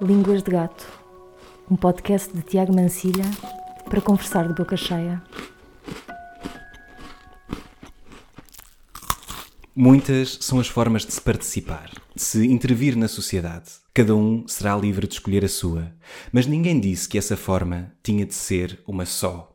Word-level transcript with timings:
Línguas 0.00 0.42
de 0.42 0.50
Gato, 0.50 0.86
um 1.70 1.76
podcast 1.76 2.34
de 2.34 2.42
Tiago 2.42 2.74
Mancilha 2.74 3.24
para 3.88 4.00
conversar 4.00 4.48
de 4.48 4.54
boca 4.54 4.76
cheia. 4.76 5.22
Muitas 9.74 10.38
são 10.40 10.58
as 10.58 10.66
formas 10.66 11.06
de 11.06 11.12
se 11.12 11.20
participar, 11.20 11.90
de 12.12 12.20
se 12.20 12.44
intervir 12.44 12.96
na 12.96 13.06
sociedade. 13.06 13.70
Cada 13.94 14.16
um 14.16 14.46
será 14.48 14.76
livre 14.76 15.06
de 15.06 15.14
escolher 15.14 15.44
a 15.44 15.48
sua, 15.48 15.92
mas 16.32 16.46
ninguém 16.46 16.80
disse 16.80 17.08
que 17.08 17.16
essa 17.16 17.36
forma 17.36 17.92
tinha 18.02 18.26
de 18.26 18.34
ser 18.34 18.80
uma 18.88 19.06
só. 19.06 19.52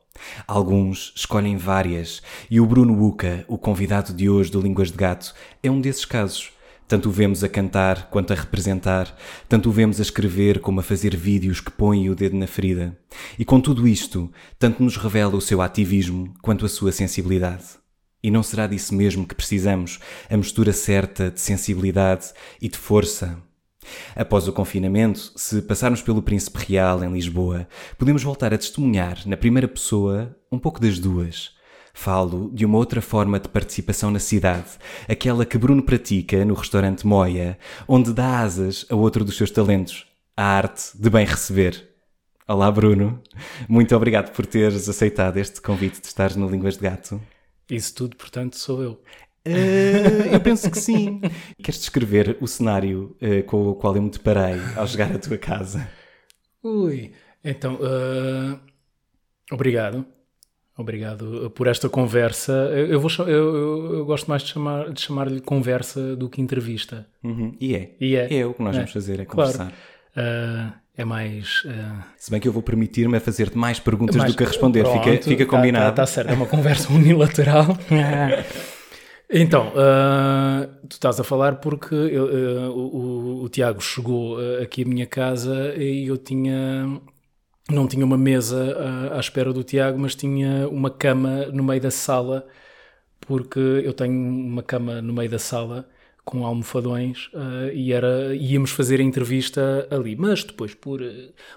Alguns 0.48 1.14
escolhem 1.16 1.58
várias, 1.58 2.22
e 2.50 2.62
o 2.62 2.66
Bruno 2.66 2.96
Buca, 2.96 3.44
o 3.48 3.58
convidado 3.58 4.14
de 4.14 4.30
hoje 4.30 4.52
do 4.52 4.62
Línguas 4.62 4.90
de 4.90 4.98
Gato, 4.98 5.34
é 5.62 5.70
um 5.70 5.82
desses 5.82 6.06
casos. 6.06 6.52
Tanto 6.90 7.10
o 7.10 7.12
vemos 7.12 7.44
a 7.44 7.48
cantar 7.48 8.10
quanto 8.10 8.34
a 8.34 8.36
representar, 8.36 9.16
tanto 9.48 9.70
o 9.70 9.72
vemos 9.72 10.00
a 10.00 10.02
escrever 10.02 10.60
como 10.60 10.80
a 10.80 10.84
fazer 10.84 11.16
vídeos 11.16 11.62
que 11.62 11.70
põem 11.70 12.10
o 12.10 12.16
dedo 12.16 12.36
na 12.36 12.48
ferida. 12.48 12.98
E 13.38 13.46
com 13.46 13.62
tudo 13.62 13.88
isto, 13.88 14.32
tanto 14.58 14.82
nos 14.82 14.98
revela 14.98 15.36
o 15.36 15.42
seu 15.42 15.62
ativismo 15.62 16.34
quanto 16.42 16.66
a 16.66 16.68
sua 16.68 16.92
sensibilidade. 16.92 17.64
E 18.24 18.32
não 18.32 18.42
será 18.42 18.66
disso 18.66 18.96
mesmo 18.96 19.28
que 19.28 19.36
precisamos, 19.36 20.00
a 20.28 20.36
mistura 20.36 20.74
certa 20.74 21.30
de 21.30 21.40
sensibilidade 21.40 22.34
e 22.60 22.68
de 22.68 22.80
força. 22.80 23.38
Após 24.16 24.48
o 24.48 24.52
confinamento, 24.52 25.32
se 25.36 25.62
passarmos 25.62 26.02
pelo 26.02 26.24
Príncipe 26.24 26.58
Real 26.58 27.04
em 27.04 27.14
Lisboa, 27.14 27.68
podemos 28.00 28.24
voltar 28.24 28.52
a 28.52 28.58
testemunhar, 28.58 29.28
na 29.28 29.38
primeira 29.38 29.68
pessoa, 29.68 30.36
um 30.52 30.58
pouco 30.58 30.80
das 30.82 30.98
duas. 30.98 31.52
Falo 32.02 32.50
de 32.54 32.66
uma 32.66 32.78
outra 32.78 33.02
forma 33.02 33.42
de 33.42 33.50
participação 33.50 34.10
na 34.10 34.20
cidade, 34.20 34.70
aquela 35.06 35.46
que 35.46 35.58
Bruno 35.58 35.84
pratica 35.84 36.46
no 36.46 36.54
restaurante 36.54 37.06
Moia, 37.06 37.60
onde 37.86 38.14
dá 38.14 38.40
asas 38.40 38.86
a 38.90 38.96
outro 38.96 39.26
dos 39.26 39.36
seus 39.36 39.52
talentos, 39.52 40.08
a 40.36 40.44
arte 40.44 40.98
de 40.98 41.10
bem 41.10 41.26
receber. 41.26 41.90
Olá, 42.48 42.72
Bruno. 42.72 43.22
Muito 43.68 43.94
obrigado 43.98 44.32
por 44.32 44.46
teres 44.46 44.88
aceitado 44.88 45.36
este 45.36 45.60
convite 45.60 46.00
de 46.00 46.08
estar 46.08 46.38
no 46.38 46.50
Línguas 46.50 46.78
de 46.78 46.84
Gato. 46.84 47.22
Isso 47.70 47.94
tudo, 47.94 48.16
portanto, 48.16 48.56
sou 48.56 48.82
eu. 48.82 48.92
Uh, 49.46 50.32
eu 50.32 50.40
penso 50.40 50.72
que 50.72 50.80
sim. 50.80 51.20
Queres 51.62 51.82
descrever 51.82 52.38
o 52.40 52.48
cenário 52.48 53.18
uh, 53.22 53.44
com 53.44 53.68
o 53.68 53.76
qual 53.76 53.94
eu 53.98 54.02
me 54.02 54.10
deparei 54.10 54.56
ao 54.78 54.88
chegar 54.88 55.14
à 55.14 55.20
tua 55.20 55.38
casa? 55.38 55.86
Ui, 56.64 57.12
então, 57.44 57.76
uh, 57.76 58.58
obrigado. 59.52 60.06
Obrigado 60.80 61.52
por 61.56 61.68
esta 61.68 61.90
conversa. 61.90 62.54
Eu, 62.54 63.02
vou, 63.02 63.12
eu, 63.28 63.96
eu 63.96 64.06
gosto 64.06 64.28
mais 64.30 64.44
de 64.44 64.54
chamar-lhe 64.54 64.94
de 64.94 65.02
chamar 65.02 65.28
conversa 65.42 66.16
do 66.16 66.30
que 66.30 66.42
entrevista. 66.42 67.06
Uhum. 67.22 67.54
E 67.60 67.76
é. 67.76 67.92
E 68.00 68.16
é. 68.16 68.34
É 68.40 68.46
o 68.46 68.54
que 68.54 68.64
nós 68.64 68.74
é. 68.74 68.80
vamos 68.80 68.94
fazer, 68.94 69.20
é 69.20 69.26
conversar. 69.26 69.74
Claro. 70.14 70.74
é 70.96 71.04
mais. 71.04 71.66
Uh... 71.66 72.02
Se 72.16 72.32
bem 72.32 72.40
que 72.40 72.48
eu 72.48 72.54
vou 72.54 72.64
permitir-me 72.64 73.18
a 73.18 73.20
fazer-te 73.20 73.58
mais 73.58 73.78
perguntas 73.78 74.16
mais... 74.16 74.32
do 74.32 74.38
que 74.38 74.44
a 74.46 74.48
responder, 74.48 74.84
Pronto, 74.84 75.04
fica, 75.04 75.22
fica 75.22 75.46
tá, 75.46 75.52
combinado. 75.52 75.90
Está 75.90 76.04
tá 76.04 76.06
certo, 76.06 76.30
é 76.30 76.34
uma 76.34 76.46
conversa 76.46 76.88
unilateral. 76.96 77.78
então, 79.30 79.74
uh, 79.74 80.66
tu 80.88 80.94
estás 80.94 81.20
a 81.20 81.26
falar 81.26 81.56
porque 81.56 81.94
eu, 81.94 82.24
uh, 82.24 82.72
o, 82.72 83.44
o, 83.44 83.50
Tiago 83.50 83.82
chegou 83.82 84.38
aqui 84.64 84.84
à 84.84 84.86
minha 84.86 85.06
casa 85.06 85.76
e 85.76 86.08
eu 86.08 86.18
tinha. 86.18 87.02
Não 87.70 87.88
tinha 87.88 88.04
uma 88.04 88.18
mesa 88.18 89.12
à 89.14 89.20
espera 89.20 89.54
do 89.54 89.64
Tiago, 89.64 90.00
mas 90.00 90.16
tinha 90.16 90.68
uma 90.68 90.90
cama 90.90 91.46
no 91.48 91.64
meio 91.64 91.80
da 91.80 91.92
sala, 91.92 92.48
porque 93.22 93.60
eu 93.60 93.94
tenho 93.94 94.14
uma 94.14 94.64
cama 94.64 95.02
no 95.02 95.14
meio 95.14 95.30
da 95.30 95.40
sala 95.40 95.88
com 96.26 96.46
almofadões 96.46 97.28
uh, 97.34 97.72
e 97.74 97.92
era, 97.92 98.36
íamos 98.36 98.70
fazer 98.70 99.00
a 99.00 99.04
entrevista 99.04 99.88
ali. 99.90 100.16
Mas 100.16 100.44
depois, 100.44 100.76
por, 100.76 101.02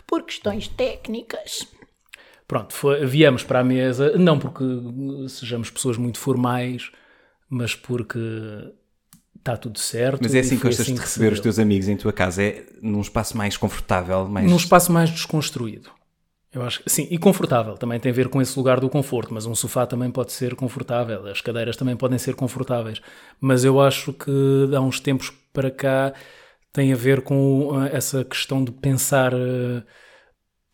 por 0.06 0.22
questões 0.22 0.66
técnicas, 0.68 1.66
pronto, 2.48 2.72
foi, 2.72 3.04
viemos 3.04 3.42
para 3.42 3.60
a 3.60 3.64
mesa, 3.64 4.16
não 4.16 4.38
porque 4.38 4.64
sejamos 5.28 5.70
pessoas 5.70 5.98
muito 5.98 6.18
formais, 6.18 6.90
mas 7.50 7.74
porque 7.74 8.18
está 9.38 9.56
tudo 9.56 9.78
certo. 9.78 10.20
Mas 10.22 10.34
é 10.34 10.40
assim 10.40 10.56
que 10.56 10.62
gostas 10.62 10.86
assim 10.86 10.94
de 10.94 11.00
receber 11.00 11.32
os 11.32 11.40
teus 11.40 11.58
amigos 11.58 11.88
em 11.88 11.96
tua 11.96 12.12
casa? 12.12 12.42
É 12.42 12.64
num 12.80 13.00
espaço 13.00 13.36
mais 13.36 13.56
confortável? 13.56 14.26
Mais... 14.26 14.50
Num 14.50 14.56
espaço 14.56 14.90
mais 14.90 15.10
desconstruído. 15.10 15.90
Eu 16.52 16.62
acho 16.62 16.82
que 16.82 16.90
sim, 16.90 17.08
e 17.10 17.16
confortável 17.16 17.78
também 17.78 17.98
tem 17.98 18.12
a 18.12 18.14
ver 18.14 18.28
com 18.28 18.40
esse 18.40 18.58
lugar 18.58 18.78
do 18.78 18.90
conforto, 18.90 19.32
mas 19.32 19.46
um 19.46 19.54
sofá 19.54 19.86
também 19.86 20.10
pode 20.10 20.32
ser 20.32 20.54
confortável, 20.54 21.26
as 21.26 21.40
cadeiras 21.40 21.76
também 21.76 21.96
podem 21.96 22.18
ser 22.18 22.34
confortáveis. 22.34 23.00
Mas 23.40 23.64
eu 23.64 23.80
acho 23.80 24.12
que 24.12 24.30
há 24.76 24.80
uns 24.80 25.00
tempos 25.00 25.32
para 25.52 25.70
cá 25.70 26.12
tem 26.72 26.92
a 26.92 26.96
ver 26.96 27.22
com 27.22 27.68
uh, 27.68 27.86
essa 27.86 28.24
questão 28.24 28.62
de 28.62 28.70
pensar, 28.70 29.32
uh, 29.34 29.82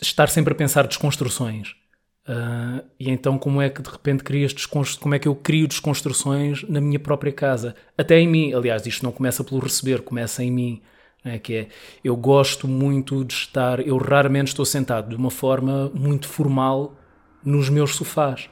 estar 0.01 0.29
sempre 0.29 0.53
a 0.53 0.57
pensar 0.57 0.87
desconstruções. 0.87 1.75
Uh, 2.29 2.85
e 3.01 3.09
então 3.11 3.39
como 3.39 3.63
é 3.63 3.71
que 3.71 3.81
de 3.81 3.89
repente 3.89 4.23
crias 4.23 4.53
como 4.67 5.15
é 5.15 5.19
que 5.19 5.27
eu 5.27 5.35
crio 5.35 5.67
desconstruções 5.67 6.63
na 6.69 6.81
minha 6.81 6.99
própria 6.99 7.33
casa, 7.33 7.75
até 7.97 8.19
em 8.19 8.29
mim. 8.29 8.53
Aliás, 8.53 8.85
isto 8.85 9.05
não 9.05 9.13
começa 9.13 9.45
pelo 9.45 9.61
receber, 9.61 10.03
começa 10.03 10.43
em 10.43 10.51
mim. 10.51 10.83
É, 11.25 11.39
que 11.39 11.55
é, 11.55 11.69
eu 12.03 12.17
gosto 12.17 12.69
muito 12.69 13.25
de 13.25 13.35
estar, 13.35 13.81
eu 13.87 13.97
raramente 13.97 14.49
estou 14.49 14.65
sentado 14.65 15.09
de 15.09 15.17
uma 15.17 15.31
forma 15.31 15.91
muito 15.93 16.29
formal 16.29 16.97
nos 17.45 17.69
meus 17.69 17.97
sofás. 17.97 18.49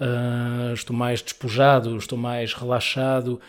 Uh, 0.00 0.72
estou 0.72 0.96
mais 0.96 1.20
despojado, 1.20 1.96
estou 1.96 2.16
mais 2.16 2.54
relaxado 2.54 3.40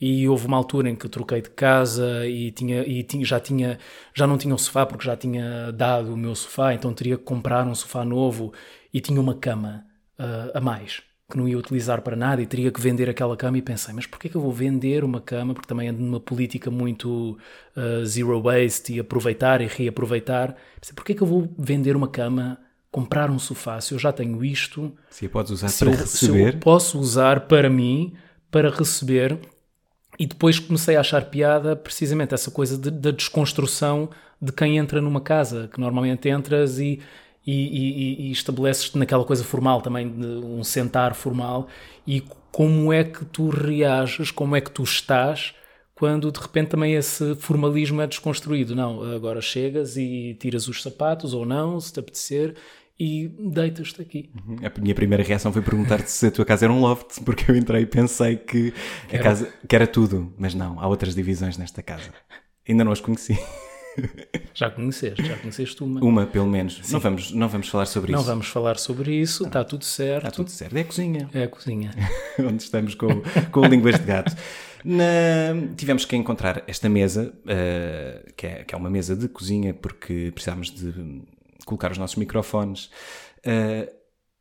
e 0.00 0.28
houve 0.28 0.46
uma 0.46 0.56
altura 0.56 0.88
em 0.88 0.96
que 0.96 1.08
troquei 1.08 1.42
de 1.42 1.50
casa 1.50 2.26
e, 2.26 2.50
tinha, 2.50 2.82
e 2.82 3.02
tinha, 3.02 3.24
já, 3.24 3.40
tinha, 3.40 3.78
já 4.14 4.26
não 4.26 4.38
tinha 4.38 4.54
um 4.54 4.58
sofá 4.58 4.86
porque 4.86 5.04
já 5.04 5.16
tinha 5.16 5.72
dado 5.72 6.14
o 6.14 6.16
meu 6.16 6.34
sofá, 6.34 6.72
então 6.72 6.94
teria 6.94 7.18
que 7.18 7.24
comprar 7.24 7.66
um 7.66 7.74
sofá 7.74 8.04
novo 8.04 8.52
e 8.94 9.00
tinha 9.00 9.20
uma 9.20 9.34
cama 9.34 9.84
uh, 10.18 10.56
a 10.56 10.60
mais 10.60 11.07
que 11.30 11.36
não 11.36 11.46
ia 11.46 11.58
utilizar 11.58 12.00
para 12.00 12.16
nada 12.16 12.40
e 12.40 12.46
teria 12.46 12.72
que 12.72 12.80
vender 12.80 13.08
aquela 13.10 13.36
cama 13.36 13.58
e 13.58 13.62
pensei, 13.62 13.92
mas 13.92 14.06
porquê 14.06 14.30
que 14.30 14.36
eu 14.36 14.40
vou 14.40 14.50
vender 14.50 15.04
uma 15.04 15.20
cama, 15.20 15.52
porque 15.52 15.68
também 15.68 15.88
ando 15.88 16.00
numa 16.00 16.18
política 16.18 16.70
muito 16.70 17.38
uh, 17.76 18.04
zero 18.06 18.40
waste 18.40 18.94
e 18.94 19.00
aproveitar 19.00 19.60
e 19.60 19.66
reaproveitar, 19.66 20.56
pensei, 20.80 20.94
porquê 20.94 21.14
que 21.14 21.22
eu 21.22 21.26
vou 21.26 21.52
vender 21.58 21.94
uma 21.94 22.08
cama, 22.08 22.58
comprar 22.90 23.30
um 23.30 23.38
sofá, 23.38 23.78
se 23.78 23.92
eu 23.92 23.98
já 23.98 24.10
tenho 24.10 24.42
isto... 24.42 24.90
Se 25.10 25.26
a 25.26 25.28
podes 25.28 25.52
usar 25.52 25.70
para 25.70 25.90
eu, 25.90 25.98
receber. 25.98 26.50
Se 26.50 26.56
eu 26.56 26.60
posso 26.60 26.98
usar 26.98 27.40
para 27.40 27.68
mim, 27.68 28.14
para 28.50 28.70
receber, 28.70 29.38
e 30.18 30.26
depois 30.26 30.58
comecei 30.58 30.96
a 30.96 31.00
achar 31.00 31.26
piada 31.26 31.76
precisamente 31.76 32.32
essa 32.32 32.50
coisa 32.50 32.78
da 32.78 32.88
de, 32.88 33.12
desconstrução 33.12 34.08
de 34.40 34.50
quem 34.50 34.78
entra 34.78 35.02
numa 35.02 35.20
casa, 35.20 35.68
que 35.70 35.78
normalmente 35.78 36.26
entras 36.26 36.78
e 36.78 37.00
e, 37.46 37.52
e, 37.52 38.28
e 38.28 38.32
estabeleces-te 38.32 38.98
naquela 38.98 39.24
coisa 39.24 39.44
formal 39.44 39.80
também, 39.80 40.08
de 40.08 40.26
um 40.26 40.62
sentar 40.62 41.14
formal, 41.14 41.68
e 42.06 42.22
como 42.50 42.92
é 42.92 43.04
que 43.04 43.24
tu 43.24 43.48
reages, 43.48 44.30
como 44.30 44.56
é 44.56 44.60
que 44.60 44.70
tu 44.70 44.82
estás 44.82 45.54
quando 45.98 46.30
de 46.30 46.38
repente 46.38 46.68
também 46.68 46.94
esse 46.94 47.34
formalismo 47.34 48.00
é 48.00 48.06
desconstruído. 48.06 48.76
Não, 48.76 49.02
agora 49.16 49.40
chegas 49.40 49.96
e 49.96 50.36
tiras 50.38 50.68
os 50.68 50.80
sapatos 50.80 51.34
ou 51.34 51.44
não, 51.44 51.80
se 51.80 51.92
te 51.92 51.98
apetecer, 51.98 52.54
e 52.98 53.28
deitas-te 53.28 54.00
aqui. 54.00 54.30
Uhum. 54.46 54.58
A 54.64 54.80
minha 54.80 54.94
primeira 54.94 55.24
reação 55.24 55.52
foi 55.52 55.60
perguntar-te 55.60 56.08
se 56.08 56.26
a 56.26 56.30
tua 56.30 56.44
casa 56.44 56.66
era 56.66 56.72
um 56.72 56.80
loft, 56.80 57.20
porque 57.24 57.50
eu 57.50 57.56
entrei 57.56 57.82
e 57.82 57.86
pensei 57.86 58.36
que 58.36 58.72
a 59.10 59.14
era. 59.14 59.22
casa 59.24 59.52
que 59.68 59.74
era 59.74 59.88
tudo, 59.88 60.32
mas 60.38 60.54
não, 60.54 60.78
há 60.78 60.86
outras 60.86 61.16
divisões 61.16 61.58
nesta 61.58 61.82
casa. 61.82 62.10
Ainda 62.68 62.84
não 62.84 62.92
as 62.92 63.00
conheci. 63.00 63.36
Já 64.54 64.70
conheceste, 64.70 65.24
já 65.24 65.36
conheceste 65.36 65.82
uma. 65.82 66.00
Uma, 66.00 66.26
pelo 66.26 66.46
menos. 66.46 66.80
Não 66.90 67.00
vamos, 67.00 67.30
não 67.32 67.48
vamos 67.48 67.68
falar 67.68 67.86
sobre 67.86 68.12
não 68.12 68.18
isso. 68.18 68.28
Não 68.28 68.34
vamos 68.34 68.48
falar 68.48 68.78
sobre 68.78 69.14
isso, 69.14 69.46
está 69.46 69.64
tudo 69.64 69.84
certo. 69.84 70.26
Está 70.26 70.30
tudo 70.30 70.50
certo. 70.50 70.76
É 70.76 70.80
a 70.80 70.84
cozinha. 70.84 71.30
É 71.32 71.42
a 71.44 71.48
cozinha. 71.48 71.90
Onde 72.40 72.62
estamos 72.62 72.94
com, 72.94 73.08
com 73.52 73.60
o 73.60 73.66
Línguas 73.66 73.98
de 73.98 74.04
Gato. 74.04 74.36
Na... 74.84 75.04
Tivemos 75.76 76.04
que 76.04 76.16
encontrar 76.16 76.64
esta 76.66 76.88
mesa, 76.88 77.32
uh, 77.44 78.32
que, 78.34 78.46
é, 78.46 78.64
que 78.64 78.74
é 78.74 78.78
uma 78.78 78.90
mesa 78.90 79.14
de 79.14 79.28
cozinha, 79.28 79.74
porque 79.74 80.30
precisámos 80.34 80.70
de 80.70 81.22
colocar 81.64 81.92
os 81.92 81.98
nossos 81.98 82.16
microfones. 82.16 82.90
Uh, 83.38 83.88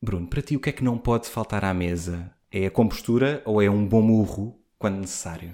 Bruno, 0.02 0.28
para 0.28 0.42
ti, 0.42 0.56
o 0.56 0.60
que 0.60 0.70
é 0.70 0.72
que 0.72 0.84
não 0.84 0.98
pode 0.98 1.28
faltar 1.28 1.66
à 1.66 1.74
mesa? 1.74 2.32
É 2.52 2.68
a 2.68 2.72
compostura 2.72 3.42
ou 3.46 3.62
é 3.62 3.70
um 3.70 3.86
bom 3.86 4.02
murro 4.02 4.60
quando 4.80 4.98
necessário? 4.98 5.54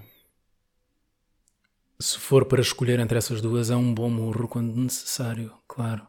Se 2.00 2.20
for 2.20 2.46
para 2.46 2.62
escolher 2.62 3.00
entre 3.00 3.18
essas 3.18 3.42
duas, 3.42 3.70
é 3.70 3.76
um 3.76 3.94
bom 3.94 4.10
murro 4.10 4.48
quando 4.48 4.76
necessário, 4.76 5.54
claro. 5.68 6.06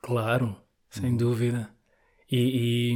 Claro, 0.00 0.56
sem 0.90 1.10
uhum. 1.10 1.16
dúvida. 1.16 1.70
E, 2.30 2.94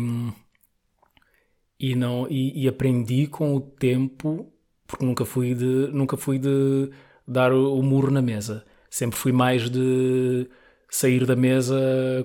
e, 1.78 1.92
e 1.92 1.94
não, 1.94 2.26
e, 2.28 2.64
e, 2.64 2.68
aprendi 2.68 3.26
com 3.26 3.54
o 3.54 3.60
tempo, 3.60 4.52
porque 4.86 5.04
nunca 5.04 5.24
fui 5.24 5.54
de, 5.54 5.88
nunca 5.92 6.16
fui 6.16 6.38
de 6.38 6.90
dar 7.26 7.52
o, 7.52 7.78
o 7.78 7.82
murro 7.82 8.10
na 8.10 8.22
mesa. 8.22 8.64
Sempre 8.90 9.18
fui 9.18 9.32
mais 9.32 9.70
de 9.70 10.48
sair 10.88 11.24
da 11.26 11.36
mesa 11.36 11.76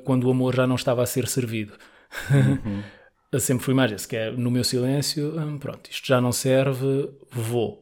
quando 0.06 0.25
o 0.25 0.31
amor 0.31 0.56
já 0.56 0.66
não 0.66 0.75
estava 0.75 1.04
a 1.04 1.06
ser 1.06 1.28
servido. 1.28 1.74
Uhum. 2.30 2.84
Sempre 3.40 3.64
fui 3.64 3.74
mais 3.74 3.92
esse, 3.92 4.07
que 4.07 4.18
é 4.18 4.30
no 4.30 4.52
meu 4.52 4.64
silêncio, 4.64 5.34
pronto, 5.57 5.90
isto 5.90 6.06
já 6.06 6.19
não 6.19 6.34
serve, 6.34 7.10
vou 7.31 7.81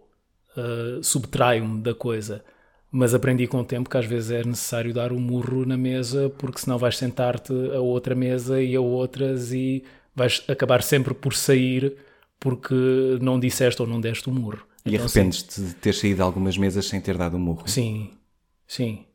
uh, 0.59 1.03
subtraio-me 1.03 1.81
da 1.81 1.93
coisa. 1.93 2.43
Mas 2.91 3.13
aprendi 3.13 3.45
com 3.47 3.59
o 3.59 3.63
tempo 3.63 3.89
que 3.89 3.97
às 3.97 4.05
vezes 4.05 4.31
é 4.31 4.43
necessário 4.43 4.93
dar 4.93 5.11
um 5.11 5.19
murro 5.19 5.65
na 5.65 5.77
mesa, 5.77 6.29
porque 6.37 6.59
senão 6.59 6.77
vais 6.77 6.97
sentar-te 6.97 7.53
a 7.73 7.79
outra 7.79 8.15
mesa 8.15 8.61
e 8.61 8.75
a 8.75 8.81
outras 8.81 9.53
e 9.53 9.83
vais 10.15 10.43
acabar 10.47 10.81
sempre 10.81 11.13
por 11.13 11.33
sair 11.35 11.95
porque 12.39 12.73
não 13.21 13.39
disseste 13.39 13.81
ou 13.81 13.87
não 13.87 14.01
deste 14.01 14.27
o 14.29 14.31
murro. 14.31 14.65
E 14.85 14.89
Então, 14.95 15.05
arrependes-te 15.05 15.61
de 15.61 15.73
ter 15.75 15.93
saído 15.93 16.15
de 16.15 16.21
algumas 16.21 16.57
mesas 16.57 16.87
sem 16.87 16.99
ter 16.99 17.17
dado 17.17 17.37
um 17.37 17.39
murro? 17.39 17.67
Sim, 17.67 18.11
sim. 18.65 19.05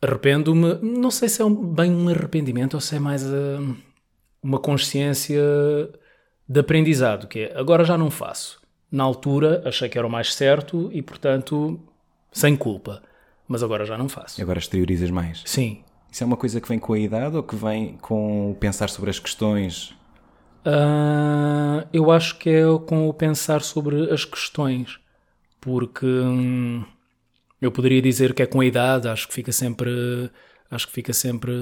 Arrependo-me, 0.00 0.74
não 0.80 1.10
sei 1.10 1.28
se 1.28 1.42
é 1.42 1.44
um- 1.44 1.54
bem 1.74 1.90
um 1.92 2.08
arrependimento 2.08 2.74
ou 2.74 2.80
se 2.80 2.94
é 2.96 2.98
mais 3.00 3.26
ah, 3.26 3.58
uma 4.42 4.58
consciência 4.60 5.42
de 6.48 6.60
aprendizado, 6.60 7.26
que 7.26 7.40
é 7.40 7.58
agora 7.58 7.84
já 7.84 7.98
não 7.98 8.10
faço. 8.10 8.57
Na 8.90 9.04
altura 9.04 9.62
achei 9.64 9.88
que 9.88 9.98
era 9.98 10.06
o 10.06 10.10
mais 10.10 10.34
certo 10.34 10.90
e, 10.92 11.02
portanto, 11.02 11.78
sem 12.32 12.56
culpa. 12.56 13.02
Mas 13.46 13.62
agora 13.62 13.84
já 13.84 13.96
não 13.96 14.08
faço. 14.08 14.40
Agora 14.40 14.58
exteriorizas 14.58 15.10
mais. 15.10 15.42
Sim. 15.44 15.82
Isso 16.10 16.22
é 16.22 16.26
uma 16.26 16.36
coisa 16.36 16.60
que 16.60 16.68
vem 16.68 16.78
com 16.78 16.92
a 16.94 16.98
idade 16.98 17.36
ou 17.36 17.42
que 17.42 17.54
vem 17.54 17.96
com 17.98 18.50
o 18.50 18.54
pensar 18.54 18.88
sobre 18.88 19.10
as 19.10 19.18
questões? 19.18 19.94
Ah, 20.64 21.86
eu 21.92 22.10
acho 22.10 22.38
que 22.38 22.50
é 22.50 22.62
com 22.86 23.08
o 23.08 23.14
pensar 23.14 23.62
sobre 23.62 24.10
as 24.12 24.24
questões, 24.24 24.98
porque 25.60 26.06
hum, 26.06 26.84
eu 27.60 27.70
poderia 27.72 28.02
dizer 28.02 28.34
que 28.34 28.42
é 28.42 28.46
com 28.46 28.60
a 28.60 28.66
idade, 28.66 29.08
acho 29.08 29.28
que 29.28 29.34
fica 29.34 29.52
sempre, 29.52 29.90
acho 30.70 30.86
que 30.86 30.92
fica 30.92 31.12
sempre 31.12 31.52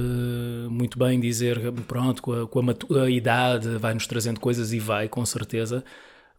muito 0.71 0.99
bem 0.99 1.21
dizer 1.21 1.61
pronto, 1.87 2.23
com 2.23 2.33
a, 2.33 2.49
com 2.49 2.61
a 2.61 3.03
a 3.05 3.11
idade 3.11 3.77
vai-nos 3.79 4.07
trazendo 4.07 4.41
coisas 4.41 4.73
e 4.73 4.79
vai, 4.79 5.09
com 5.09 5.25
certeza, 5.25 5.85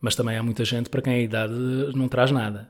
mas 0.01 0.15
também 0.15 0.37
há 0.37 0.43
muita 0.43 0.63
gente 0.65 0.89
para 0.89 1.01
quem 1.01 1.13
a 1.13 1.19
idade 1.19 1.53
não 1.95 2.07
traz 2.07 2.31
nada. 2.31 2.69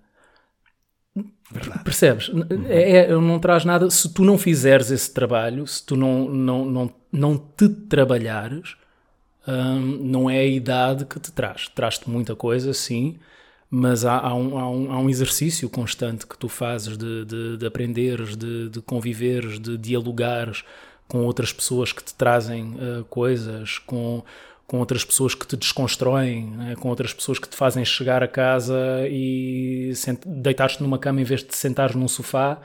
Percebes? 1.84 2.30
É, 2.68 3.06
é- 3.06 3.12
não 3.12 3.40
traz 3.40 3.64
nada 3.64 3.90
se 3.90 4.14
tu 4.14 4.24
não 4.24 4.38
fizeres 4.38 4.92
esse 4.92 5.14
trabalho, 5.14 5.66
se 5.66 5.86
tu 5.86 5.96
não, 5.96 6.30
não, 6.30 6.66
não, 6.66 6.94
não 7.12 7.38
te 7.38 7.70
trabalhares, 7.70 8.76
hum, 9.48 10.00
não 10.04 10.30
é 10.30 10.40
a 10.40 10.46
idade 10.46 11.06
que 11.06 11.20
te 11.20 11.32
traz. 11.32 11.70
Traz-te 11.70 12.10
muita 12.10 12.36
coisa, 12.36 12.74
sim, 12.74 13.18
mas 13.70 14.06
há, 14.06 14.18
há 14.20 14.34
um, 14.36 14.58
há, 14.58 14.70
um, 14.70 14.92
há 14.92 15.00
um 15.00 15.10
exercício 15.10 15.70
constante 15.70 16.28
que 16.28 16.38
tu 16.38 16.50
fazes 16.50 16.98
de, 16.98 17.26
de, 17.26 17.58
de 17.58 17.66
aprenderes, 17.66 18.36
de, 18.36 18.70
de 18.70 18.82
conviveres, 18.82 19.60
de 19.60 19.78
dialogares 19.78 20.64
com 21.08 21.26
outras 21.26 21.54
pessoas 21.54 21.94
que 21.94 22.04
te 22.04 22.14
trazem 22.14 22.76
uh, 22.76 23.06
coisas, 23.06 23.80
com, 23.80 24.24
com 24.68 24.80
outras 24.80 25.06
pessoas 25.06 25.34
que 25.34 25.48
te 25.48 25.56
desconstroem, 25.56 26.52
né? 26.52 26.76
com 26.76 26.90
outras 26.90 27.14
pessoas 27.14 27.40
que 27.40 27.48
te 27.48 27.56
fazem 27.56 27.86
chegar 27.86 28.22
a 28.22 28.28
casa 28.28 29.08
e 29.10 29.94
deitar-te 30.26 30.82
numa 30.82 31.00
cama 31.00 31.22
em 31.22 31.24
vez 31.24 31.40
de 31.40 31.48
te 31.48 31.58
sentares 31.58 31.96
num 31.96 32.08
sofá. 32.08 32.62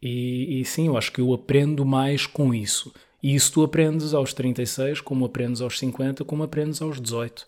E, 0.00 0.60
e 0.60 0.64
sim, 0.64 0.86
eu 0.86 0.96
acho 0.96 1.12
que 1.12 1.20
eu 1.20 1.32
aprendo 1.34 1.84
mais 1.84 2.26
com 2.26 2.54
isso. 2.54 2.92
E 3.22 3.34
isso 3.34 3.52
tu 3.52 3.62
aprendes 3.62 4.14
aos 4.14 4.32
36, 4.32 5.00
como 5.02 5.26
aprendes 5.26 5.60
aos 5.60 5.78
50, 5.78 6.24
como 6.24 6.42
aprendes 6.42 6.80
aos 6.80 7.00
18. 7.00 7.46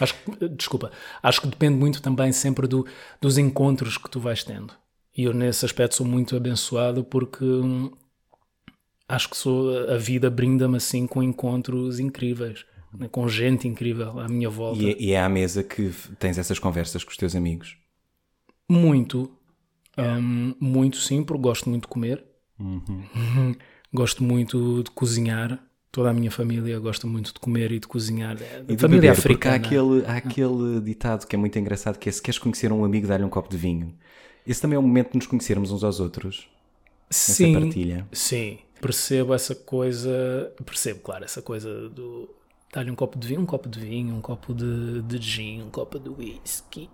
Acho 0.00 0.14
que, 0.14 0.48
desculpa, 0.48 0.90
acho 1.22 1.40
que 1.40 1.46
depende 1.48 1.76
muito 1.76 2.00
também 2.00 2.32
sempre 2.32 2.66
do, 2.66 2.86
dos 3.20 3.36
encontros 3.36 3.98
que 3.98 4.10
tu 4.10 4.20
vais 4.20 4.42
tendo. 4.42 4.72
E 5.16 5.24
eu 5.24 5.34
nesse 5.34 5.64
aspecto 5.64 5.96
sou 5.96 6.06
muito 6.06 6.36
abençoado 6.36 7.04
porque 7.04 7.44
hum, 7.44 7.92
acho 9.08 9.28
que 9.30 9.36
sou, 9.36 9.88
a 9.88 9.96
vida 9.96 10.30
brinda-me 10.30 10.76
assim 10.76 11.06
com 11.06 11.22
encontros 11.22 11.98
incríveis, 11.98 12.64
né, 12.92 13.08
com 13.08 13.28
gente 13.28 13.68
incrível 13.68 14.18
à 14.20 14.28
minha 14.28 14.48
volta. 14.50 14.82
E 14.82 14.90
é, 14.92 14.96
e 15.00 15.12
é 15.12 15.20
à 15.20 15.28
mesa 15.28 15.62
que 15.62 15.90
tens 16.18 16.38
essas 16.38 16.58
conversas 16.58 17.04
com 17.04 17.10
os 17.10 17.16
teus 17.16 17.34
amigos? 17.34 17.76
Muito, 18.68 19.30
Hum, 19.96 20.54
muito 20.58 20.96
sim, 20.96 21.22
porque 21.22 21.42
gosto 21.42 21.70
muito 21.70 21.82
de 21.82 21.88
comer, 21.88 22.24
gosto 23.92 24.22
muito 24.24 24.82
de 24.82 24.90
cozinhar. 24.90 25.62
Toda 25.92 26.10
a 26.10 26.12
minha 26.12 26.30
família 26.30 26.76
gosta 26.80 27.06
muito 27.06 27.32
de 27.32 27.38
comer 27.38 27.70
e 27.70 27.78
de 27.78 27.86
cozinhar. 27.86 28.36
E 28.68 28.74
de 28.74 28.76
família 28.76 29.12
beber, 29.12 29.22
porque 29.22 29.46
há 29.46 29.54
africana. 29.54 29.54
aquele, 29.54 30.04
há 30.06 30.16
aquele 30.16 30.80
ditado 30.80 31.24
que 31.26 31.36
é 31.36 31.38
muito 31.38 31.56
engraçado 31.56 31.98
que 31.98 32.08
é 32.08 32.12
se 32.12 32.20
queres 32.20 32.38
conhecer 32.38 32.72
um 32.72 32.84
amigo, 32.84 33.06
dá-lhe 33.06 33.22
um 33.22 33.28
copo 33.28 33.48
de 33.48 33.56
vinho. 33.56 33.94
Esse 34.44 34.60
também 34.60 34.74
é 34.74 34.78
o 34.78 34.82
momento 34.82 35.12
de 35.12 35.18
nos 35.18 35.26
conhecermos 35.28 35.70
uns 35.70 35.84
aos 35.84 36.00
outros. 36.00 36.48
Sim, 37.08 37.52
partilha. 37.52 38.08
sim, 38.12 38.58
percebo 38.84 39.32
essa 39.32 39.54
coisa, 39.54 40.52
percebo, 40.66 41.00
claro, 41.00 41.24
essa 41.24 41.40
coisa 41.40 41.88
do 41.88 42.28
dar-lhe 42.70 42.90
um 42.90 42.94
copo 42.94 43.18
de 43.18 43.26
vinho, 43.28 43.40
um 43.40 43.46
copo 43.46 43.66
de 43.68 43.80
vinho, 43.80 44.14
um 44.14 44.20
copo 44.20 44.52
de, 44.52 45.00
de 45.02 45.18
gin, 45.18 45.62
um 45.62 45.70
copo 45.70 45.98
de 45.98 46.10
whisky. 46.10 46.90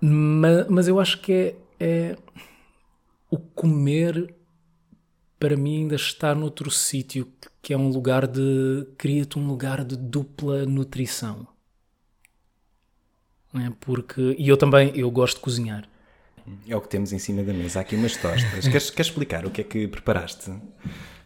Ma- 0.00 0.66
Mas, 0.68 0.88
eu 0.88 0.98
acho 0.98 1.20
que 1.20 1.32
é, 1.32 1.56
é 1.78 2.16
o 3.30 3.38
comer 3.38 4.34
para 5.38 5.56
mim 5.56 5.78
ainda 5.82 5.96
está 5.96 6.34
noutro 6.34 6.70
sítio 6.70 7.26
que 7.62 7.72
é 7.72 7.76
um 7.76 7.88
lugar 7.88 8.26
de 8.26 8.86
cria-te 8.96 9.38
um 9.38 9.46
lugar 9.46 9.84
de 9.84 9.96
dupla 9.96 10.64
nutrição. 10.66 11.46
É? 13.54 13.70
Porque 13.80 14.36
e 14.38 14.48
eu 14.48 14.56
também 14.56 14.92
eu 14.96 15.10
gosto 15.10 15.36
de 15.36 15.42
cozinhar. 15.42 15.88
É 16.68 16.76
o 16.76 16.80
que 16.80 16.88
temos 16.88 17.12
em 17.12 17.18
cima 17.18 17.42
da 17.42 17.52
mesa. 17.52 17.80
Há 17.80 17.82
aqui 17.82 17.96
umas 17.96 18.16
tostas. 18.16 18.68
queres, 18.68 18.90
queres 18.90 19.06
explicar 19.08 19.46
o 19.46 19.50
que 19.50 19.60
é 19.60 19.64
que 19.64 19.88
preparaste? 19.88 20.50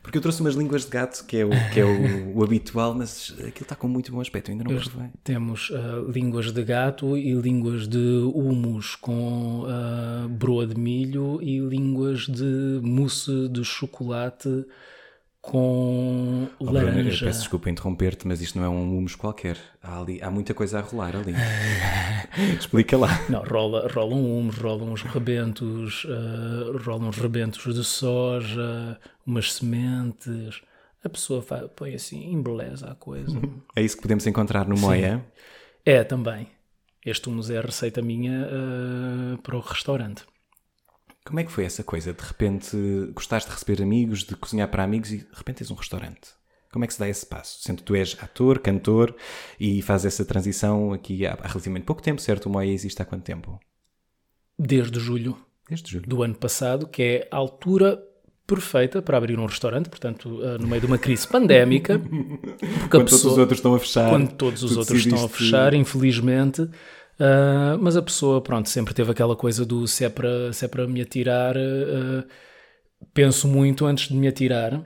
Porque 0.05 0.19
eu 0.19 0.23
trouxe 0.23 0.43
umas 0.43 0.55
línguas 0.55 0.85
de 0.85 0.91
gato, 0.91 1.25
que 1.27 1.39
é 1.39 1.47
o, 1.47 1.51
que 1.73 1.81
é 1.81 1.85
o, 1.85 2.37
o 2.37 2.45
habitual, 2.45 2.95
mas 2.95 3.33
aquilo 3.39 3.63
está 3.63 3.75
com 3.75 3.89
muito 3.89 4.13
bom 4.13 4.21
aspecto. 4.21 4.51
Ainda 4.51 4.63
não 4.63 4.77
provei. 4.77 5.09
Temos 5.25 5.73
ah, 5.75 6.05
línguas 6.13 6.53
de 6.53 6.63
gato 6.63 7.17
e 7.17 7.33
línguas 7.33 7.89
de 7.89 8.21
humus 8.35 8.97
com 8.97 9.65
ah, 9.67 10.27
broa 10.29 10.67
de 10.67 10.79
milho 10.79 11.41
e 11.43 11.59
línguas 11.59 12.27
de 12.27 12.81
mousse 12.83 13.49
de 13.49 13.65
chocolate 13.65 14.67
com 15.45 16.49
Oh, 16.59 16.65
Bruno, 16.65 16.81
laranja. 16.87 17.27
peço 17.27 17.41
desculpa 17.41 17.71
interromper-te, 17.71 18.27
mas 18.27 18.41
isto 18.41 18.59
não 18.59 18.65
é 18.65 18.69
um 18.69 18.97
humus 18.97 19.15
qualquer. 19.15 19.57
Há, 19.83 20.01
ali, 20.01 20.21
há 20.23 20.31
muita 20.31 20.55
coisa 20.55 20.79
a 20.79 20.83
rolar 20.83 21.15
ali. 21.17 21.35
Explica 22.59 22.97
lá. 22.97 23.09
Não, 23.29 23.43
rola, 23.43 23.89
rolam 23.93 24.21
humus, 24.39 24.57
rolam 24.59 24.93
uns 24.93 25.03
rebentos, 25.03 26.07
ah, 26.09 26.79
rolam 26.85 27.09
uns 27.09 27.19
rebentos 27.19 27.75
de 27.75 27.85
soja, 27.85 28.99
umas 29.27 29.53
sementes. 29.53 30.61
A 31.05 31.09
pessoa 31.09 31.43
fa- 31.43 31.69
põe 31.69 31.95
assim, 31.95 32.33
embeleza 32.33 32.91
a 32.91 32.95
coisa. 32.95 33.39
É 33.77 33.83
isso 33.83 33.97
que 33.97 34.03
podemos 34.03 34.27
encontrar 34.27 34.67
no 34.67 34.77
Moia. 34.77 35.25
É, 35.85 36.03
também. 36.03 36.49
Este 37.05 37.29
humus 37.29 37.51
é 37.51 37.59
a 37.59 37.61
receita 37.61 38.01
minha 38.01 38.49
ah, 38.51 39.39
para 39.43 39.57
o 39.57 39.61
restaurante. 39.61 40.25
Como 41.25 41.41
é 41.41 41.45
que 41.45 41.51
foi 41.51 41.65
essa 41.65 41.83
coisa? 41.83 42.13
De 42.13 42.23
repente 42.23 42.77
gostaste 43.15 43.49
de 43.49 43.55
receber 43.55 43.83
amigos, 43.83 44.25
de 44.25 44.37
cozinhar 44.37 44.69
para 44.69 44.85
amigos 44.85 45.11
e 45.13 45.19
de 45.19 45.27
repente 45.33 45.59
tens 45.59 45.71
um 45.71 45.75
restaurante. 45.75 46.31
Como 46.71 46.85
é 46.85 46.89
que 46.89 46.93
se 46.95 47.01
dá 47.01 47.09
esse 47.09 47.25
passo? 47.25 47.63
Sendo 47.63 47.79
que 47.79 47.85
tu 47.85 47.95
és 47.95 48.17
ator, 48.21 48.59
cantor 48.59 49.15
e 49.59 49.81
fazes 49.81 50.07
essa 50.07 50.25
transição 50.25 50.93
aqui 50.93 51.25
há, 51.27 51.35
relativamente 51.43 51.85
pouco 51.85 52.03
tempo, 52.03 52.21
certo? 52.21 52.47
O 52.47 52.51
Moia 52.51 52.73
existe 52.73 53.01
há 53.01 53.05
quanto 53.05 53.23
tempo? 53.23 53.59
Desde 54.59 54.99
julho 55.01 55.37
Desde 55.69 55.91
julho. 55.93 56.07
do 56.07 56.23
ano 56.23 56.35
passado, 56.35 56.87
que 56.89 57.03
é 57.03 57.29
a 57.31 57.37
altura 57.37 58.03
perfeita 58.47 59.01
para 59.01 59.17
abrir 59.17 59.39
um 59.39 59.47
restaurante, 59.47 59.89
portanto, 59.89 60.41
ah, 60.43 60.59
no 60.59 60.67
meio 60.67 60.81
de 60.81 60.87
uma 60.87 60.99
crise 60.99 61.27
pandémica, 61.27 61.99
porque 62.61 62.89
Quando 62.91 62.91
todos 62.91 63.13
os 63.15 63.23
pessoa, 63.23 63.41
outros 63.41 63.59
estão 63.59 63.75
a 63.75 63.79
fechar. 63.79 64.11
quando 64.11 64.33
todos 64.35 64.63
os 64.63 64.77
outros 64.77 64.99
estão 65.07 65.25
a 65.25 65.29
fechar, 65.29 65.73
infelizmente, 65.75 66.69
ah, 67.19 67.77
mas 67.81 67.97
a 67.97 68.03
pessoa, 68.03 68.41
pronto, 68.43 68.69
sempre 68.69 68.95
teve 68.95 69.11
aquela 69.11 69.37
coisa 69.37 69.65
do 69.65 69.87
se 69.87 70.05
é 70.05 70.09
para, 70.09 70.53
se 70.53 70.65
é 70.65 70.69
para 70.69 70.87
me 70.87 71.01
atirar, 71.01 71.57
ah, 71.57 72.25
penso 73.13 73.49
muito 73.49 73.87
antes 73.87 74.09
de 74.09 74.15
me 74.15 74.29
atirar 74.29 74.83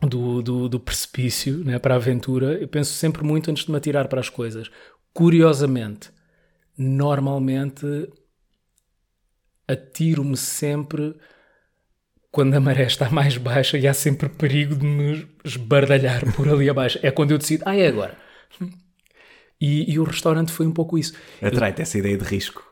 do, 0.00 0.42
do, 0.42 0.68
do 0.68 0.80
precipício 0.80 1.64
né, 1.64 1.78
para 1.78 1.94
a 1.94 1.96
aventura, 1.96 2.54
eu 2.54 2.68
penso 2.68 2.92
sempre 2.92 3.24
muito 3.24 3.50
antes 3.50 3.64
de 3.64 3.70
me 3.70 3.76
atirar 3.78 4.08
para 4.08 4.20
as 4.20 4.28
coisas. 4.28 4.70
Curiosamente, 5.12 6.10
normalmente 6.76 7.84
atiro-me 9.66 10.36
sempre 10.36 11.14
quando 12.30 12.54
a 12.54 12.60
maré 12.60 12.84
está 12.84 13.10
mais 13.10 13.36
baixa 13.36 13.76
e 13.78 13.86
há 13.88 13.94
sempre 13.94 14.28
perigo 14.28 14.76
de 14.76 14.86
me 14.86 15.28
esbardalhar 15.44 16.32
por 16.34 16.48
ali 16.48 16.70
abaixo. 16.70 16.98
É 17.02 17.10
quando 17.10 17.32
eu 17.32 17.38
decido, 17.38 17.64
ah, 17.66 17.76
é 17.76 17.86
agora. 17.88 18.16
E, 19.60 19.92
e 19.92 19.98
o 19.98 20.04
restaurante 20.04 20.52
foi 20.52 20.66
um 20.66 20.72
pouco 20.72 20.96
isso. 20.98 21.14
Atrai-te 21.42 21.82
essa 21.82 21.98
ideia 21.98 22.16
de 22.16 22.24
risco. 22.24 22.64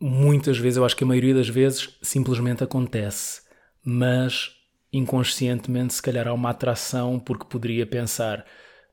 Muitas 0.00 0.58
vezes, 0.58 0.76
eu 0.76 0.84
acho 0.84 0.96
que 0.96 1.04
a 1.04 1.06
maioria 1.06 1.34
das 1.34 1.48
vezes, 1.48 1.96
simplesmente 2.02 2.64
acontece. 2.64 3.42
Mas 3.84 4.56
inconscientemente, 4.92 5.94
se 5.94 6.02
calhar 6.02 6.26
há 6.26 6.32
uma 6.32 6.50
atração 6.50 7.18
porque 7.18 7.44
poderia 7.44 7.86
pensar, 7.86 8.44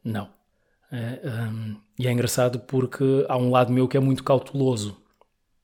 não. 0.03 0.29
É, 0.91 1.19
hum, 1.25 1.75
e 2.00 2.07
é 2.07 2.12
engraçado 2.12 2.59
porque 2.59 3.25
há 3.27 3.38
um 3.38 3.50
lado 3.50 3.74
meu 3.74 3.88
que 3.88 3.97
é 3.97 4.00
muito 4.00 4.24
cauteloso 4.24 5.01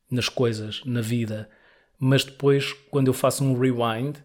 nas 0.10 0.27
coisas, 0.27 0.81
na 0.86 1.01
vida. 1.01 1.50
Mas 2.00 2.24
depois, 2.24 2.74
quando 2.89 3.07
eu 3.07 3.13
faço 3.13 3.43
um 3.43 3.57
rewind, 3.57 4.17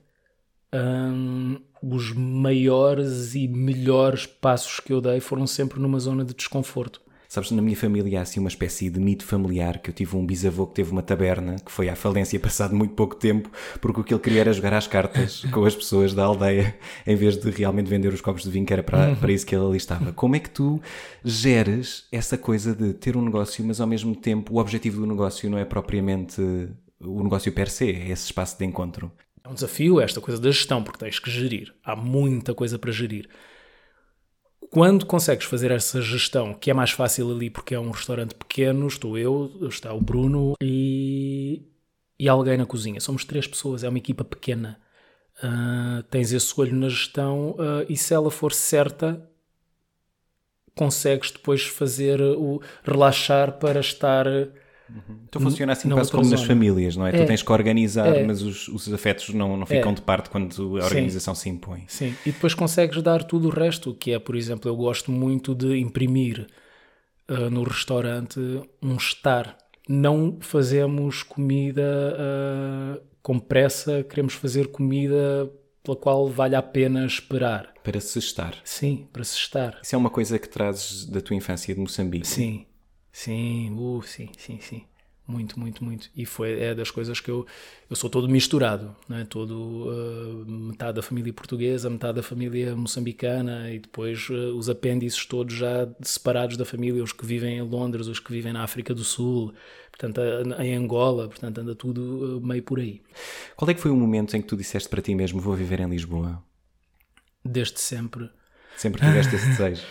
hum, 0.74 1.60
os 1.82 2.12
maiores 2.12 3.34
e 3.34 3.46
melhores 3.46 4.26
passos 4.26 4.80
que 4.80 4.92
eu 4.92 5.00
dei 5.00 5.20
foram 5.20 5.46
sempre 5.46 5.78
numa 5.78 6.00
zona 6.00 6.24
de 6.24 6.34
desconforto. 6.34 7.00
Sabes, 7.28 7.50
na 7.50 7.60
minha 7.60 7.76
família 7.76 8.20
há 8.20 8.22
assim 8.22 8.40
uma 8.40 8.48
espécie 8.48 8.88
de 8.88 8.98
mito 8.98 9.22
familiar 9.22 9.80
que 9.80 9.90
eu 9.90 9.94
tive 9.94 10.16
um 10.16 10.24
bisavô 10.24 10.66
que 10.66 10.76
teve 10.76 10.90
uma 10.90 11.02
taberna 11.02 11.56
que 11.56 11.70
foi 11.70 11.90
à 11.90 11.94
falência 11.94 12.40
passado 12.40 12.74
muito 12.74 12.94
pouco 12.94 13.14
tempo 13.14 13.50
porque 13.82 14.00
o 14.00 14.04
que 14.04 14.14
ele 14.14 14.20
queria 14.20 14.40
era 14.40 14.52
jogar 14.54 14.72
às 14.72 14.86
cartas 14.86 15.44
com 15.52 15.62
as 15.62 15.76
pessoas 15.76 16.14
da 16.14 16.24
aldeia 16.24 16.74
em 17.06 17.14
vez 17.14 17.36
de 17.36 17.50
realmente 17.50 17.86
vender 17.86 18.14
os 18.14 18.22
copos 18.22 18.44
de 18.44 18.50
vinho 18.50 18.64
que 18.64 18.72
era 18.72 18.82
para, 18.82 19.14
para 19.14 19.30
isso 19.30 19.44
que 19.44 19.54
ele 19.54 19.62
ali 19.62 19.76
estava. 19.76 20.10
Como 20.10 20.36
é 20.36 20.38
que 20.38 20.48
tu 20.48 20.80
geres 21.22 22.06
essa 22.10 22.38
coisa 22.38 22.74
de 22.74 22.94
ter 22.94 23.14
um 23.14 23.22
negócio 23.22 23.62
mas 23.62 23.78
ao 23.78 23.86
mesmo 23.86 24.16
tempo 24.16 24.54
o 24.54 24.58
objetivo 24.58 24.98
do 24.98 25.06
negócio 25.06 25.50
não 25.50 25.58
é 25.58 25.66
propriamente 25.66 26.40
o 26.98 27.22
negócio 27.22 27.52
per 27.52 27.68
se, 27.68 27.90
é 27.90 28.08
esse 28.08 28.24
espaço 28.24 28.56
de 28.58 28.64
encontro? 28.64 29.12
É 29.44 29.48
um 29.50 29.54
desafio 29.54 30.00
esta 30.00 30.18
coisa 30.18 30.40
da 30.40 30.50
gestão 30.50 30.82
porque 30.82 30.98
tens 30.98 31.18
que 31.18 31.30
gerir. 31.30 31.74
Há 31.84 31.94
muita 31.94 32.54
coisa 32.54 32.78
para 32.78 32.90
gerir 32.90 33.28
quando 34.70 35.06
consegues 35.06 35.46
fazer 35.46 35.70
essa 35.70 36.00
gestão, 36.00 36.52
que 36.54 36.70
é 36.70 36.74
mais 36.74 36.90
fácil 36.90 37.30
ali 37.30 37.48
porque 37.50 37.74
é 37.74 37.80
um 37.80 37.90
restaurante 37.90 38.34
pequeno, 38.34 38.86
estou 38.86 39.16
eu, 39.16 39.50
está 39.68 39.92
o 39.92 40.00
Bruno 40.00 40.54
e, 40.62 41.62
e 42.18 42.28
alguém 42.28 42.56
na 42.56 42.66
cozinha. 42.66 43.00
Somos 43.00 43.24
três 43.24 43.46
pessoas, 43.46 43.82
é 43.82 43.88
uma 43.88 43.98
equipa 43.98 44.24
pequena. 44.24 44.78
Uh, 45.42 46.02
tens 46.04 46.32
esse 46.32 46.60
olho 46.60 46.74
na 46.74 46.88
gestão 46.88 47.50
uh, 47.52 47.86
e 47.88 47.96
se 47.96 48.12
ela 48.12 48.30
for 48.30 48.52
certa, 48.52 49.24
consegues 50.74 51.30
depois 51.30 51.62
fazer 51.62 52.20
o 52.20 52.60
relaxar 52.84 53.58
para 53.58 53.80
estar. 53.80 54.26
Então 55.28 55.40
funciona 55.42 55.72
assim 55.72 55.88
quase 55.88 56.10
como 56.10 56.24
zona. 56.24 56.36
nas 56.36 56.46
famílias, 56.46 56.96
não 56.96 57.06
é? 57.06 57.10
é? 57.10 57.20
Tu 57.20 57.26
tens 57.26 57.42
que 57.42 57.52
organizar, 57.52 58.16
é. 58.16 58.24
mas 58.24 58.42
os, 58.42 58.68
os 58.68 58.92
afetos 58.92 59.30
não, 59.30 59.56
não 59.56 59.66
ficam 59.66 59.92
é. 59.92 59.94
de 59.94 60.02
parte 60.02 60.30
quando 60.30 60.78
a 60.78 60.84
organização 60.84 61.34
Sim. 61.34 61.40
se 61.40 61.48
impõe. 61.50 61.84
Sim, 61.86 62.14
e 62.24 62.32
depois 62.32 62.54
consegues 62.54 63.02
dar 63.02 63.22
tudo 63.24 63.48
o 63.48 63.50
resto, 63.50 63.94
que 63.94 64.12
é, 64.12 64.18
por 64.18 64.36
exemplo, 64.36 64.70
eu 64.70 64.76
gosto 64.76 65.12
muito 65.12 65.54
de 65.54 65.78
imprimir 65.78 66.46
uh, 67.28 67.50
no 67.50 67.62
restaurante 67.62 68.40
um 68.82 68.96
estar. 68.96 69.56
Não 69.88 70.38
fazemos 70.40 71.22
comida 71.22 71.82
uh, 72.14 73.02
com 73.22 73.38
pressa, 73.38 74.02
queremos 74.02 74.34
fazer 74.34 74.68
comida 74.68 75.50
pela 75.82 75.96
qual 75.96 76.28
vale 76.28 76.54
a 76.54 76.62
pena 76.62 77.06
esperar. 77.06 77.72
Para 77.82 78.00
se 78.00 78.18
estar. 78.18 78.54
Sim, 78.64 79.08
para 79.12 79.24
se 79.24 79.36
estar. 79.36 79.78
Isso 79.82 79.94
é 79.94 79.98
uma 79.98 80.10
coisa 80.10 80.38
que 80.38 80.48
trazes 80.48 81.06
da 81.06 81.20
tua 81.20 81.34
infância 81.34 81.74
de 81.74 81.80
Moçambique. 81.80 82.26
Sim, 82.26 82.66
Sim, 83.12 83.72
uh, 83.72 84.02
sim, 84.02 84.28
sim, 84.38 84.60
sim. 84.60 84.84
Muito, 85.28 85.60
muito, 85.60 85.84
muito. 85.84 86.10
E 86.16 86.24
foi 86.24 86.58
é 86.58 86.74
das 86.74 86.90
coisas 86.90 87.20
que 87.20 87.30
eu 87.30 87.46
eu 87.90 87.94
sou 87.94 88.08
todo 88.08 88.26
misturado, 88.26 88.96
né? 89.06 89.26
Todo 89.28 89.86
uh, 89.86 90.46
metade 90.46 90.94
da 90.94 91.02
família 91.02 91.30
portuguesa, 91.34 91.90
metade 91.90 92.16
da 92.16 92.22
família 92.22 92.74
moçambicana 92.74 93.70
e 93.70 93.78
depois 93.78 94.30
uh, 94.30 94.56
os 94.56 94.70
apêndices 94.70 95.26
todos 95.26 95.54
já 95.54 95.86
separados 96.00 96.56
da 96.56 96.64
família, 96.64 97.04
os 97.04 97.12
que 97.12 97.26
vivem 97.26 97.58
em 97.58 97.62
Londres, 97.62 98.06
os 98.06 98.18
que 98.18 98.32
vivem 98.32 98.54
na 98.54 98.62
África 98.62 98.94
do 98.94 99.04
Sul, 99.04 99.52
portanto 99.90 100.18
em 100.60 100.74
Angola, 100.74 101.28
portanto 101.28 101.58
anda 101.58 101.74
tudo 101.74 102.38
uh, 102.38 102.46
meio 102.46 102.62
por 102.62 102.80
aí. 102.80 103.02
Qual 103.54 103.70
é 103.70 103.74
que 103.74 103.80
foi 103.82 103.90
o 103.90 103.96
momento 103.96 104.34
em 104.34 104.40
que 104.40 104.48
tu 104.48 104.56
disseste 104.56 104.88
para 104.88 105.02
ti 105.02 105.14
mesmo 105.14 105.42
vou 105.42 105.54
viver 105.54 105.78
em 105.80 105.90
Lisboa? 105.90 106.42
Desde 107.44 107.78
sempre. 107.80 108.30
Sempre 108.78 109.02
tiveste 109.02 109.36
esse 109.36 109.46
desejo? 109.52 109.82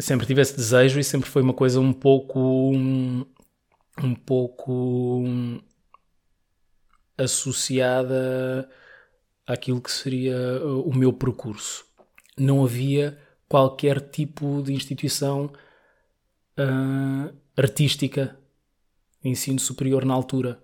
Sempre 0.00 0.26
tive 0.26 0.40
esse 0.40 0.56
desejo 0.56 1.00
e 1.00 1.04
sempre 1.04 1.28
foi 1.28 1.42
uma 1.42 1.54
coisa 1.54 1.80
um 1.80 1.92
pouco 1.92 2.72
um, 2.72 4.14
pouco 4.24 5.24
associada 7.16 8.68
àquilo 9.46 9.80
que 9.80 9.90
seria 9.90 10.36
o 10.84 10.94
meu 10.94 11.12
percurso. 11.12 11.84
Não 12.36 12.64
havia 12.64 13.18
qualquer 13.48 14.00
tipo 14.00 14.62
de 14.62 14.72
instituição 14.72 15.50
uh, 16.56 17.34
artística, 17.56 18.38
ensino 19.24 19.58
superior 19.58 20.04
na 20.04 20.14
altura. 20.14 20.62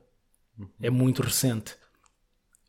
É 0.81 0.91
muito 0.91 1.23
recente. 1.23 1.77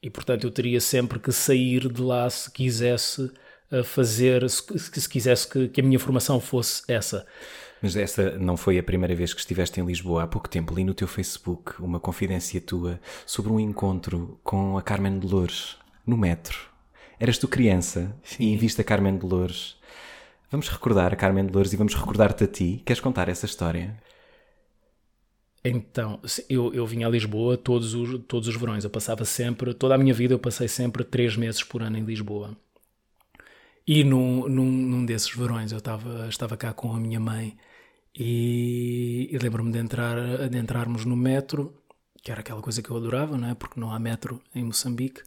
E 0.01 0.10
portanto 0.10 0.45
eu 0.45 0.51
teria 0.51 0.81
sempre 0.81 1.19
que 1.19 1.31
sair 1.31 1.91
de 1.91 2.01
lá 2.01 2.27
se 2.29 2.50
quisesse 2.50 3.31
a 3.72 3.84
fazer, 3.84 4.50
se, 4.50 4.63
se 4.79 5.10
quisesse 5.10 5.48
que, 5.48 5.67
que, 5.67 5.81
a 5.81 5.84
minha 5.84 6.00
formação 6.00 6.39
fosse 6.39 6.84
essa. 6.88 7.25
Mas 7.81 7.95
essa 7.95 8.38
não 8.38 8.55
foi 8.55 8.79
a 8.79 8.84
primeira 8.84 9.15
vez 9.15 9.34
que 9.34 9.39
estiveste 9.39 9.79
em 9.79 9.86
Lisboa. 9.86 10.24
Há 10.24 10.27
pouco 10.27 10.50
tempo 10.50 10.74
li 10.74 10.84
no 10.84 10.93
teu 10.93 11.07
Facebook 11.07 11.74
uma 11.79 12.00
confidência 12.00 12.60
tua 12.62 13.00
sobre 13.25 13.51
um 13.51 13.60
encontro 13.60 14.39
com 14.43 14.77
a 14.77 14.81
Carmen 14.81 15.19
Dolores 15.19 15.77
no 16.05 16.17
metro. 16.17 16.57
Eras 17.19 17.38
tu 17.38 17.48
criança 17.48 18.15
Sim. 18.24 18.53
e 18.53 18.57
viste 18.57 18.81
a 18.81 18.84
Carmen 18.84 19.17
Dolores. 19.17 19.75
Vamos 20.50 20.69
recordar 20.69 21.13
a 21.13 21.15
Carmen 21.15 21.45
Dolores 21.45 21.74
e 21.74 21.77
vamos 21.77 21.93
recordar-te 21.93 22.43
a 22.43 22.48
ti. 22.48 22.81
Queres 22.86 23.00
contar 23.00 23.29
essa 23.29 23.45
história? 23.45 23.95
Então, 25.63 26.19
eu, 26.48 26.72
eu 26.74 26.86
vinha 26.86 27.07
a 27.07 27.10
Lisboa 27.10 27.57
todos 27.57 27.95
os, 27.95 28.22
todos 28.27 28.48
os 28.48 28.55
verões. 28.55 28.84
Eu 28.84 28.89
passava 28.89 29.25
sempre, 29.25 29.74
toda 29.74 29.95
a 29.95 29.98
minha 29.98 30.13
vida, 30.13 30.34
eu 30.34 30.39
passei 30.39 30.67
sempre 30.67 31.03
três 31.03 31.36
meses 31.36 31.63
por 31.63 31.81
ano 31.81 31.98
em 31.98 32.03
Lisboa. 32.03 32.55
E 33.88 34.04
num, 34.04 34.48
num, 34.48 34.72
num 34.72 35.06
desses 35.06 35.30
verões 35.36 35.72
eu 35.72 35.77
estava, 35.77 36.27
estava 36.27 36.58
cá 36.58 36.74
com 36.74 36.94
a 36.94 37.00
minha 37.00 37.20
mãe 37.20 37.56
e, 38.18 39.30
e 39.32 39.38
lembro-me 39.38 39.72
de, 39.72 39.77
entrar, 39.77 40.50
de 40.50 40.58
entrarmos 40.58 41.06
no 41.06 41.15
metro, 41.15 41.74
que 42.24 42.32
era 42.32 42.42
aquela 42.42 42.62
coisa 42.62 42.82
que 42.82 42.89
eu 42.89 42.98
adorava, 42.98 43.38
não 43.38 43.50
é? 43.50 43.56
Porque 43.56 43.80
não 43.80 43.92
há 43.92 44.00
metro 44.00 44.42
em 44.56 44.63
Moçambique, 44.63 45.22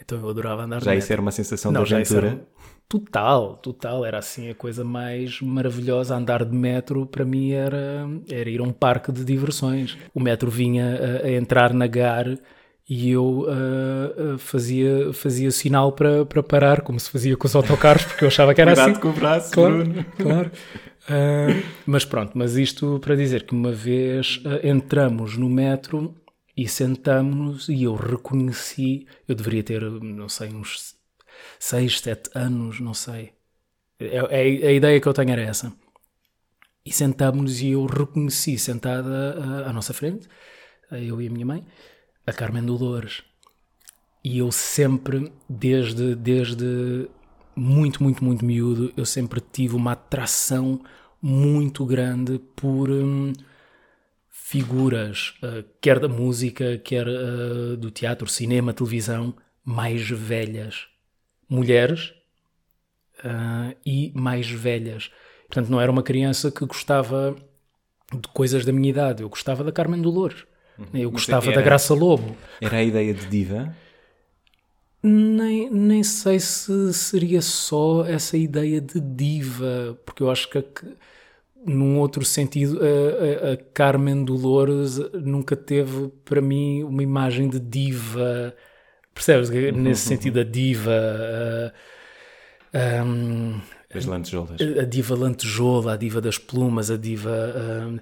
então 0.00 0.18
eu 0.18 0.28
adorava 0.28 0.62
andar 0.62 0.82
Já 0.82 0.94
isso 0.94 1.12
era 1.12 1.20
uma 1.20 1.30
sensação 1.30 1.70
não, 1.70 1.84
de 1.84 1.94
aventura? 1.94 2.46
Total, 2.88 3.56
total, 3.58 4.04
era 4.04 4.18
assim 4.18 4.48
a 4.48 4.54
coisa 4.54 4.82
mais 4.82 5.40
maravilhosa. 5.40 6.16
Andar 6.16 6.44
de 6.44 6.56
metro 6.56 7.06
para 7.06 7.24
mim 7.24 7.52
era, 7.52 8.08
era 8.28 8.50
ir 8.50 8.60
a 8.60 8.64
um 8.64 8.72
parque 8.72 9.12
de 9.12 9.24
diversões. 9.24 9.96
O 10.12 10.18
metro 10.18 10.50
vinha 10.50 10.98
a, 11.22 11.26
a 11.26 11.30
entrar 11.30 11.72
na 11.72 11.86
GAR 11.86 12.26
e 12.90 13.08
eu 13.12 13.42
uh, 13.42 14.34
uh, 14.34 14.38
fazia, 14.38 15.12
fazia 15.12 15.52
sinal 15.52 15.92
para, 15.92 16.26
para 16.26 16.42
parar, 16.42 16.80
como 16.80 16.98
se 16.98 17.08
fazia 17.08 17.36
com 17.36 17.46
os 17.46 17.54
autocarros, 17.54 18.02
porque 18.02 18.24
eu 18.24 18.28
achava 18.28 18.52
que 18.52 18.60
era 18.60 18.72
Cuidado 18.72 18.90
assim. 18.90 19.00
com 19.00 19.08
o 19.10 19.12
braço, 19.12 19.52
claro, 19.52 19.76
Bruno. 19.76 20.04
Claro. 20.16 20.50
Uh, 21.02 21.62
mas 21.86 22.04
pronto, 22.04 22.32
mas 22.34 22.56
isto 22.56 22.98
para 22.98 23.14
dizer 23.14 23.44
que 23.44 23.54
uma 23.54 23.70
vez 23.70 24.42
entramos 24.64 25.36
no 25.36 25.48
metro 25.48 26.12
e 26.56 26.66
sentamos-nos 26.66 27.68
e 27.68 27.84
eu 27.84 27.94
reconheci, 27.94 29.06
eu 29.28 29.36
deveria 29.36 29.62
ter, 29.62 29.82
não 29.82 30.28
sei, 30.28 30.48
uns 30.48 30.96
6, 31.60 32.00
7 32.00 32.30
anos, 32.34 32.80
não 32.80 32.92
sei. 32.92 33.30
É, 34.00 34.16
é, 34.16 34.66
a 34.66 34.72
ideia 34.72 35.00
que 35.00 35.06
eu 35.06 35.14
tenho 35.14 35.30
era 35.30 35.42
essa. 35.42 35.72
E 36.84 36.92
sentámos-nos 36.92 37.60
e 37.62 37.70
eu 37.70 37.86
reconheci 37.86 38.58
sentada 38.58 39.64
à 39.64 39.72
nossa 39.72 39.94
frente, 39.94 40.26
eu 40.90 41.22
e 41.22 41.28
a 41.28 41.30
minha 41.30 41.46
mãe, 41.46 41.64
a 42.30 42.32
Carmen 42.32 42.64
Dolores. 42.64 43.22
E 44.22 44.38
eu 44.38 44.52
sempre, 44.52 45.32
desde, 45.48 46.14
desde 46.14 47.08
muito, 47.54 48.02
muito, 48.02 48.24
muito 48.24 48.44
miúdo, 48.44 48.92
eu 48.96 49.04
sempre 49.04 49.40
tive 49.40 49.76
uma 49.76 49.92
atração 49.92 50.80
muito 51.20 51.84
grande 51.84 52.38
por 52.56 52.90
hum, 52.90 53.32
figuras, 54.28 55.34
uh, 55.42 55.64
quer 55.80 55.98
da 55.98 56.08
música, 56.08 56.78
quer 56.78 57.06
uh, 57.06 57.76
do 57.76 57.90
teatro, 57.90 58.26
cinema, 58.26 58.72
televisão, 58.72 59.34
mais 59.64 60.08
velhas. 60.08 60.86
Mulheres 61.48 62.12
uh, 63.24 63.76
e 63.84 64.12
mais 64.14 64.50
velhas. 64.50 65.10
Portanto, 65.46 65.68
não 65.68 65.80
era 65.80 65.90
uma 65.90 66.02
criança 66.02 66.50
que 66.50 66.64
gostava 66.64 67.36
de 68.12 68.28
coisas 68.28 68.64
da 68.64 68.72
minha 68.72 68.90
idade, 68.90 69.22
eu 69.22 69.28
gostava 69.28 69.62
da 69.64 69.72
Carmen 69.72 70.00
Dolores. 70.00 70.44
Eu 70.92 71.10
gostava 71.10 71.46
era, 71.46 71.56
da 71.56 71.62
Graça 71.62 71.94
Lobo. 71.94 72.36
Era 72.60 72.78
a 72.78 72.82
ideia 72.82 73.12
de 73.14 73.26
diva? 73.26 73.74
Nem, 75.02 75.70
nem 75.70 76.02
sei 76.02 76.38
se 76.38 76.92
seria 76.92 77.40
só 77.40 78.04
essa 78.04 78.36
ideia 78.36 78.80
de 78.80 79.00
diva, 79.00 79.98
porque 80.04 80.22
eu 80.22 80.30
acho 80.30 80.50
que, 80.50 80.62
num 81.64 81.98
outro 81.98 82.24
sentido, 82.24 82.78
a, 82.78 83.48
a, 83.48 83.52
a, 83.52 83.56
Carmen 83.72 84.24
Dolores 84.24 84.98
nunca 85.14 85.56
teve 85.56 86.08
para 86.24 86.42
mim 86.42 86.82
uma 86.82 87.02
imagem 87.02 87.48
de 87.48 87.58
diva. 87.58 88.54
Percebes? 89.14 89.48
Uhum, 89.48 89.72
Nesse 89.72 90.10
uhum. 90.10 90.16
sentido, 90.16 90.40
a 90.40 90.44
diva. 90.44 91.72
Uh, 92.74 93.04
um, 93.04 93.60
as 93.98 94.04
lantejoulas. 94.04 94.60
A, 94.60 94.82
a 94.82 94.84
diva 94.84 95.16
lantejola, 95.16 95.94
a 95.94 95.96
diva 95.96 96.20
das 96.20 96.38
plumas, 96.38 96.90
a 96.90 96.96
diva 96.96 98.00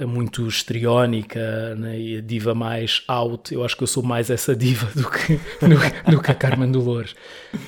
uh, 0.00 0.06
muito 0.06 0.46
histriónica 0.46 1.74
né? 1.76 1.98
e 1.98 2.16
a 2.18 2.20
diva 2.20 2.54
mais 2.54 3.04
out. 3.06 3.54
Eu 3.54 3.64
acho 3.64 3.76
que 3.76 3.82
eu 3.84 3.86
sou 3.86 4.02
mais 4.02 4.30
essa 4.30 4.56
diva 4.56 4.86
do 4.94 5.08
que, 5.08 5.36
do, 5.64 6.12
do 6.12 6.22
que 6.22 6.30
a 6.30 6.34
Carmen 6.34 6.72
Dolores. 6.72 7.14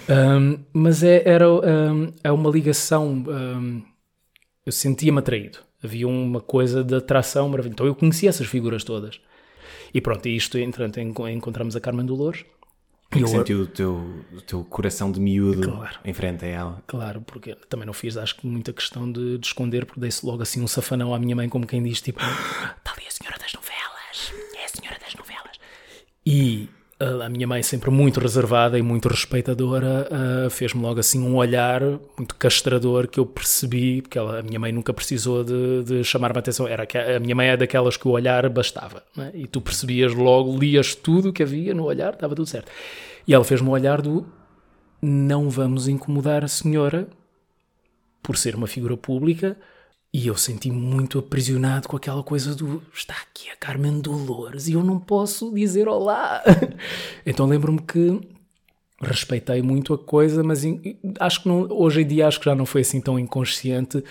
Um, 0.09 0.59
mas 0.73 1.03
é, 1.03 1.23
era 1.25 1.49
um, 1.49 2.13
é 2.25 2.33
uma 2.33 2.51
ligação. 2.51 3.25
Um, 3.29 3.83
eu 4.67 4.73
sentia-me 4.73 5.19
atraído. 5.19 5.59
Havia 5.83 6.07
uma 6.09 6.41
coisa 6.41 6.85
de 6.85 6.95
atração 6.95 7.49
maravilhosa. 7.49 7.75
Então 7.75 7.87
eu 7.87 7.95
conhecia 7.95 8.29
essas 8.29 8.47
figuras 8.47 8.85
todas. 8.85 9.21
E 9.95 10.01
pronto, 10.01 10.29
e 10.29 10.37
isto, 10.37 10.59
entretanto, 10.59 11.01
encontramos 11.01 11.75
a 11.75 11.81
Carmen 11.81 12.07
Dolores 12.07 12.45
E 13.17 13.21
eu- 13.23 13.27
sentiu 13.27 13.63
o 13.63 13.67
teu, 13.67 14.25
o 14.33 14.41
teu 14.41 14.63
coração 14.65 15.11
de 15.11 15.19
miúdo 15.19 15.69
Claro. 15.73 15.99
em 16.05 16.13
frente 16.15 16.45
a 16.45 16.49
ela. 16.49 16.83
Claro, 16.87 17.21
porque 17.23 17.57
também 17.69 17.85
não 17.87 17.93
fiz, 17.93 18.17
acho 18.17 18.37
que 18.37 18.47
muita 18.47 18.73
questão 18.73 19.11
de, 19.11 19.37
de 19.39 19.47
esconder, 19.47 19.85
porque 19.85 20.01
dei-se 20.01 20.25
logo 20.25 20.43
assim 20.43 20.63
um 20.63 20.69
safanão 20.69 21.13
à 21.15 21.19
minha 21.19 21.35
mãe, 21.35 21.49
como 21.49 21.67
quem 21.67 21.83
diz, 21.83 22.01
tipo, 22.01 22.21
está 22.21 22.93
ali 22.97 23.07
a 23.07 23.11
senhora 23.11 23.37
das 23.39 23.53
novelas, 23.53 24.33
é 24.57 24.65
a 24.65 24.69
senhora 24.69 24.99
das 25.01 25.15
novelas. 25.15 25.59
E 26.25 26.69
a 27.01 27.29
minha 27.31 27.47
mãe, 27.47 27.63
sempre 27.63 27.91
muito 27.91 28.21
reservada 28.21 28.79
e 28.79 28.83
muito 28.83 29.09
respeitadora, 29.09 30.07
fez-me 30.51 30.83
logo 30.83 31.01
assim 31.01 31.23
um 31.23 31.37
olhar 31.37 31.81
muito 32.17 32.35
castrador 32.35 33.09
que 33.09 33.19
eu 33.19 33.25
percebi, 33.25 34.03
porque 34.03 34.19
ela, 34.19 34.41
a 34.41 34.43
minha 34.43 34.61
mãe 34.61 34.71
nunca 34.71 34.93
precisou 34.93 35.43
de, 35.43 35.83
de 35.83 36.05
chamar-me 36.05 36.37
a 36.37 36.41
atenção, 36.41 36.69
era 36.69 36.85
que 36.85 36.99
a 36.99 37.19
minha 37.19 37.35
mãe 37.35 37.49
é 37.49 37.57
daquelas 37.57 37.97
que 37.97 38.07
o 38.07 38.11
olhar 38.11 38.47
bastava, 38.51 39.03
é? 39.17 39.31
e 39.33 39.47
tu 39.47 39.63
percebias 39.63 40.13
logo, 40.13 40.59
lias 40.59 40.95
tudo 40.95 41.31
o 41.31 41.33
que 41.33 41.43
havia 41.43 41.73
no 41.73 41.85
olhar, 41.85 42.13
estava 42.13 42.35
tudo 42.35 42.47
certo. 42.47 42.71
E 43.27 43.33
ela 43.33 43.45
fez-me 43.45 43.69
um 43.69 43.73
olhar 43.73 44.03
do 44.03 44.27
não 45.01 45.49
vamos 45.49 45.89
incomodar 45.89 46.45
a 46.45 46.49
senhora 46.49 47.09
por 48.23 48.37
ser 48.37 48.55
uma 48.55 48.67
figura 48.67 48.97
pública 48.97 49.57
e 50.13 50.27
eu 50.27 50.37
senti-me 50.37 50.77
muito 50.77 51.19
aprisionado 51.21 51.89
com 51.89 51.97
aquela 51.97 52.23
coisa 52.23 52.55
do 52.55 52.83
está 52.93 53.15
aqui 53.15 53.49
a 53.51 53.57
Carmen 53.57 54.01
Dolores 54.01 54.67
e 54.67 54.73
eu 54.73 54.83
não 54.83 54.99
posso 54.99 55.53
dizer 55.55 55.87
olá. 55.89 56.43
então 57.25 57.47
lembro-me 57.47 57.81
que 57.81 58.21
respeitei 59.01 59.63
muito 59.63 59.95
a 59.95 59.99
coisa, 59.99 60.43
mas 60.43 60.63
acho 61.19 61.43
que 61.43 61.49
não- 61.49 61.69
hoje 61.71 62.03
em 62.03 62.07
dia 62.07 62.27
acho 62.27 62.39
que 62.41 62.45
já 62.47 62.55
não 62.55 62.67
foi 62.67 62.81
assim 62.83 63.01
tão 63.01 63.19
inconsciente. 63.19 64.03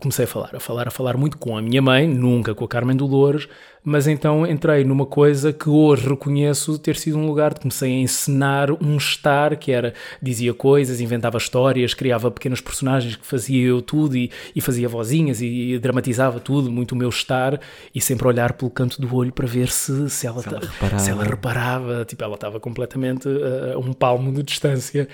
Comecei 0.00 0.24
a 0.24 0.28
falar, 0.28 0.50
a 0.54 0.60
falar, 0.60 0.88
a 0.88 0.90
falar 0.90 1.16
muito 1.16 1.38
com 1.38 1.56
a 1.56 1.62
minha 1.62 1.80
mãe, 1.80 2.06
nunca 2.06 2.54
com 2.54 2.64
a 2.64 2.68
Carmen 2.68 2.96
Dolores, 2.96 3.48
mas 3.82 4.06
então 4.08 4.44
entrei 4.46 4.84
numa 4.84 5.06
coisa 5.06 5.52
que 5.52 5.68
hoje 5.70 6.06
reconheço 6.08 6.78
ter 6.78 6.96
sido 6.96 7.16
um 7.16 7.26
lugar 7.26 7.54
de 7.54 7.60
comecei 7.60 7.90
a 7.92 8.00
encenar 8.00 8.70
um 8.84 8.96
estar 8.96 9.56
que 9.56 9.70
era, 9.72 9.94
dizia 10.20 10.52
coisas, 10.52 11.00
inventava 11.00 11.38
histórias, 11.38 11.94
criava 11.94 12.30
pequenos 12.30 12.60
personagens 12.60 13.14
que 13.16 13.24
fazia 13.24 13.64
eu 13.66 13.80
tudo 13.80 14.16
e, 14.16 14.30
e 14.54 14.60
fazia 14.60 14.88
vozinhas 14.88 15.40
e, 15.40 15.78
dramatizava 15.78 16.40
tudo, 16.40 16.70
muito 16.70 16.92
o 16.92 16.96
meu 16.96 17.08
estar 17.08 17.58
e 17.94 18.00
sempre 18.00 18.26
olhar 18.26 18.54
pelo 18.54 18.70
canto 18.72 19.00
do 19.00 19.14
olho 19.14 19.32
para 19.32 19.46
ver 19.46 19.70
se, 19.70 20.10
se, 20.10 20.26
ela, 20.26 20.42
ela 20.44 20.60
ta- 20.60 20.66
reparava. 20.66 20.98
se 20.98 21.10
ela 21.10 21.24
reparava, 21.24 22.04
tipo, 22.04 22.22
ela 22.24 22.34
estava 22.34 22.58
completamente 22.60 23.28
a 23.72 23.78
um 23.78 23.92
palmo 23.92 24.32
de 24.32 24.42
distância, 24.42 25.08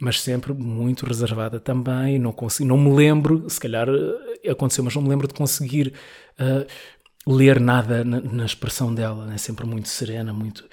mas 0.00 0.20
sempre 0.20 0.52
muito 0.52 1.04
reservada 1.06 1.58
também. 1.58 2.18
Não, 2.18 2.32
consegui, 2.32 2.68
não 2.68 2.78
me 2.78 2.94
lembro, 2.94 3.48
se 3.48 3.58
calhar 3.58 3.88
eh, 3.88 4.50
aconteceu, 4.50 4.84
mas 4.84 4.94
não 4.94 5.02
me 5.02 5.08
lembro 5.08 5.26
de 5.26 5.34
conseguir 5.34 5.92
eh, 6.38 6.66
ler 7.26 7.60
nada 7.60 8.04
na, 8.04 8.20
na 8.20 8.44
expressão 8.44 8.94
dela, 8.94 9.26
né? 9.26 9.36
sempre 9.38 9.66
muito 9.66 9.88
serena, 9.88 10.32
muito. 10.32 10.64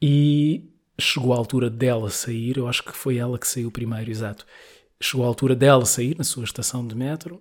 E 0.00 0.70
chegou 0.98 1.32
a 1.32 1.36
altura 1.36 1.68
dela 1.68 2.10
sair, 2.10 2.56
eu 2.56 2.68
acho 2.68 2.82
que 2.84 2.96
foi 2.96 3.18
ela 3.18 3.38
que 3.38 3.48
saiu 3.48 3.70
primeiro, 3.70 4.10
exato. 4.10 4.46
Chegou 5.00 5.24
a 5.24 5.28
altura 5.28 5.54
dela 5.54 5.84
sair 5.84 6.16
na 6.16 6.24
sua 6.24 6.44
estação 6.44 6.86
de 6.86 6.94
metro 6.94 7.40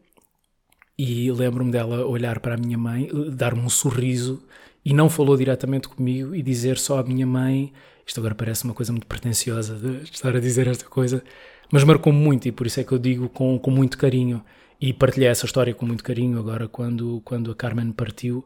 e 0.98 1.32
lembro-me 1.32 1.72
dela 1.72 2.06
olhar 2.06 2.40
para 2.40 2.56
a 2.56 2.58
minha 2.58 2.78
mãe, 2.78 3.10
eh, 3.10 3.32
dar-me 3.32 3.62
um 3.62 3.70
sorriso 3.70 4.44
e 4.84 4.94
não 4.94 5.10
falou 5.10 5.38
diretamente 5.38 5.88
comigo 5.88 6.34
e 6.36 6.42
dizer 6.42 6.78
só 6.78 7.00
à 7.00 7.04
minha 7.04 7.28
mãe. 7.28 7.72
Isto 8.10 8.22
agora 8.22 8.34
parece 8.34 8.64
uma 8.64 8.74
coisa 8.74 8.92
muito 8.92 9.06
pretenciosa 9.06 9.76
de 9.76 10.02
estar 10.02 10.36
a 10.36 10.40
dizer 10.40 10.66
esta 10.66 10.86
coisa, 10.86 11.24
mas 11.72 11.84
marcou-me 11.84 12.18
muito 12.18 12.48
e 12.48 12.52
por 12.52 12.66
isso 12.66 12.80
é 12.80 12.84
que 12.84 12.92
eu 12.92 12.98
digo 12.98 13.30
com, 13.30 13.60
com 13.60 13.70
muito 13.70 14.00
carinho. 14.00 14.44
E 14.82 14.92
partilhei 14.92 15.30
essa 15.30 15.46
história 15.46 15.76
com 15.76 15.86
muito 15.86 16.04
carinho 16.04 16.40
agora 16.40 16.68
quando, 16.68 17.22
quando 17.24 17.52
a 17.52 17.56
Carmen 17.56 17.92
partiu. 17.92 18.44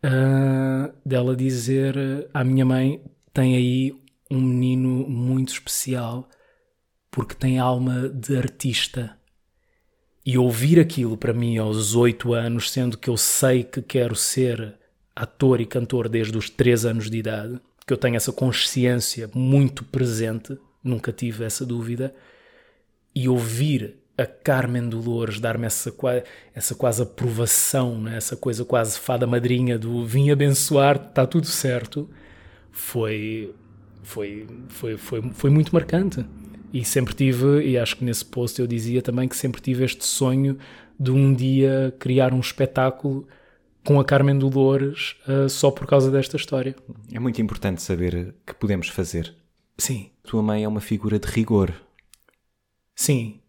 ah, 0.00 0.92
dela 1.04 1.34
dizer 1.34 1.96
à 2.32 2.44
minha 2.44 2.64
mãe: 2.64 3.02
tem 3.34 3.56
aí 3.56 4.00
um 4.30 4.40
menino 4.40 5.08
muito 5.08 5.48
especial 5.54 6.28
porque 7.10 7.34
tem 7.34 7.58
alma 7.58 8.08
de 8.08 8.36
artista. 8.36 9.18
E 10.24 10.38
ouvir 10.38 10.78
aquilo 10.78 11.16
para 11.16 11.32
mim 11.32 11.58
aos 11.58 11.96
oito 11.96 12.32
anos, 12.32 12.70
sendo 12.70 12.96
que 12.96 13.10
eu 13.10 13.16
sei 13.16 13.64
que 13.64 13.82
quero 13.82 14.14
ser 14.14 14.76
ator 15.16 15.60
e 15.60 15.66
cantor 15.66 16.08
desde 16.08 16.38
os 16.38 16.48
três 16.48 16.84
anos 16.84 17.10
de 17.10 17.18
idade, 17.18 17.60
que 17.88 17.92
eu 17.94 17.96
tenho 17.96 18.16
essa 18.16 18.30
consciência 18.30 19.30
muito 19.34 19.82
presente, 19.82 20.58
nunca 20.84 21.10
tive 21.10 21.42
essa 21.42 21.64
dúvida, 21.64 22.14
e 23.14 23.26
ouvir 23.30 23.96
a 24.16 24.26
Carmen 24.26 24.90
Dolores 24.90 25.40
dar-me 25.40 25.64
essa, 25.64 25.90
essa 26.54 26.74
quase 26.74 27.02
aprovação, 27.02 27.98
né? 27.98 28.18
essa 28.18 28.36
coisa 28.36 28.62
quase 28.62 28.98
fada 28.98 29.26
madrinha 29.26 29.78
do 29.78 30.04
vim 30.04 30.30
abençoar, 30.30 30.96
está 30.96 31.26
tudo 31.26 31.46
certo, 31.46 32.10
foi, 32.70 33.54
foi, 34.02 34.46
foi, 34.68 34.96
foi, 34.98 35.22
foi 35.32 35.48
muito 35.48 35.72
marcante. 35.72 36.22
E 36.70 36.84
sempre 36.84 37.14
tive, 37.14 37.62
e 37.62 37.78
acho 37.78 37.96
que 37.96 38.04
nesse 38.04 38.26
post 38.26 38.60
eu 38.60 38.66
dizia 38.66 39.00
também 39.00 39.26
que 39.26 39.36
sempre 39.36 39.62
tive 39.62 39.82
este 39.82 40.04
sonho 40.04 40.58
de 41.00 41.10
um 41.10 41.32
dia 41.32 41.94
criar 41.98 42.34
um 42.34 42.40
espetáculo 42.40 43.26
com 43.88 43.98
a 43.98 44.04
Carmen 44.04 44.38
Dolores 44.38 45.16
ah, 45.26 45.48
só 45.48 45.70
por 45.70 45.86
causa 45.86 46.10
desta 46.10 46.36
história. 46.36 46.76
É 47.10 47.18
muito 47.18 47.40
importante 47.40 47.80
saber 47.80 48.34
que 48.46 48.52
podemos 48.52 48.88
fazer. 48.88 49.34
Sim, 49.78 50.10
Tua 50.24 50.42
mãe 50.42 50.62
é 50.62 50.68
uma 50.68 50.80
figura 50.80 51.18
de 51.18 51.26
rigor. 51.26 51.72
sim, 52.94 53.40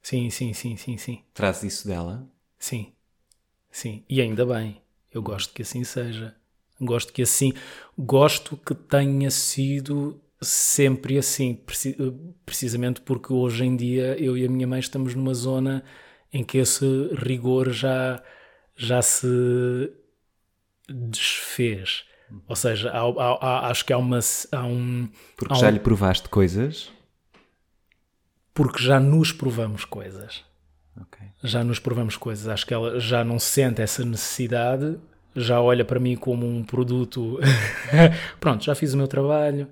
sim, 0.00 0.30
sim, 0.30 0.54
sim, 0.54 0.74
sim, 0.76 0.96
sim. 0.96 1.18
Traz 1.34 1.62
isso 1.62 1.86
dela? 1.86 2.26
Sim, 2.58 2.92
sim, 3.70 4.04
e 4.08 4.22
ainda 4.22 4.46
bem. 4.46 4.80
Eu 5.12 5.20
gosto 5.20 5.52
que 5.52 5.60
assim 5.60 5.84
seja. 5.84 6.34
Gosto 6.80 7.12
que 7.12 7.20
assim, 7.20 7.52
gosto 7.98 8.56
que 8.56 8.74
tenha 8.74 9.30
sido 9.30 10.18
sempre 10.40 11.18
assim, 11.18 11.54
preci- 11.54 11.96
precisamente 12.46 13.02
porque 13.02 13.32
hoje 13.34 13.64
em 13.66 13.76
dia 13.76 14.16
eu 14.18 14.34
e 14.38 14.46
a 14.46 14.48
minha 14.48 14.66
mãe 14.66 14.80
estamos 14.80 15.14
numa 15.14 15.34
zona 15.34 15.84
em 16.32 16.42
que 16.42 16.56
esse 16.56 16.86
rigor 17.16 17.70
já, 17.70 18.22
já 18.78 19.02
se 19.02 19.92
desfez. 20.88 22.04
Ou 22.46 22.56
seja, 22.56 22.90
há- 22.90 23.00
há- 23.00 23.38
há- 23.40 23.70
acho 23.70 23.84
que 23.84 23.92
há, 23.92 23.98
uma, 23.98 24.20
há 24.52 24.64
um. 24.64 25.08
Porque 25.36 25.52
há 25.52 25.56
um- 25.56 25.60
já 25.60 25.70
lhe 25.70 25.80
provaste 25.80 26.28
coisas? 26.28 26.90
porque 28.54 28.82
já 28.82 28.98
nos 28.98 29.30
provamos 29.30 29.84
coisas. 29.84 30.44
Ok. 31.00 31.24
já 31.44 31.62
nos 31.62 31.78
provamos 31.78 32.16
coisas. 32.16 32.48
Acho 32.48 32.66
que 32.66 32.74
ela 32.74 32.98
já 32.98 33.22
não 33.22 33.38
sente 33.38 33.80
essa 33.80 34.04
necessidade, 34.04 34.98
já 35.36 35.60
olha 35.60 35.84
para 35.84 36.00
mim 36.00 36.16
como 36.16 36.44
um 36.44 36.64
produto. 36.64 37.38
pronto, 38.40 38.64
já 38.64 38.74
fiz 38.74 38.94
o 38.94 38.96
meu 38.96 39.06
trabalho 39.06 39.68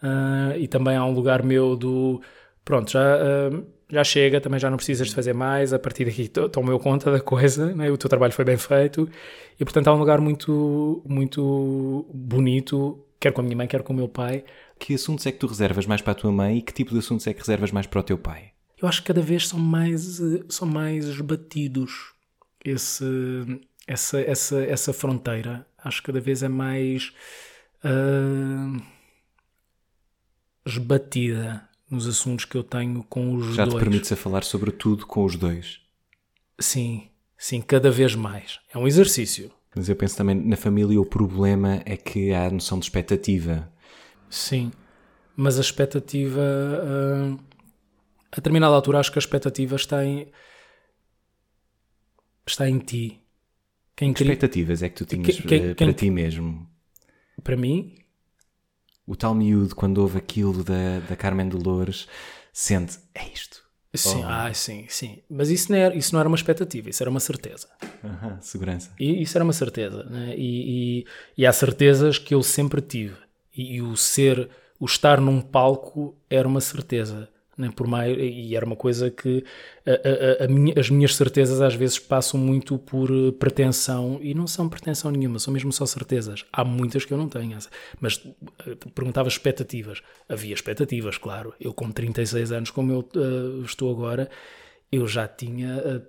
ah, 0.00 0.52
e 0.56 0.68
também 0.68 0.96
há 0.96 1.04
um 1.04 1.12
lugar 1.12 1.42
meu 1.42 1.74
do. 1.76 2.22
Pronto, 2.64 2.92
já, 2.92 3.00
ah, 3.16 3.60
já 3.90 4.04
chega, 4.04 4.40
também 4.40 4.60
já 4.60 4.68
não 4.70 4.76
precisas 4.76 5.08
de 5.08 5.14
fazer 5.14 5.32
mais. 5.32 5.72
A 5.72 5.78
partir 5.78 6.04
daqui 6.04 6.28
to- 6.28 6.48
tomo 6.48 6.70
eu 6.70 6.78
conta 6.78 7.10
da 7.10 7.20
coisa, 7.20 7.74
né? 7.74 7.90
o 7.90 7.96
teu 7.96 8.08
trabalho 8.08 8.32
foi 8.32 8.44
bem 8.44 8.56
feito 8.56 9.08
e 9.58 9.64
portanto 9.64 9.88
há 9.88 9.94
um 9.94 9.98
lugar 9.98 10.20
muito, 10.20 11.02
muito 11.06 12.06
bonito, 12.12 13.04
quer 13.18 13.32
com 13.32 13.40
a 13.40 13.44
minha 13.44 13.56
mãe, 13.56 13.66
quer 13.66 13.82
com 13.82 13.92
o 13.92 13.96
meu 13.96 14.08
pai. 14.08 14.44
Que 14.78 14.94
assuntos 14.94 15.26
é 15.26 15.32
que 15.32 15.38
tu 15.38 15.46
reservas 15.46 15.86
mais 15.86 16.00
para 16.02 16.12
a 16.12 16.14
tua 16.14 16.30
mãe 16.30 16.58
e 16.58 16.62
que 16.62 16.72
tipo 16.72 16.92
de 16.92 16.98
assuntos 16.98 17.26
é 17.26 17.32
que 17.32 17.40
reservas 17.40 17.72
mais 17.72 17.86
para 17.86 18.00
o 18.00 18.02
teu 18.02 18.18
pai? 18.18 18.52
eu 18.80 18.86
acho 18.86 19.00
que 19.02 19.08
cada 19.08 19.20
vez 19.20 19.48
são 19.48 19.58
mais, 19.58 20.20
são 20.48 20.68
mais 20.68 21.04
esbatidos 21.06 22.12
esse, 22.64 23.04
essa, 23.88 24.20
essa, 24.20 24.62
essa 24.62 24.92
fronteira. 24.92 25.66
Acho 25.82 26.00
que 26.00 26.06
cada 26.06 26.20
vez 26.20 26.44
é 26.44 26.48
mais 26.48 27.12
ah, 27.82 28.76
esbatida 30.64 31.67
nos 31.90 32.06
assuntos 32.06 32.44
que 32.44 32.56
eu 32.56 32.62
tenho 32.62 33.02
com 33.04 33.34
os 33.34 33.54
Já 33.54 33.64
te 33.66 33.70
dois. 33.70 33.82
permites 33.82 34.12
a 34.12 34.16
falar 34.16 34.44
sobre 34.44 34.70
tudo 34.70 35.06
com 35.06 35.24
os 35.24 35.36
dois. 35.36 35.80
Sim, 36.60 37.08
sim, 37.36 37.60
cada 37.60 37.90
vez 37.90 38.14
mais. 38.14 38.58
É 38.72 38.78
um 38.78 38.86
exercício. 38.86 39.50
Mas 39.74 39.88
eu 39.88 39.96
penso 39.96 40.16
também 40.16 40.34
na 40.34 40.56
família 40.56 41.00
o 41.00 41.06
problema 41.06 41.80
é 41.84 41.96
que 41.96 42.32
há 42.32 42.46
a 42.46 42.50
noção 42.50 42.78
de 42.78 42.86
expectativa. 42.86 43.70
Sim, 44.28 44.72
mas 45.36 45.56
a 45.58 45.60
expectativa. 45.60 46.40
ah, 46.42 47.36
a 48.32 48.36
determinada 48.36 48.74
altura, 48.74 48.98
acho 48.98 49.10
que 49.12 49.18
a 49.18 49.20
expectativa 49.20 49.76
está 49.76 50.04
em. 50.04 50.26
está 52.46 52.68
em 52.68 52.78
ti. 52.78 53.20
Quem 53.96 54.12
Que 54.12 54.22
expectativas 54.22 54.82
é 54.82 54.88
que 54.88 54.96
tu 54.96 55.04
tinhas 55.04 55.36
Que- 55.36 55.42
quem- 55.42 55.58
eh, 55.70 55.74
quem- 55.74 55.86
para 55.88 55.94
ti 55.94 56.10
mesmo? 56.10 56.68
para 57.42 57.56
mim, 57.56 57.94
O 59.08 59.16
tal 59.16 59.34
miúdo, 59.34 59.74
quando 59.74 59.98
ouve 59.98 60.18
aquilo 60.18 60.62
da, 60.62 61.00
da 61.08 61.16
Carmen 61.16 61.48
Dolores, 61.48 62.06
sente, 62.52 62.98
é 63.14 63.26
isto. 63.32 63.66
Sim, 63.94 64.22
Oh. 64.22 64.28
ah, 64.28 64.52
sim, 64.52 64.84
sim. 64.90 65.22
Mas 65.30 65.48
isso 65.48 65.72
não, 65.72 65.78
era, 65.78 65.96
isso 65.96 66.12
não 66.12 66.20
era 66.20 66.28
uma 66.28 66.36
expectativa, 66.36 66.90
isso 66.90 67.02
era 67.02 67.08
uma 67.08 67.18
certeza. 67.18 67.66
Aham, 68.04 68.38
segurança. 68.42 68.90
E 69.00 69.22
isso 69.22 69.36
era 69.38 69.42
uma 69.42 69.52
certeza. 69.54 70.04
Né? 70.04 70.34
E, 70.36 71.00
e, 71.00 71.06
e 71.38 71.46
há 71.46 71.52
certezas 71.52 72.18
que 72.18 72.34
eu 72.34 72.42
sempre 72.42 72.82
tive. 72.82 73.16
E, 73.56 73.76
e 73.76 73.82
o 73.82 73.96
ser, 73.96 74.50
o 74.78 74.84
estar 74.84 75.20
num 75.22 75.40
palco 75.40 76.14
era 76.28 76.46
uma 76.46 76.60
certeza. 76.60 77.30
Nem 77.58 77.72
por 77.72 77.88
mais, 77.88 78.16
e 78.16 78.54
era 78.54 78.64
uma 78.64 78.76
coisa 78.76 79.10
que 79.10 79.44
a, 79.84 80.42
a, 80.42 80.44
a 80.44 80.48
minha, 80.48 80.74
as 80.78 80.88
minhas 80.88 81.16
certezas 81.16 81.60
às 81.60 81.74
vezes 81.74 81.98
passam 81.98 82.38
muito 82.38 82.78
por 82.78 83.10
eh, 83.10 83.32
pretensão 83.32 84.20
e 84.22 84.32
não 84.32 84.46
são 84.46 84.68
pretensão 84.68 85.10
nenhuma, 85.10 85.40
são 85.40 85.52
mesmo 85.52 85.72
só 85.72 85.84
certezas. 85.84 86.44
Há 86.52 86.64
muitas 86.64 87.04
que 87.04 87.12
eu 87.12 87.18
não 87.18 87.28
tenho, 87.28 87.58
mas 88.00 88.24
eh, 88.64 88.76
perguntava 88.94 89.28
expectativas. 89.28 90.00
Havia 90.28 90.54
expectativas, 90.54 91.18
claro. 91.18 91.52
Eu, 91.60 91.74
com 91.74 91.90
36 91.90 92.52
anos, 92.52 92.70
como 92.70 92.92
eu 92.92 93.08
uh, 93.16 93.64
estou 93.64 93.90
agora, 93.90 94.30
eu 94.92 95.06
já 95.08 95.26
tinha 95.26 95.78
uh, 95.78 96.02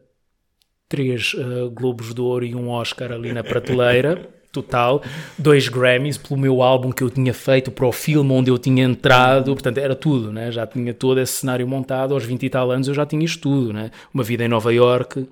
três 0.87 1.33
uh, 1.33 1.69
Globos 1.71 2.13
de 2.13 2.21
Ouro 2.21 2.45
e 2.45 2.53
um 2.53 2.69
Oscar 2.69 3.11
ali 3.11 3.33
na 3.33 3.43
prateleira 3.43 4.29
total, 4.51 5.03
dois 5.37 5.67
Grammys 5.67 6.17
pelo 6.17 6.39
meu 6.39 6.61
álbum 6.61 6.91
que 6.91 7.03
eu 7.03 7.09
tinha 7.09 7.33
feito, 7.33 7.71
para 7.71 7.85
o 7.85 7.91
filme 7.91 8.31
onde 8.31 8.49
eu 8.49 8.57
tinha 8.57 8.83
entrado, 8.83 9.53
portanto 9.53 9.77
era 9.77 9.95
tudo, 9.95 10.31
né? 10.31 10.51
já 10.51 10.65
tinha 10.65 10.93
todo 10.93 11.19
esse 11.19 11.33
cenário 11.33 11.67
montado, 11.67 12.13
aos 12.13 12.23
20 12.23 12.45
e 12.45 12.49
tal 12.49 12.71
anos 12.71 12.87
eu 12.87 12.93
já 12.93 13.05
tinha 13.05 13.23
isto 13.23 13.41
tudo, 13.41 13.73
né? 13.73 13.91
uma 14.13 14.23
vida 14.23 14.43
em 14.43 14.47
Nova 14.47 14.73
York, 14.73 15.27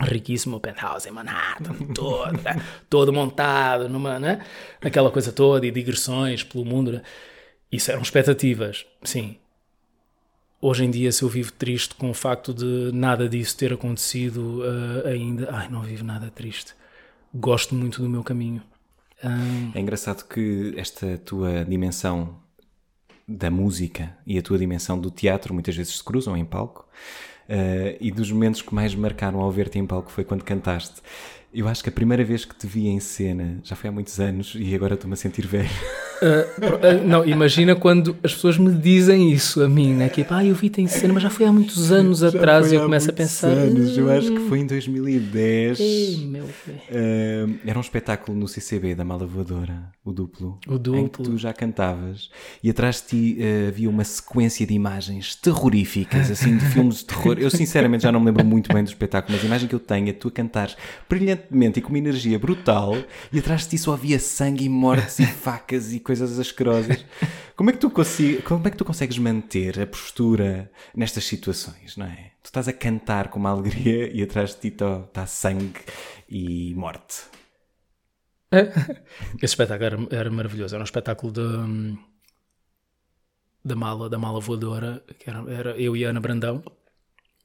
riquíssimo, 0.00 0.60
penthouse 0.60 1.08
em 1.08 1.12
Manhattan, 1.12 1.74
todo, 1.94 2.32
né? 2.42 2.62
todo 2.90 3.12
montado, 3.12 3.88
numa, 3.88 4.18
né? 4.18 4.40
aquela 4.80 5.10
coisa 5.10 5.32
toda, 5.32 5.66
e 5.66 5.70
digressões 5.70 6.42
pelo 6.42 6.64
mundo, 6.64 6.92
né? 6.92 7.02
isso 7.70 7.90
eram 7.90 8.02
expectativas, 8.02 8.84
sim. 9.02 9.36
Hoje 10.60 10.84
em 10.84 10.90
dia, 10.90 11.10
se 11.10 11.24
eu 11.24 11.28
vivo 11.28 11.52
triste 11.52 11.94
com 11.96 12.10
o 12.10 12.14
facto 12.14 12.54
de 12.54 12.92
nada 12.92 13.28
disso 13.28 13.56
ter 13.56 13.72
acontecido 13.72 14.60
uh, 14.60 15.08
ainda, 15.08 15.48
ai, 15.50 15.68
não 15.68 15.82
vivo 15.82 16.04
nada 16.04 16.30
triste 16.30 16.74
gosto 17.34 17.74
muito 17.74 18.02
do 18.02 18.08
meu 18.08 18.22
caminho. 18.22 18.62
Um... 19.24 19.72
É 19.74 19.80
engraçado 19.80 20.24
que 20.26 20.74
esta 20.76 21.18
tua 21.18 21.64
dimensão 21.64 22.40
da 23.26 23.50
música 23.50 24.16
e 24.26 24.38
a 24.38 24.42
tua 24.42 24.58
dimensão 24.58 24.98
do 24.98 25.10
teatro 25.10 25.54
muitas 25.54 25.76
vezes 25.76 25.96
se 25.96 26.04
cruzam 26.04 26.36
em 26.36 26.44
palco. 26.44 26.86
Uh, 27.48 27.96
e 28.00 28.10
dos 28.10 28.30
momentos 28.30 28.62
que 28.62 28.74
mais 28.74 28.94
marcaram 28.94 29.40
ao 29.40 29.50
ver-te 29.50 29.78
em 29.78 29.86
palco 29.86 30.10
foi 30.10 30.24
quando 30.24 30.44
cantaste. 30.44 31.00
Eu 31.52 31.68
acho 31.68 31.82
que 31.82 31.88
a 31.88 31.92
primeira 31.92 32.24
vez 32.24 32.44
que 32.44 32.54
te 32.54 32.66
vi 32.66 32.88
em 32.88 33.00
cena 33.00 33.60
já 33.62 33.76
foi 33.76 33.90
há 33.90 33.92
muitos 33.92 34.18
anos 34.18 34.54
e 34.56 34.74
agora 34.74 34.94
estou-me 34.94 35.14
a 35.14 35.16
sentir 35.16 35.46
velho. 35.46 35.68
Uh, 36.22 37.04
não, 37.04 37.26
imagina 37.26 37.74
quando 37.74 38.16
as 38.22 38.32
pessoas 38.32 38.56
me 38.56 38.72
dizem 38.72 39.32
isso 39.32 39.60
a 39.60 39.68
mim, 39.68 39.92
né? 39.94 40.08
Que 40.08 40.24
ah, 40.30 40.44
eu 40.44 40.54
vi-te 40.54 40.80
em 40.80 40.86
cena, 40.86 41.12
mas 41.12 41.22
já 41.22 41.30
foi 41.30 41.46
há 41.46 41.52
muitos 41.52 41.90
anos 41.90 42.20
já 42.20 42.28
atrás 42.28 42.70
e 42.70 42.76
eu 42.76 42.82
começo 42.82 43.10
a 43.10 43.12
pensar. 43.12 43.48
Anos. 43.48 43.98
Eu 43.98 44.10
acho 44.10 44.32
que 44.32 44.48
foi 44.48 44.60
em 44.60 44.66
2010. 44.66 45.80
Ei, 45.80 46.26
meu 46.26 46.44
uh, 46.44 47.58
era 47.66 47.76
um 47.76 47.80
espetáculo 47.80 48.38
no 48.38 48.46
CCB 48.46 48.94
da 48.94 49.04
Mala 49.04 49.26
Voadora, 49.26 49.90
o 50.04 50.12
duplo. 50.12 50.58
O 50.68 50.78
duplo. 50.78 51.00
Em 51.00 51.08
que 51.08 51.22
tu 51.22 51.36
já 51.36 51.52
cantavas 51.52 52.30
e 52.62 52.70
atrás 52.70 53.02
de 53.02 53.08
ti 53.08 53.38
uh, 53.40 53.68
havia 53.68 53.90
uma 53.90 54.04
sequência 54.04 54.64
de 54.64 54.74
imagens 54.74 55.34
terroríficas, 55.34 56.30
assim, 56.30 56.56
de 56.56 56.64
filmes 56.66 56.98
de 56.98 57.06
terror. 57.06 57.36
Eu 57.38 57.50
sinceramente 57.50 58.04
já 58.04 58.12
não 58.12 58.20
me 58.20 58.26
lembro 58.26 58.44
muito 58.44 58.72
bem 58.72 58.84
do 58.84 58.88
espetáculo, 58.88 59.34
mas 59.34 59.42
a 59.42 59.46
imagem 59.46 59.68
que 59.68 59.74
eu 59.74 59.80
tenho 59.80 60.08
é 60.08 60.12
tu 60.12 60.28
a 60.28 60.30
cantares 60.30 60.76
brilhantemente 61.08 61.80
e 61.80 61.82
com 61.82 61.88
uma 61.88 61.98
energia 61.98 62.38
brutal 62.38 62.96
e 63.32 63.38
atrás 63.38 63.62
de 63.62 63.70
ti 63.70 63.78
só 63.78 63.94
havia 63.94 64.18
sangue 64.18 64.64
e 64.64 64.68
mortes 64.68 65.18
e 65.18 65.26
facas 65.26 65.92
e 65.92 65.98
coisas 65.98 66.11
coisas 66.12 66.38
asquerosas. 66.38 67.04
Como 67.56 67.70
é, 67.70 67.72
que 67.72 67.78
tu 67.78 67.90
consigo, 67.90 68.42
como 68.42 68.66
é 68.66 68.70
que 68.70 68.76
tu 68.76 68.84
consegues 68.84 69.18
manter 69.18 69.78
a 69.78 69.86
postura 69.86 70.72
nestas 70.96 71.24
situações, 71.24 71.96
não 71.96 72.06
é? 72.06 72.32
Tu 72.42 72.46
estás 72.46 72.66
a 72.66 72.72
cantar 72.72 73.28
com 73.28 73.38
uma 73.38 73.50
alegria 73.50 74.10
e 74.12 74.20
atrás 74.22 74.54
de 74.54 74.70
ti 74.70 74.74
está 74.74 75.26
sangue 75.26 75.78
e 76.28 76.74
morte. 76.74 77.22
Esse 78.50 79.44
espetáculo 79.44 79.84
era, 79.84 79.98
era, 80.10 80.30
maravilhoso. 80.30 80.74
Era 80.74 80.82
um 80.82 80.84
espetáculo 80.84 81.30
de, 81.30 81.98
da 83.64 83.76
mala, 83.76 84.08
da 84.08 84.18
mala 84.18 84.40
voadora, 84.40 85.04
que 85.18 85.30
era, 85.30 85.52
era 85.52 85.70
eu 85.76 85.94
e 85.94 86.02
Ana 86.02 86.20
Brandão. 86.20 86.64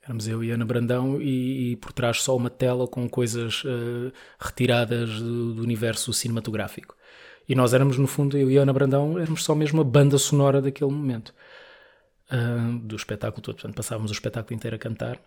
Éramos 0.02 0.28
eu 0.28 0.44
e 0.44 0.50
Ana 0.52 0.66
Brandão 0.66 1.22
e, 1.22 1.74
e 1.74 1.76
por 1.76 1.92
trás 1.92 2.24
só 2.24 2.36
uma 2.36 2.50
tela 2.50 2.88
com 2.88 3.08
coisas 3.10 3.64
uh, 3.66 4.12
retiradas 4.40 5.20
do, 5.20 5.54
do 5.54 5.62
universo 5.62 6.12
cinematográfico. 6.12 6.98
E 7.48 7.56
nós 7.56 7.74
éramos, 7.74 7.98
no 7.98 8.08
fundo, 8.08 8.38
eu 8.38 8.52
e 8.52 8.58
a 8.58 8.64
Ana 8.64 8.74
Brandão, 8.74 9.18
éramos 9.18 9.44
só 9.44 9.56
mesmo 9.56 9.82
a 9.82 9.84
banda 9.84 10.18
sonora 10.18 10.62
daquele 10.62 10.92
momento. 10.92 11.34
Uh, 12.30 12.78
do 12.80 12.96
espetáculo 12.96 13.42
todo. 13.42 13.56
Portanto, 13.56 13.76
passávamos 13.76 14.12
o 14.12 14.14
espetáculo 14.14 14.54
inteiro 14.54 14.76
a 14.76 14.80
cantar. 14.80 15.18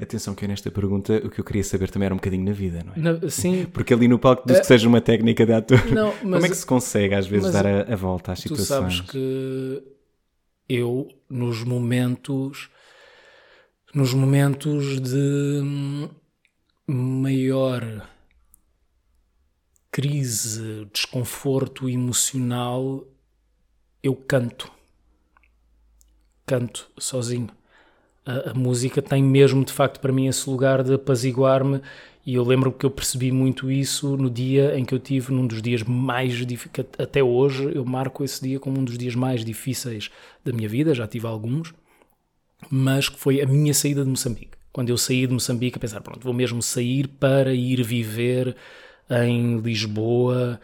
Atenção 0.00 0.34
que 0.34 0.44
eu 0.44 0.48
nesta 0.48 0.70
pergunta 0.70 1.14
o 1.24 1.30
que 1.30 1.40
eu 1.40 1.44
queria 1.44 1.64
saber 1.64 1.90
também 1.90 2.06
era 2.06 2.14
um 2.14 2.18
bocadinho 2.18 2.44
na 2.44 2.52
vida, 2.52 2.84
não 2.84 2.92
é? 2.94 2.98
Na, 2.98 3.30
sim. 3.30 3.64
Porque 3.72 3.94
ali 3.94 4.08
no 4.08 4.18
palco 4.18 4.46
diz 4.46 4.60
que 4.60 4.66
seja 4.66 4.88
uma 4.88 5.00
técnica 5.00 5.44
de 5.46 5.52
ator. 5.52 5.84
Não, 5.92 6.08
mas, 6.08 6.20
Como 6.20 6.46
é 6.46 6.48
que 6.48 6.56
se 6.56 6.66
consegue 6.66 7.14
às 7.14 7.26
vezes 7.26 7.52
dar 7.52 7.66
a, 7.66 7.92
a, 7.92 7.96
volta 7.96 8.32
às 8.32 8.40
tu 8.40 8.54
situações? 8.54 9.00
Tu 9.00 9.06
sabes 9.06 9.10
que 9.10 9.82
eu, 10.68 11.08
nos 11.28 11.64
momentos, 11.64 12.70
nos 13.94 14.14
momentos 14.14 15.00
de 15.00 15.62
maior 16.86 18.08
crise, 19.92 20.88
desconforto 20.90 21.86
emocional, 21.86 23.06
eu 24.02 24.16
canto. 24.16 24.72
Canto 26.46 26.90
sozinho. 26.98 27.50
A, 28.24 28.50
a, 28.50 28.54
música 28.54 29.02
tem 29.02 29.22
mesmo, 29.22 29.62
de 29.62 29.72
facto, 29.72 30.00
para 30.00 30.12
mim 30.12 30.26
esse 30.26 30.48
lugar 30.48 30.82
de 30.82 30.94
apaziguar-me. 30.94 31.82
E 32.24 32.34
eu 32.34 32.44
lembro 32.44 32.72
que 32.72 32.86
eu 32.86 32.90
percebi 32.90 33.30
muito 33.30 33.70
isso 33.70 34.16
no 34.16 34.30
dia 34.30 34.78
em 34.78 34.84
que 34.84 34.94
eu 34.94 34.98
tive, 34.98 35.32
num 35.32 35.46
dos 35.46 35.60
dias 35.60 35.82
mais 35.82 36.34
difíceis, 36.46 36.86
até 36.98 37.22
hoje 37.22 37.70
eu 37.74 37.84
marco 37.84 38.24
esse 38.24 38.40
dia 38.42 38.58
como 38.58 38.78
um 38.78 38.84
dos 38.84 38.96
dias 38.96 39.14
mais 39.14 39.44
difíceis 39.44 40.08
da 40.44 40.52
minha 40.52 40.68
vida, 40.68 40.94
já 40.94 41.06
tive 41.06 41.26
alguns, 41.26 41.74
mas 42.70 43.08
que 43.08 43.18
foi 43.18 43.40
a 43.40 43.46
minha 43.46 43.74
saída 43.74 44.04
de 44.04 44.08
Moçambique. 44.08 44.56
Quando 44.72 44.88
eu 44.88 44.96
saí 44.96 45.26
de 45.26 45.34
Moçambique, 45.34 45.76
a 45.76 45.80
pensar, 45.80 46.00
pronto, 46.00 46.22
vou 46.22 46.32
mesmo 46.32 46.62
sair 46.62 47.08
para 47.08 47.52
ir 47.52 47.82
viver 47.82 48.56
em 49.10 49.58
Lisboa 49.58 50.60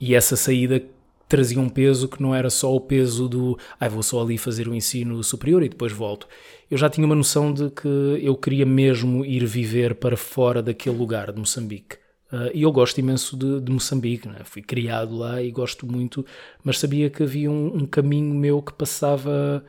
e 0.00 0.14
essa 0.14 0.36
saída 0.36 0.82
trazia 1.28 1.60
um 1.60 1.68
peso 1.68 2.08
que 2.08 2.22
não 2.22 2.34
era 2.34 2.50
só 2.50 2.74
o 2.74 2.80
peso 2.80 3.28
do 3.28 3.58
ah, 3.80 3.88
vou 3.88 4.02
só 4.02 4.22
ali 4.22 4.38
fazer 4.38 4.68
o 4.68 4.74
ensino 4.74 5.22
superior 5.22 5.62
e 5.62 5.68
depois 5.68 5.92
volto. 5.92 6.28
Eu 6.70 6.78
já 6.78 6.88
tinha 6.88 7.06
uma 7.06 7.14
noção 7.14 7.52
de 7.52 7.70
que 7.70 7.88
eu 8.22 8.36
queria 8.36 8.66
mesmo 8.66 9.24
ir 9.24 9.44
viver 9.46 9.94
para 9.94 10.16
fora 10.16 10.62
daquele 10.62 10.96
lugar 10.96 11.32
de 11.32 11.38
Moçambique. 11.38 11.96
Uh, 12.32 12.50
e 12.52 12.62
eu 12.62 12.72
gosto 12.72 12.98
imenso 12.98 13.36
de, 13.36 13.60
de 13.60 13.70
Moçambique, 13.70 14.28
né? 14.28 14.40
fui 14.44 14.60
criado 14.60 15.16
lá 15.16 15.40
e 15.40 15.50
gosto 15.52 15.86
muito, 15.86 16.26
mas 16.62 16.78
sabia 16.78 17.08
que 17.08 17.22
havia 17.22 17.48
um, 17.48 17.76
um 17.76 17.86
caminho 17.86 18.34
meu 18.34 18.60
que 18.60 18.72
passava 18.72 19.64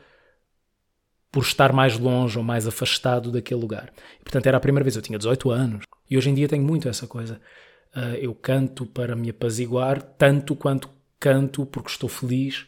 por 1.31 1.43
estar 1.43 1.71
mais 1.71 1.99
longe 1.99 2.35
ou 2.35 2.43
mais 2.43 2.65
afastado 2.65 3.31
daquele 3.31 3.61
lugar. 3.61 3.93
E, 4.19 4.23
portanto, 4.23 4.47
era 4.47 4.57
a 4.57 4.59
primeira 4.59 4.83
vez, 4.83 4.95
eu 4.95 5.03
tinha 5.03 5.19
18 5.19 5.51
anos, 5.51 5.85
e 6.09 6.17
hoje 6.17 6.31
em 6.31 6.33
dia 6.33 6.47
tenho 6.47 6.63
muito 6.63 6.89
essa 6.89 7.05
coisa. 7.05 7.39
Uh, 7.97 8.13
eu 8.21 8.35
canto 8.35 8.85
para 8.85 9.15
me 9.15 9.31
apaziguar, 9.31 9.99
tanto 9.99 10.55
quanto 10.55 10.87
canto 11.19 11.65
porque 11.65 11.89
estou 11.89 12.07
feliz, 12.07 12.67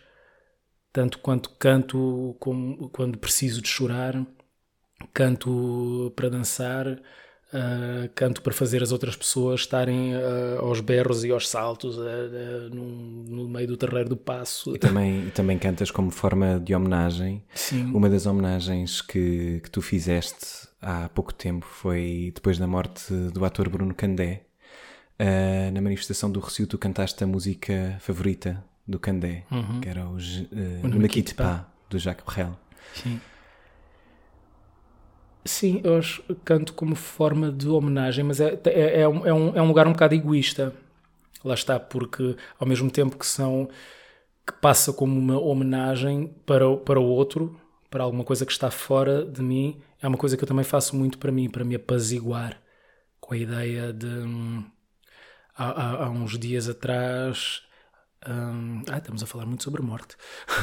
tanto 0.91 1.19
quanto 1.19 1.51
canto 1.51 2.35
como, 2.39 2.89
quando 2.89 3.15
preciso 3.15 3.61
de 3.61 3.67
chorar, 3.67 4.25
canto 5.13 6.11
para 6.15 6.29
dançar, 6.29 6.87
uh, 6.87 8.09
canto 8.15 8.41
para 8.41 8.51
fazer 8.51 8.81
as 8.81 8.91
outras 8.91 9.15
pessoas 9.15 9.59
estarem 9.59 10.15
uh, 10.15 10.61
aos 10.61 10.81
berros 10.81 11.23
e 11.23 11.29
aos 11.29 11.47
saltos 11.47 11.95
no, 12.71 13.23
no, 13.25 13.47
meio 13.47 13.67
do 13.67 13.77
terreiro 13.77 14.09
do 14.09 14.17
passo. 14.17 14.75
E 14.75 14.79
também, 14.79 15.27
e 15.27 15.29
também 15.29 15.59
cantas 15.59 15.91
como 15.91 16.09
forma 16.09 16.59
de 16.59 16.73
homenagem. 16.73 17.43
Sim. 17.53 17.85
Uma 17.93 18.09
das 18.09 18.25
homenagens 18.25 18.99
que, 18.99 19.61
que 19.61 19.69
tu 19.69 19.79
fizeste 19.79 20.67
há 20.81 21.07
pouco 21.09 21.31
tempo 21.31 21.67
foi 21.67 22.31
depois 22.33 22.57
da 22.57 22.65
morte 22.65 23.13
do 23.13 23.45
ator 23.45 23.69
Bruno 23.69 23.93
Candé 23.93 24.48
uh, 25.19 25.71
na 25.71 25.81
manifestação 25.81 26.31
do 26.31 26.39
Recio 26.39 26.65
tu 26.67 26.77
cantaste 26.77 27.23
a 27.23 27.27
música 27.27 27.97
favorita 27.99 28.63
do 28.87 28.99
Candé, 28.99 29.43
uhum. 29.51 29.81
que 29.81 29.89
era 29.89 30.05
o, 30.05 30.15
uh, 30.15 30.17
o 30.17 31.35
Pa, 31.35 31.67
do 31.89 31.99
Jacques 31.99 32.25
Brel. 32.25 32.57
Sim. 32.93 33.19
Sim, 35.45 35.81
eu 35.83 35.97
acho, 35.97 36.23
canto 36.43 36.73
como 36.73 36.95
forma 36.95 37.51
de 37.51 37.67
homenagem, 37.67 38.23
mas 38.23 38.39
é, 38.39 38.59
é, 38.65 39.01
é, 39.01 39.07
um, 39.07 39.25
é, 39.25 39.33
um, 39.33 39.55
é 39.55 39.61
um 39.61 39.67
lugar 39.67 39.87
um 39.87 39.93
bocado 39.93 40.13
egoísta. 40.13 40.73
Lá 41.43 41.53
está, 41.53 41.79
porque 41.79 42.35
ao 42.59 42.67
mesmo 42.67 42.91
tempo 42.91 43.17
que 43.17 43.25
são 43.25 43.69
que 44.45 44.53
passa 44.53 44.91
como 44.91 45.17
uma 45.17 45.39
homenagem 45.39 46.35
para, 46.45 46.75
para 46.77 46.99
o 46.99 47.05
outro, 47.05 47.59
para 47.89 48.03
alguma 48.03 48.23
coisa 48.23 48.45
que 48.45 48.51
está 48.51 48.69
fora 48.69 49.23
de 49.23 49.41
mim, 49.41 49.79
é 50.01 50.07
uma 50.07 50.17
coisa 50.17 50.35
que 50.35 50.43
eu 50.43 50.47
também 50.47 50.65
faço 50.65 50.95
muito 50.95 51.17
para 51.17 51.31
mim, 51.31 51.49
para 51.49 51.63
me 51.63 51.75
apaziguar 51.75 52.59
com 53.19 53.33
a 53.33 53.37
ideia 53.37 53.93
de 53.93 54.07
hum, 54.07 54.63
há, 55.59 56.05
há, 56.05 56.09
uns 56.09 56.37
dias 56.37 56.69
atrás. 56.69 57.61
Hum, 58.27 58.83
ah, 58.89 58.97
estamos 58.97 59.21
a 59.23 59.25
falar 59.25 59.45
muito 59.45 59.63
sobre 59.63 59.81
a 59.81 59.85
morte. 59.85 60.15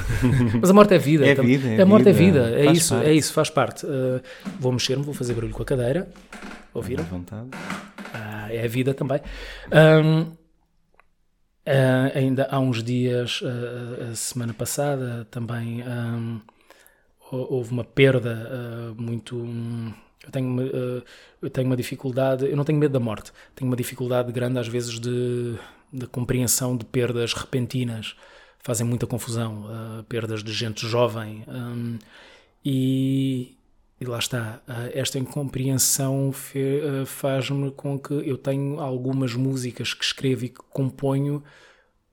Mas 0.60 0.70
a 0.70 0.72
morte 0.72 0.94
é 0.94 0.98
vida. 0.98 1.26
É 1.26 1.34
vida. 1.34 1.68
É 1.68 1.82
a 1.82 1.86
morte 1.86 2.12
vida. 2.12 2.40
é 2.40 2.50
vida. 2.50 2.60
É 2.60 2.72
isso, 2.72 2.94
parte. 2.94 3.08
é 3.08 3.12
isso, 3.12 3.32
faz 3.32 3.50
parte. 3.50 3.86
Uh, 3.86 4.22
vou 4.58 4.72
mexer-me, 4.72 5.02
vou 5.02 5.14
fazer 5.14 5.34
barulho 5.34 5.52
com 5.52 5.62
a 5.62 5.66
cadeira. 5.66 6.08
Ouviram? 6.72 7.04
À 7.04 7.06
vontade. 7.06 7.48
Ah, 8.12 8.52
é 8.52 8.64
a 8.64 8.68
vida 8.68 8.94
também. 8.94 9.20
Um, 9.72 10.22
uh, 10.22 10.36
ainda 12.14 12.48
há 12.50 12.58
uns 12.58 12.82
dias, 12.82 13.40
uh, 13.42 14.10
a 14.12 14.14
semana 14.14 14.54
passada, 14.54 15.26
também 15.30 15.82
um, 15.82 16.40
houve 17.30 17.72
uma 17.72 17.84
perda 17.84 18.94
muito. 18.96 19.36
Um, 19.36 19.92
eu 20.26 20.32
tenho, 20.32 20.48
uma, 20.48 20.62
uh, 20.62 21.02
eu 21.40 21.50
tenho 21.50 21.66
uma 21.66 21.76
dificuldade, 21.76 22.46
eu 22.46 22.56
não 22.56 22.64
tenho 22.64 22.78
medo 22.78 22.92
da 22.92 23.00
morte, 23.00 23.32
tenho 23.54 23.70
uma 23.70 23.76
dificuldade 23.76 24.32
grande 24.32 24.58
às 24.58 24.68
vezes 24.68 24.98
de, 24.98 25.56
de 25.92 26.06
compreensão 26.06 26.76
de 26.76 26.84
perdas 26.84 27.32
repentinas, 27.32 28.16
fazem 28.58 28.86
muita 28.86 29.06
confusão, 29.06 29.64
uh, 29.64 30.04
perdas 30.04 30.42
de 30.42 30.52
gente 30.52 30.86
jovem. 30.86 31.44
Um, 31.46 31.98
e, 32.64 33.56
e 34.00 34.04
lá 34.04 34.18
está, 34.18 34.60
esta 34.92 35.18
incompreensão 35.18 36.32
faz-me 37.06 37.70
com 37.70 37.96
que 37.96 38.12
eu 38.12 38.36
tenho 38.36 38.80
algumas 38.80 39.34
músicas 39.34 39.94
que 39.94 40.04
escrevo 40.04 40.44
e 40.44 40.48
que 40.48 40.60
componho 40.70 41.44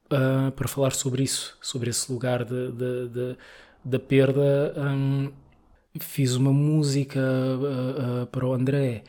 uh, 0.05 0.51
para 0.51 0.67
falar 0.67 0.91
sobre 0.91 1.23
isso, 1.23 1.57
sobre 1.59 1.89
esse 1.89 2.11
lugar 2.11 2.45
da 2.45 3.99
perda. 3.99 4.73
Um, 4.77 5.31
fiz 5.99 6.35
uma 6.35 6.51
música 6.51 7.19
uh, 7.19 8.23
uh, 8.23 8.27
para 8.27 8.45
o 8.45 8.53
André 8.53 9.03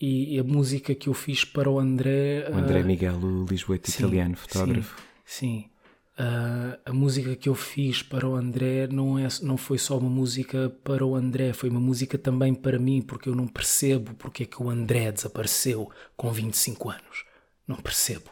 e, 0.00 0.38
a 0.38 0.44
música 0.44 0.94
que 0.94 1.08
eu 1.08 1.14
fiz 1.14 1.44
para 1.44 1.70
o 1.70 1.78
André. 1.78 2.48
O 2.50 2.56
André 2.56 2.82
Miguel, 2.82 3.16
o 3.16 3.44
lisboeta 3.44 3.90
italiano, 3.90 4.36
fotógrafo. 4.36 4.96
Sim. 5.24 5.64
sim. 5.64 5.70
Uh, 6.18 6.78
a 6.84 6.92
música 6.92 7.34
que 7.34 7.48
eu 7.48 7.54
fiz 7.54 8.02
para 8.02 8.28
o 8.28 8.34
André 8.34 8.86
não, 8.88 9.18
é, 9.18 9.26
não 9.42 9.56
foi 9.56 9.78
só 9.78 9.96
uma 9.96 10.08
música 10.10 10.70
para 10.84 11.04
o 11.04 11.14
André, 11.14 11.54
foi 11.54 11.70
uma 11.70 11.80
música 11.80 12.18
também 12.18 12.54
para 12.54 12.78
mim, 12.78 13.00
porque 13.00 13.28
eu 13.28 13.34
não 13.34 13.46
percebo 13.46 14.14
porque 14.14 14.42
é 14.42 14.46
que 14.46 14.62
o 14.62 14.68
André 14.68 15.10
desapareceu 15.12 15.90
com 16.16 16.30
25 16.30 16.90
anos. 16.90 17.24
Não 17.66 17.76
percebo. 17.76 18.30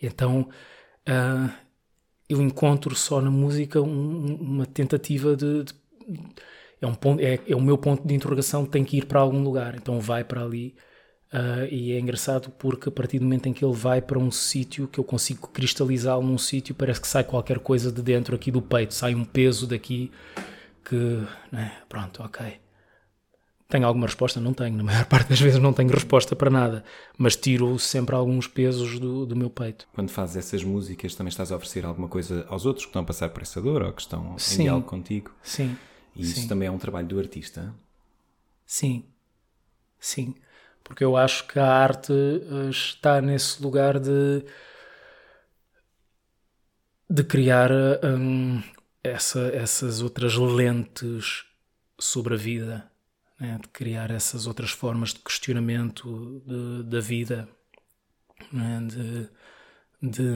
Então 0.00 0.48
uh, 1.08 1.52
eu 2.28 2.40
encontro 2.40 2.94
só 2.94 3.20
na 3.20 3.30
música 3.30 3.80
um, 3.80 4.36
uma 4.36 4.66
tentativa 4.66 5.36
de, 5.36 5.64
de. 5.64 5.74
É, 6.84 6.88
um 6.88 6.94
ponto, 6.94 7.20
é, 7.20 7.40
é 7.46 7.56
o 7.56 7.60
meu 7.60 7.78
ponto 7.78 8.06
de 8.06 8.14
interrogação, 8.14 8.64
tem 8.64 8.84
que 8.84 8.98
ir 8.98 9.06
para 9.06 9.20
algum 9.20 9.42
lugar, 9.42 9.74
então 9.74 10.00
vai 10.00 10.24
para 10.24 10.42
ali 10.42 10.74
Uh, 11.34 11.66
e 11.68 11.90
é 11.90 11.98
engraçado 11.98 12.48
porque 12.50 12.88
a 12.88 12.92
partir 12.92 13.18
do 13.18 13.24
momento 13.24 13.48
em 13.48 13.52
que 13.52 13.64
ele 13.64 13.74
vai 13.74 14.00
para 14.00 14.16
um 14.16 14.30
sítio 14.30 14.86
que 14.86 15.00
eu 15.00 15.02
consigo 15.02 15.48
cristalizá-lo 15.48 16.22
num 16.22 16.38
sítio, 16.38 16.76
parece 16.76 17.00
que 17.00 17.08
sai 17.08 17.24
qualquer 17.24 17.58
coisa 17.58 17.90
de 17.90 18.00
dentro 18.02 18.36
aqui 18.36 18.52
do 18.52 18.62
peito, 18.62 18.94
sai 18.94 19.16
um 19.16 19.24
peso 19.24 19.66
daqui 19.66 20.12
que, 20.84 21.26
né, 21.50 21.72
pronto, 21.88 22.22
ok. 22.22 22.60
Tenho 23.68 23.84
alguma 23.84 24.06
resposta? 24.06 24.38
Não 24.38 24.52
tenho. 24.52 24.76
Na 24.76 24.84
maior 24.84 25.06
parte 25.10 25.30
das 25.30 25.40
vezes 25.40 25.58
não 25.58 25.72
tenho 25.72 25.90
resposta 25.90 26.36
para 26.36 26.50
nada, 26.50 26.84
mas 27.18 27.34
tiro 27.34 27.76
sempre 27.80 28.14
alguns 28.14 28.46
pesos 28.46 29.00
do, 29.00 29.26
do 29.26 29.34
meu 29.34 29.50
peito. 29.50 29.88
Quando 29.92 30.10
fazes 30.10 30.36
essas 30.36 30.62
músicas, 30.62 31.16
também 31.16 31.30
estás 31.30 31.50
a 31.50 31.56
oferecer 31.56 31.84
alguma 31.84 32.06
coisa 32.06 32.46
aos 32.48 32.64
outros 32.64 32.84
que 32.84 32.90
estão 32.90 33.02
a 33.02 33.04
passar 33.04 33.30
por 33.30 33.42
essa 33.42 33.60
dor 33.60 33.82
ou 33.82 33.92
que 33.92 34.02
estão 34.02 34.38
Sim. 34.38 34.54
em 34.54 34.64
diálogo 34.66 34.86
contigo? 34.86 35.32
Sim. 35.42 35.76
E 36.16 36.22
isso 36.22 36.42
Sim. 36.42 36.48
também 36.48 36.68
é 36.68 36.70
um 36.70 36.78
trabalho 36.78 37.06
do 37.06 37.18
artista? 37.18 37.74
Sim. 38.66 39.04
Sim 39.98 40.34
porque 40.84 41.02
eu 41.02 41.16
acho 41.16 41.46
que 41.46 41.58
a 41.58 41.66
arte 41.66 42.12
eh, 42.12 42.68
está 42.68 43.20
nesse 43.22 43.60
lugar 43.62 43.98
de 43.98 44.44
de 47.08 47.22
criar 47.22 47.70
um, 48.02 48.62
essa, 49.02 49.40
essas 49.48 50.00
outras 50.00 50.34
lentes 50.36 51.44
sobre 51.98 52.34
a 52.34 52.36
vida, 52.36 52.90
né? 53.38 53.58
de 53.60 53.68
criar 53.68 54.10
essas 54.10 54.46
outras 54.46 54.70
formas 54.70 55.10
de 55.12 55.20
questionamento 55.20 56.42
de, 56.46 56.82
da 56.84 57.00
vida, 57.00 57.48
né? 58.50 58.80
de, 58.88 59.28
de, 60.02 60.34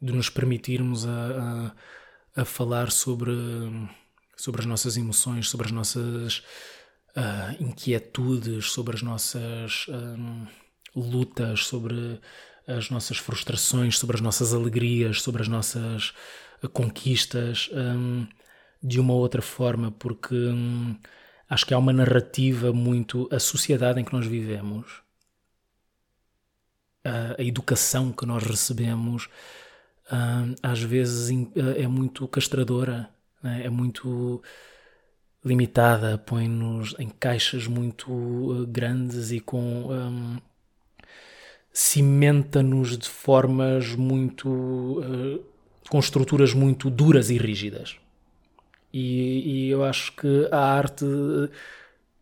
de, 0.00 0.12
nos 0.12 0.30
permitirmos 0.30 1.06
a, 1.06 1.72
a, 2.36 2.42
a 2.42 2.44
falar 2.44 2.90
sobre, 2.90 3.30
sobre 4.36 4.60
as 4.60 4.66
nossas 4.66 4.96
emoções, 4.96 5.48
sobre 5.48 5.66
as 5.66 5.72
nossas 5.72 6.42
uh, 7.16 7.62
inquietudes, 7.62 8.70
sobre 8.70 8.96
as 8.96 9.02
nossas 9.02 9.86
um, 9.88 10.46
lutas, 10.94 11.66
sobre 11.66 12.20
as 12.66 12.90
nossas 12.90 13.18
frustrações, 13.18 13.98
sobre 13.98 14.16
as 14.16 14.20
nossas 14.20 14.54
alegrias, 14.54 15.22
sobre 15.22 15.42
as 15.42 15.48
nossas 15.48 16.12
uh, 16.62 16.68
conquistas, 16.68 17.70
um, 17.72 18.26
de 18.82 19.00
uma 19.00 19.14
outra 19.14 19.42
forma, 19.42 19.90
porque 19.90 20.34
um, 20.34 20.96
acho 21.48 21.66
que 21.66 21.74
há 21.74 21.78
uma 21.78 21.92
narrativa 21.92 22.72
muito. 22.72 23.28
A 23.30 23.38
sociedade 23.38 24.00
em 24.00 24.04
que 24.04 24.12
nós 24.12 24.26
vivemos, 24.26 25.02
a, 27.04 27.40
a 27.40 27.44
educação 27.44 28.12
que 28.12 28.26
nós 28.26 28.42
recebemos, 28.42 29.28
hum, 30.12 30.54
às 30.62 30.80
vezes 30.80 31.30
é 31.76 31.86
muito 31.86 32.26
castradora, 32.28 33.13
né? 33.44 33.62
é 33.64 33.70
muito 33.70 34.42
limitada, 35.44 36.16
põe-nos 36.16 36.94
em 36.98 37.08
caixas 37.10 37.66
muito 37.66 38.10
uh, 38.10 38.66
grandes 38.66 39.30
e 39.30 39.38
com. 39.38 39.90
Um, 39.90 40.38
cimenta-nos 41.72 42.96
de 42.96 43.08
formas 43.08 43.94
muito. 43.94 44.48
Uh, 44.48 45.44
com 45.90 45.98
estruturas 45.98 46.54
muito 46.54 46.88
duras 46.88 47.28
e 47.28 47.36
rígidas. 47.36 47.96
E, 48.90 49.66
e, 49.66 49.70
eu 49.70 49.84
acho 49.84 50.12
que 50.16 50.48
a 50.50 50.58
arte 50.58 51.04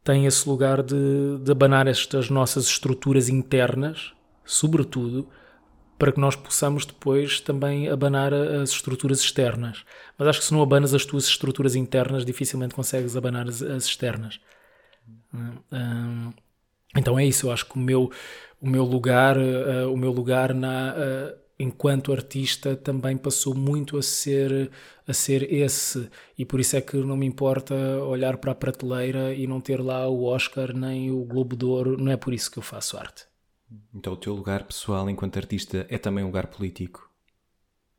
tem 0.03 0.27
esse 0.27 0.49
lugar 0.49 0.83
de, 0.83 1.39
de 1.41 1.53
abanar 1.53 1.87
estas 1.87 2.29
nossas 2.29 2.65
estruturas 2.65 3.29
internas, 3.29 4.13
sobretudo 4.45 5.29
para 6.03 6.11
que 6.11 6.19
nós 6.19 6.35
possamos 6.35 6.85
depois 6.85 7.39
também 7.39 7.89
abanar 7.89 8.35
as 8.35 8.71
estruturas 8.71 9.21
externas. 9.21 9.85
Mas 10.19 10.27
acho 10.27 10.41
que 10.41 10.47
se 10.47 10.53
não 10.53 10.61
abanas 10.61 10.93
as 10.93 11.05
tuas 11.05 11.27
estruturas 11.27 11.77
internas, 11.77 12.25
dificilmente 12.25 12.75
consegues 12.75 13.17
abanar 13.17 13.47
as, 13.47 13.63
as 13.63 13.85
externas. 13.85 14.41
então 16.97 17.17
é 17.21 17.25
isso, 17.25 17.47
eu 17.47 17.53
acho 17.53 17.67
que 17.67 17.77
o 17.77 17.79
meu, 17.79 18.11
o 18.61 18.69
meu 18.69 18.83
lugar, 18.83 19.39
uh, 19.39 19.93
o 19.93 19.97
meu 19.97 20.11
lugar 20.11 20.53
na, 20.53 20.93
uh, 20.93 21.39
enquanto 21.57 22.13
artista 22.13 22.75
também 22.75 23.17
passou 23.17 23.55
muito 23.55 23.97
a 23.97 24.03
ser, 24.03 24.73
a 25.07 25.13
ser 25.13 25.53
esse. 25.53 26.11
E 26.37 26.45
por 26.45 26.59
isso 26.59 26.77
é 26.77 26.81
que 26.81 26.97
não 26.97 27.17
me 27.17 27.27
importa 27.27 27.77
olhar 27.77 28.39
para 28.39 28.51
a 28.51 28.57
prateleira 28.57 29.33
e 29.33 29.47
não 29.47 29.61
ter 29.61 29.81
lá 29.81 30.09
o 30.09 30.25
Oscar 30.25 30.77
nem 30.77 31.13
o 31.13 31.25
Globo 31.25 31.55
de 31.55 31.65
Ouro, 31.65 31.97
não 31.97 32.11
é 32.11 32.17
por 32.17 32.35
isso 32.35 32.51
que 32.51 32.59
eu 32.59 32.63
faço 32.65 32.97
arte. 32.97 33.32
Então 33.95 34.13
o 34.13 34.17
teu 34.17 34.35
lugar 34.35 34.65
pessoal 34.65 35.09
enquanto 35.09 35.37
artista 35.37 35.87
é 35.89 35.99
também 35.99 36.25
um 36.25 36.29
lugar 36.29 36.47
político? 36.47 37.11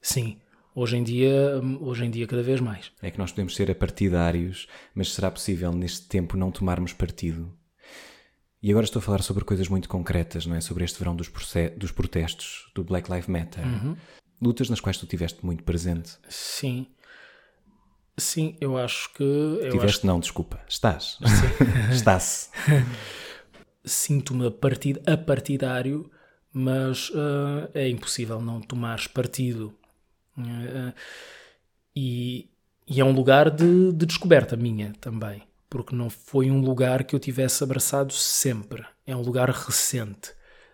Sim, 0.02 0.40
hoje 0.76 0.98
em 0.98 1.04
dia, 1.04 1.62
hoje 1.80 2.06
em 2.06 2.12
dia 2.12 2.28
cada 2.28 2.44
vez 2.44 2.60
mais. 2.60 2.92
É 3.02 3.10
que 3.10 3.18
nós 3.18 3.32
podemos 3.32 3.56
ser 3.56 3.72
apartidários, 3.72 4.68
mas 4.94 5.14
será 5.14 5.32
possível 5.32 5.72
neste 5.72 6.08
tempo 6.08 6.38
não 6.38 6.52
tomarmos 6.52 6.94
partido? 6.94 7.52
E 8.62 8.72
agora 8.72 8.86
estou 8.86 9.00
a 9.00 9.04
falar 9.04 9.22
sobre 9.22 9.44
coisas 9.44 9.68
muito 9.68 9.90
concretas, 9.90 10.46
não 10.46 10.56
é? 10.56 10.62
Sobre 10.62 10.86
este 10.86 10.98
verão 10.98 11.16
dos, 11.16 11.30
dos 11.78 11.92
protestos, 11.92 12.72
do 12.74 12.82
Black 12.82 13.12
Lives 13.12 13.28
Matter. 13.28 13.66
Uhum. 13.66 13.98
Lutas 14.42 14.70
nas 14.70 14.80
quais 14.80 14.98
tu 14.98 15.04
estiveste 15.04 15.46
muito 15.46 15.64
presente. 15.64 16.18
Sim. 16.30 16.88
Sim, 18.18 18.56
eu 18.62 18.78
acho 18.78 19.12
que. 19.14 19.24
Eu 19.24 19.72
Tiveste, 19.72 20.00
acho... 20.00 20.08
não, 20.08 20.20
desculpa. 20.20 20.62
Estás. 20.68 21.18
Está-se. 21.92 22.50
sinto-me 23.84 24.50
partid 24.52 24.98
apartidário, 25.08 26.10
mas 26.52 27.10
uh, 27.10 27.70
é 27.74 27.90
impossível 27.90 28.42
não 28.42 28.62
tomares 28.62 29.08
partido. 29.08 29.74
Uh, 30.38 30.94
e, 31.96 32.50
e, 32.88 33.00
é 33.00 33.06
um 33.06 33.12
lugar 33.12 33.50
de, 33.50 33.92
de, 33.92 34.06
descoberta 34.06 34.56
minha 34.56 34.94
também, 35.00 35.44
porque 35.70 35.96
não 35.96 36.10
foi 36.10 36.50
um 36.50 36.62
lugar 36.62 37.04
que 37.04 37.16
eu 37.16 37.20
tivesse 37.20 37.64
abraçado 37.64 38.14
sempre. 38.14 38.86
É 39.06 39.16
um 39.16 39.22
lugar 39.22 39.50
recente. 39.50 40.32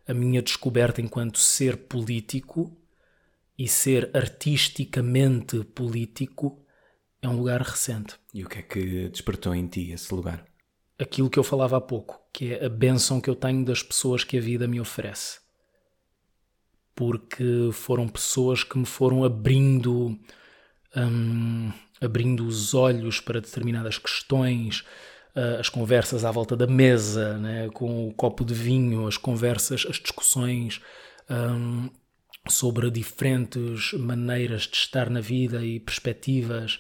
A 0.08 0.14
minha 0.14 0.42
descoberta 0.42 1.02
enquanto 1.02 1.40
ser 1.40 1.78
político 1.78 2.76
e 3.58 3.68
ser 3.68 4.10
artisticamente 4.14 5.64
político 5.64 6.64
é 7.22 7.28
um 7.28 7.36
lugar 7.36 7.62
recente. 7.62 8.16
E 8.34 8.44
o 8.44 8.50
que 8.50 8.60
é 8.60 8.62
que 8.62 9.10
despertou 9.10 9.54
em 9.54 9.68
ti 9.68 9.92
esse 9.92 10.14
lugar? 10.14 10.46
Aquilo 11.00 11.30
que 11.30 11.40
eu 11.40 11.44
falava 11.44 11.78
há 11.78 11.82
pouco, 11.82 12.22
que 12.34 12.54
é 12.54 12.66
a 12.66 12.70
benção 12.70 13.22
que 13.22 13.30
eu 13.30 13.36
tenho 13.36 13.64
das 13.64 13.82
pessoas 13.82 14.24
que 14.24 14.38
a 14.38 14.42
vida 14.42 14.68
me 14.68 14.82
oferece. 14.82 15.40
Porque 16.94 17.70
foram 17.72 18.08
pessoas 18.10 18.64
que 18.64 18.78
me 18.78 18.86
foram 18.86 19.24
abrindo, 19.24 20.20
hum, 20.96 21.72
abrindo 22.02 22.46
os 22.46 22.74
olhos 22.74 23.22
para 23.22 23.40
determinadas 23.40 23.98
questões, 23.98 24.82
uh, 25.36 25.60
as 25.60 25.70
conversas 25.70 26.26
à 26.26 26.32
volta 26.32 26.58
da 26.58 26.68
mesa, 26.68 27.38
né, 27.38 27.70
com 27.70 28.10
o 28.10 28.14
copo 28.14 28.44
de 28.44 28.54
vinho, 28.54 29.08
as 29.08 29.16
conversas, 29.16 29.86
as 29.90 29.96
discussões 29.96 30.82
um, 31.30 31.90
sobre 32.50 32.92
diferentes 32.92 33.94
maneiras 33.94 34.64
de 34.64 34.76
estar 34.76 35.10
na 35.10 35.22
vida 35.22 35.64
e 35.64 35.80
perspectivas. 35.80 36.80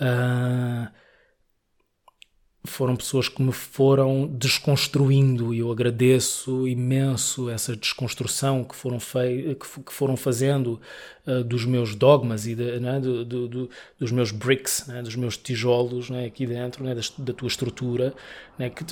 Uh, 0.00 0.88
foram 2.68 2.96
pessoas 2.96 3.28
que 3.28 3.42
me 3.42 3.52
foram 3.52 4.26
desconstruindo 4.26 5.54
e 5.54 5.58
eu 5.58 5.70
agradeço 5.70 6.66
imenso 6.68 7.48
essa 7.50 7.76
desconstrução 7.76 8.64
que 8.64 8.74
foram, 8.74 9.00
fei 9.00 9.54
que, 9.54 9.92
foram 9.92 10.16
fazendo 10.16 10.80
uh, 11.26 11.42
dos 11.44 11.64
meus 11.64 11.94
dogmas 11.94 12.46
e 12.46 12.54
de, 12.54 12.80
né, 12.80 13.00
do, 13.00 13.24
do, 13.24 13.48
do, 13.48 13.70
dos 13.98 14.12
meus 14.12 14.30
bricks, 14.30 14.86
né, 14.86 15.02
dos 15.02 15.16
meus 15.16 15.36
tijolos 15.36 16.10
né, 16.10 16.26
aqui 16.26 16.46
dentro, 16.46 16.84
né, 16.84 16.94
da, 16.94 17.00
da, 17.18 17.32
tua 17.32 17.48
estrutura, 17.48 18.14
né, 18.58 18.70
que 18.70 18.84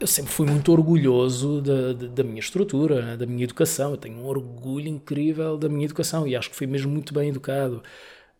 eu 0.00 0.06
sempre 0.06 0.32
fui 0.32 0.46
muito 0.46 0.70
orgulhoso 0.70 1.60
da, 1.60 1.92
da, 1.92 2.06
da 2.06 2.22
minha 2.22 2.40
estrutura, 2.40 3.02
né, 3.02 3.16
da 3.16 3.26
minha 3.26 3.44
educação, 3.44 3.90
eu 3.90 3.96
tenho 3.96 4.18
um 4.18 4.26
orgulho 4.26 4.88
incrível 4.88 5.56
da 5.56 5.68
minha 5.68 5.84
educação 5.84 6.26
e 6.26 6.36
acho 6.36 6.50
que 6.50 6.56
fui 6.56 6.66
mesmo 6.66 6.90
muito 6.90 7.12
bem 7.12 7.28
educado, 7.30 7.82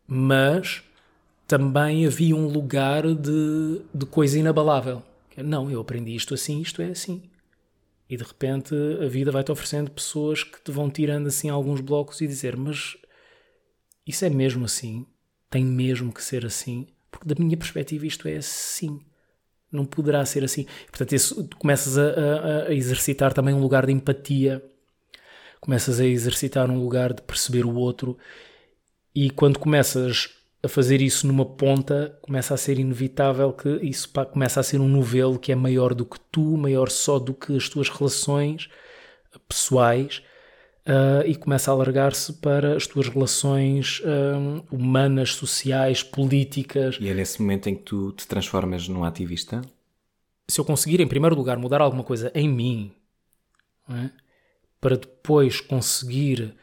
mas 0.06 0.82
também 1.48 2.06
havia 2.06 2.37
um 2.37 2.46
lugar 2.46 3.02
de, 3.14 3.80
de 3.92 4.04
coisa 4.04 4.38
inabalável. 4.38 5.02
Não, 5.34 5.70
eu 5.70 5.80
aprendi 5.80 6.14
isto 6.14 6.34
assim, 6.34 6.61
isto 6.61 6.82
é 6.82 6.90
assim. 6.90 7.22
E 8.08 8.18
de 8.18 8.22
repente 8.22 8.74
a 9.02 9.08
vida 9.08 9.32
vai-te 9.32 9.50
oferecendo 9.50 9.90
pessoas 9.90 10.44
que 10.44 10.61
te 10.61 10.70
vão 10.70 10.90
tirando 10.90 11.26
assim 11.26 11.48
alguns 11.48 11.80
blocos 11.80 12.20
e 12.20 12.26
dizer: 12.26 12.54
Mas 12.54 12.98
isso 14.06 14.26
é 14.26 14.30
mesmo 14.30 14.66
assim? 14.66 15.06
Tem 15.48 15.64
mesmo 15.64 16.12
que 16.12 16.22
ser 16.22 16.44
assim? 16.44 16.87
Porque 17.11 17.26
da 17.26 17.34
minha 17.42 17.56
perspectiva 17.56 18.06
isto 18.06 18.28
é 18.28 18.37
assim. 18.37 19.00
Não 19.72 19.87
poderá 19.87 20.24
ser 20.26 20.44
assim. 20.44 20.66
Portanto, 20.90 21.14
isso, 21.14 21.44
tu 21.44 21.56
começas 21.56 21.96
a, 21.96 22.02
a, 22.02 22.62
a 22.68 22.74
exercitar 22.74 23.32
também 23.32 23.54
um 23.54 23.61
lugar 23.61 23.87
de 23.87 23.92
empatia, 23.92 24.62
começas 25.61 25.98
a 25.98 26.04
exercitar 26.04 26.70
um 26.70 26.78
lugar 26.78 27.14
de 27.14 27.22
perceber 27.22 27.64
o 27.64 27.74
outro, 27.74 28.18
e 29.14 29.30
quando 29.30 29.58
começas 29.58 30.38
a 30.62 30.68
fazer 30.68 31.00
isso 31.00 31.26
numa 31.26 31.44
ponta, 31.44 32.18
começa 32.20 32.52
a 32.52 32.56
ser 32.56 32.78
inevitável 32.78 33.52
que 33.52 33.68
isso 33.82 34.08
pá, 34.10 34.24
começa 34.24 34.58
a 34.58 34.62
ser 34.62 34.80
um 34.80 34.88
novelo 34.88 35.38
que 35.38 35.52
é 35.52 35.54
maior 35.54 35.94
do 35.94 36.04
que 36.04 36.18
tu, 36.32 36.56
maior 36.56 36.90
só 36.90 37.18
do 37.18 37.32
que 37.32 37.56
as 37.56 37.68
tuas 37.68 37.88
relações 37.88 38.68
pessoais 39.48 40.22
uh, 40.88 41.26
e 41.26 41.36
começa 41.36 41.70
a 41.70 41.74
alargar-se 41.74 42.32
para 42.34 42.76
as 42.76 42.86
tuas 42.86 43.08
relações 43.08 44.02
um, 44.04 44.62
humanas, 44.74 45.34
sociais, 45.34 46.02
políticas. 46.02 46.96
E 47.00 47.08
é 47.08 47.14
nesse 47.14 47.40
momento 47.40 47.68
em 47.68 47.76
que 47.76 47.82
tu 47.82 48.12
te 48.12 48.26
transformas 48.26 48.88
num 48.88 49.04
ativista? 49.04 49.62
Se 50.48 50.58
eu 50.58 50.64
conseguir, 50.64 51.00
em 51.00 51.06
primeiro 51.06 51.36
lugar, 51.36 51.58
mudar 51.58 51.80
alguma 51.80 52.02
coisa 52.02 52.32
em 52.34 52.48
mim, 52.48 52.92
é? 53.90 54.10
para 54.80 54.96
depois 54.96 55.60
conseguir 55.60 56.54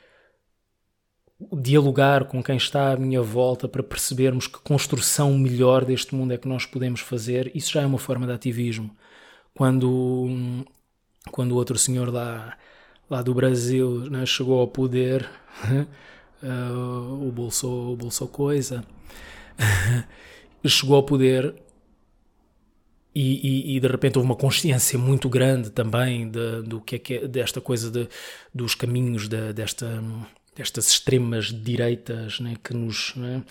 dialogar 1.40 2.26
com 2.26 2.42
quem 2.42 2.56
está 2.56 2.94
à 2.94 2.98
minha 2.98 3.22
volta 3.22 3.68
para 3.68 3.84
percebermos 3.84 4.48
que 4.48 4.58
construção 4.60 5.38
melhor 5.38 5.84
deste 5.84 6.16
mundo 6.16 6.34
é 6.34 6.38
que 6.38 6.48
nós 6.48 6.66
podemos 6.66 7.02
fazer, 7.02 7.52
isso 7.54 7.74
já 7.74 7.82
é 7.82 7.86
uma 7.86 7.98
forma 7.98 8.26
de 8.26 8.34
ativismo. 8.34 8.96
Quando, 9.54 10.66
quando 11.32 11.52
o 11.52 11.56
outro 11.56 11.78
senhor 11.78 12.12
lá, 12.12 12.58
lá 13.10 13.22
do 13.22 13.34
Brasil 13.34 14.10
né, 14.10 14.26
chegou 14.26 14.60
ao 14.60 14.68
poder, 14.68 15.30
uh, 16.42 17.28
o, 17.28 17.32
Bolso, 17.32 17.68
o 17.68 17.96
Bolso 17.96 18.28
Coisa, 18.28 18.86
chegou 20.66 20.96
ao 20.96 21.04
poder 21.04 21.54
e, 23.14 23.74
e, 23.74 23.78
e, 23.78 23.80
de 23.80 23.88
repente 23.88 24.18
houve 24.18 24.30
uma 24.30 24.36
consciência 24.36 25.00
muito 25.00 25.30
grande 25.30 25.70
também 25.70 26.30
de, 26.30 26.64
do 26.64 26.82
que 26.82 26.96
é, 26.96 27.00
que 27.00 27.14
é 27.14 27.28
desta 27.28 27.62
coisa 27.62 27.90
de, 27.90 28.10
dos 28.54 28.76
caminhos 28.76 29.30
de, 29.30 29.54
desta 29.54 30.04
destas 30.56 30.90
extremas 30.90 31.48
direitas 31.48 32.40
né, 32.40 32.56
que 32.64 32.74
nos 32.74 33.16
né, 33.16 33.44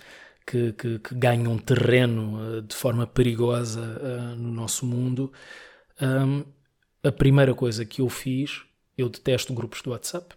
que, 0.45 0.73
que, 0.73 0.99
que, 0.99 1.15
ganham 1.15 1.57
terreno 1.57 2.57
uh, 2.57 2.61
de 2.61 2.75
forma 2.75 3.07
perigosa 3.07 3.81
uh, 3.81 4.35
no 4.35 4.51
nosso 4.51 4.85
mundo. 4.85 5.31
Um, 6.01 6.43
a 7.03 7.11
primeira 7.11 7.53
coisa 7.53 7.85
que 7.85 8.01
eu 8.01 8.09
fiz, 8.09 8.63
eu 8.97 9.09
detesto 9.09 9.53
grupos 9.53 9.81
do 9.81 9.91
WhatsApp. 9.91 10.35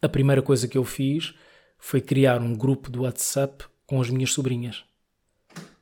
A 0.00 0.08
primeira 0.08 0.42
coisa 0.42 0.66
que 0.68 0.78
eu 0.78 0.84
fiz 0.84 1.34
foi 1.78 2.00
criar 2.00 2.40
um 2.40 2.54
grupo 2.54 2.90
do 2.90 3.02
WhatsApp 3.02 3.64
com 3.86 4.00
as 4.00 4.10
minhas 4.10 4.32
sobrinhas 4.32 4.84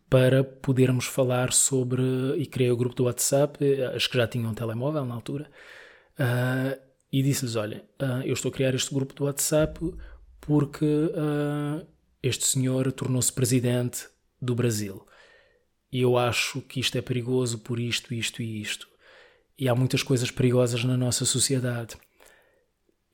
para 0.08 0.44
podermos 0.44 1.06
falar 1.06 1.52
sobre. 1.52 2.02
E 2.36 2.46
criei 2.46 2.70
o 2.70 2.76
grupo 2.76 2.94
do 2.94 3.04
WhatsApp, 3.04 3.64
eh, 3.64 3.94
as 3.94 4.06
que 4.06 4.16
já 4.16 4.26
tinham 4.26 4.50
um 4.50 4.54
telemóvel 4.54 5.04
na 5.04 5.14
altura, 5.14 5.50
e 7.12 7.22
disse-lhes: 7.22 7.56
Olha, 7.56 7.84
uh, 8.00 8.22
eu 8.24 8.32
estou 8.32 8.50
a 8.50 8.52
criar 8.52 8.74
este 8.74 8.92
grupo 8.94 9.14
do 9.14 9.24
WhatsApp 9.24 9.80
porque 10.40 10.84
uh, 10.84 11.86
este 12.22 12.46
senhor 12.46 12.90
tornou-se 12.92 13.32
presidente 13.32 14.06
do 14.40 14.54
Brasil. 14.54 15.06
E 15.90 16.00
eu 16.00 16.18
acho 16.18 16.60
que 16.62 16.80
isto 16.80 16.96
é 16.98 17.02
perigoso 17.02 17.58
por 17.58 17.78
isto, 17.78 18.12
isto 18.12 18.42
e 18.42 18.60
isto. 18.60 18.88
E 19.58 19.68
há 19.68 19.74
muitas 19.74 20.02
coisas 20.02 20.30
perigosas 20.30 20.84
na 20.84 20.96
nossa 20.96 21.24
sociedade. 21.24 21.96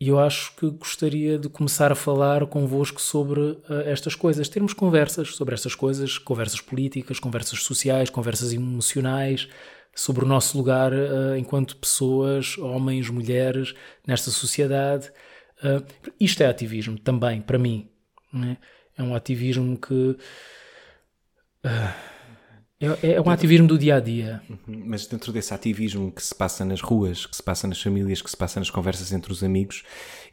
E 0.01 0.09
eu 0.09 0.19
acho 0.19 0.57
que 0.57 0.69
gostaria 0.69 1.39
de 1.39 1.49
começar 1.49 1.93
a 1.93 1.95
falar 1.95 2.45
convosco 2.47 3.01
sobre 3.01 3.41
uh, 3.41 3.63
estas 3.85 4.17
coisas, 4.17 4.49
termos 4.49 4.75
conversas 4.75 5.37
sobre 5.37 5.55
estas 5.55 5.77
coisas, 5.77 6.19
conversas 6.19 6.61
políticas, 6.61 7.21
conversas 7.21 7.63
sociais, 7.63 8.11
conversas 8.11 8.53
emocionais, 8.53 9.49
sobre 9.95 10.25
o 10.25 10.29
nosso 10.29 10.57
lugar 10.57 10.93
uh, 10.93 11.37
enquanto 11.37 11.77
pessoas, 11.77 12.57
homens, 12.59 13.09
mulheres, 13.11 13.75
nesta 14.07 14.31
sociedade. 14.31 15.11
Uh, 15.63 15.85
isto 16.19 16.43
é 16.43 16.47
ativismo 16.47 16.99
também, 16.99 17.41
para 17.41 17.59
mim. 17.59 17.89
Né? 18.33 18.57
É 18.97 19.03
um 19.03 19.15
ativismo 19.15 19.77
que. 19.77 20.17
Uh, 21.65 22.13
é, 22.81 23.13
é, 23.13 23.21
um 23.21 23.31
ativismo 23.31 23.69
do 23.69 23.79
dia 23.79 23.97
a 23.97 24.01
dia. 24.01 24.43
Uhum. 24.51 24.83
Mas 24.87 25.07
dentro 25.07 25.33
desse 25.33 25.55
ativismo 25.55 26.11
que 26.11 26.23
se 26.23 26.35
passa 26.35 26.65
nas 26.65 26.81
ruas, 26.81 27.27
que 27.27 27.37
se 27.37 27.43
passa 27.43 27.69
nas 27.69 27.81
famílias, 27.81 28.21
que 28.21 28.29
se 28.29 28.37
passa 28.37 28.59
nas 28.59 28.71
conversas 28.71 29.13
entre 29.13 29.31
os 29.31 29.45
amigos, 29.45 29.85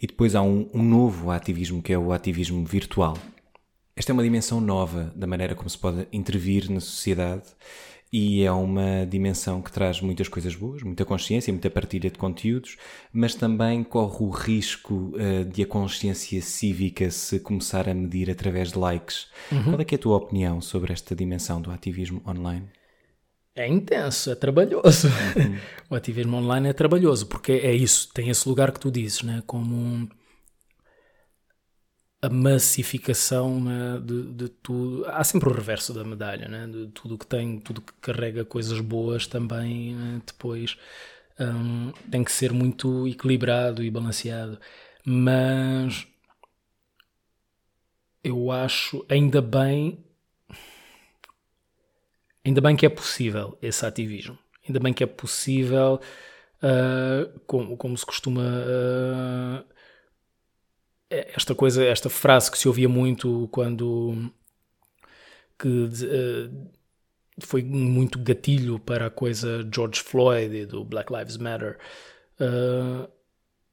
e 0.01 0.07
depois 0.07 0.33
há 0.33 0.41
um, 0.41 0.67
um 0.73 0.81
novo 0.81 1.29
ativismo 1.29 1.83
que 1.83 1.93
é 1.93 1.97
o 1.97 2.11
ativismo 2.11 2.65
virtual. 2.65 3.15
Esta 3.95 4.11
é 4.11 4.13
uma 4.13 4.23
dimensão 4.23 4.59
nova 4.59 5.13
da 5.15 5.27
maneira 5.27 5.53
como 5.53 5.69
se 5.69 5.77
pode 5.77 6.07
intervir 6.11 6.71
na 6.71 6.79
sociedade 6.79 7.43
e 8.11 8.43
é 8.43 8.51
uma 8.51 9.05
dimensão 9.05 9.61
que 9.61 9.71
traz 9.71 10.01
muitas 10.01 10.27
coisas 10.27 10.55
boas, 10.55 10.81
muita 10.81 11.05
consciência, 11.05 11.53
muita 11.53 11.69
partilha 11.69 12.09
de 12.09 12.17
conteúdos, 12.17 12.75
mas 13.13 13.35
também 13.35 13.83
corre 13.83 14.23
o 14.23 14.29
risco 14.29 15.13
uh, 15.15 15.45
de 15.45 15.61
a 15.61 15.67
consciência 15.67 16.41
cívica 16.41 17.11
se 17.11 17.39
começar 17.39 17.87
a 17.87 17.93
medir 17.93 18.29
através 18.31 18.71
de 18.71 18.79
likes. 18.79 19.27
Uhum. 19.51 19.63
Qual 19.63 19.79
é, 19.79 19.85
é 19.89 19.95
a 19.95 19.97
tua 19.97 20.17
opinião 20.17 20.59
sobre 20.59 20.91
esta 20.91 21.15
dimensão 21.15 21.61
do 21.61 21.69
ativismo 21.69 22.21
online? 22.27 22.67
É 23.55 23.67
intenso, 23.67 24.31
é 24.31 24.35
trabalhoso. 24.35 25.07
Uhum. 25.07 25.57
o 25.91 25.95
ativismo 25.95 26.37
online 26.37 26.69
é 26.69 26.73
trabalhoso, 26.73 27.27
porque 27.27 27.51
é 27.51 27.73
isso, 27.73 28.09
tem 28.11 28.29
esse 28.29 28.47
lugar 28.49 28.71
que 28.71 28.79
tu 28.79 28.89
dizes, 28.89 29.21
né? 29.21 29.43
como 29.45 30.09
a 32.21 32.29
massificação 32.29 33.61
né, 33.61 33.99
de, 34.03 34.23
de, 34.33 34.49
tudo. 34.49 35.05
Há 35.07 35.23
sempre 35.23 35.49
o 35.49 35.53
reverso 35.53 35.93
da 35.93 36.03
medalha, 36.03 36.47
né, 36.47 36.67
de 36.67 36.87
tudo 36.87 37.17
que 37.17 37.25
tem, 37.25 37.59
tudo 37.59 37.81
que 37.81 37.93
carrega 38.01 38.43
coisas 38.43 38.79
boas 38.81 39.25
também 39.25 39.95
né, 39.95 40.21
depois 40.25 40.77
um, 41.39 41.91
tem 42.11 42.23
que 42.23 42.31
ser 42.31 42.51
muito 42.51 43.07
equilibrado 43.07 43.83
e 43.83 43.89
balanceado. 43.89 44.59
Mas 45.05 46.05
eu 48.23 48.51
acho 48.51 49.05
ainda 49.09 49.41
bem 49.41 50.03
ainda 52.43 52.61
bem 52.61 52.75
que 52.75 52.85
é 52.85 52.89
possível 52.89 53.57
esse 53.61 53.85
ativismo. 53.85 54.37
Ainda 54.67 54.79
bem 54.79 54.93
que 54.93 55.03
é 55.03 55.07
possível, 55.07 55.99
uh, 56.61 57.39
como, 57.47 57.77
como 57.77 57.97
se 57.97 58.05
costuma 58.05 58.41
uh, 58.41 59.65
esta 61.09 61.55
coisa, 61.55 61.83
esta 61.83 62.09
frase 62.09 62.51
que 62.51 62.57
se 62.57 62.67
ouvia 62.67 62.87
muito 62.87 63.47
quando 63.51 64.31
que 65.57 65.67
uh, 65.67 66.71
foi 67.41 67.63
muito 67.63 68.19
gatilho 68.19 68.79
para 68.79 69.07
a 69.07 69.09
coisa 69.09 69.67
George 69.73 70.01
Floyd 70.01 70.55
e 70.55 70.65
do 70.65 70.85
Black 70.85 71.11
Lives 71.11 71.37
Matter. 71.37 71.77
Uh, 72.39 73.09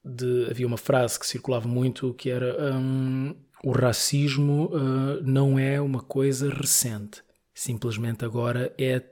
de, 0.05 0.47
havia 0.51 0.67
uma 0.67 0.77
frase 0.77 1.19
que 1.19 1.27
circulava 1.27 1.69
muito 1.69 2.15
que 2.15 2.31
era 2.31 2.75
um, 2.75 3.35
o 3.65 3.73
racismo 3.73 4.67
uh, 4.67 5.21
não 5.23 5.59
é 5.59 5.81
uma 5.81 6.01
coisa 6.01 6.49
recente, 6.49 7.23
simplesmente 7.53 8.25
agora 8.25 8.73
é 8.79 9.03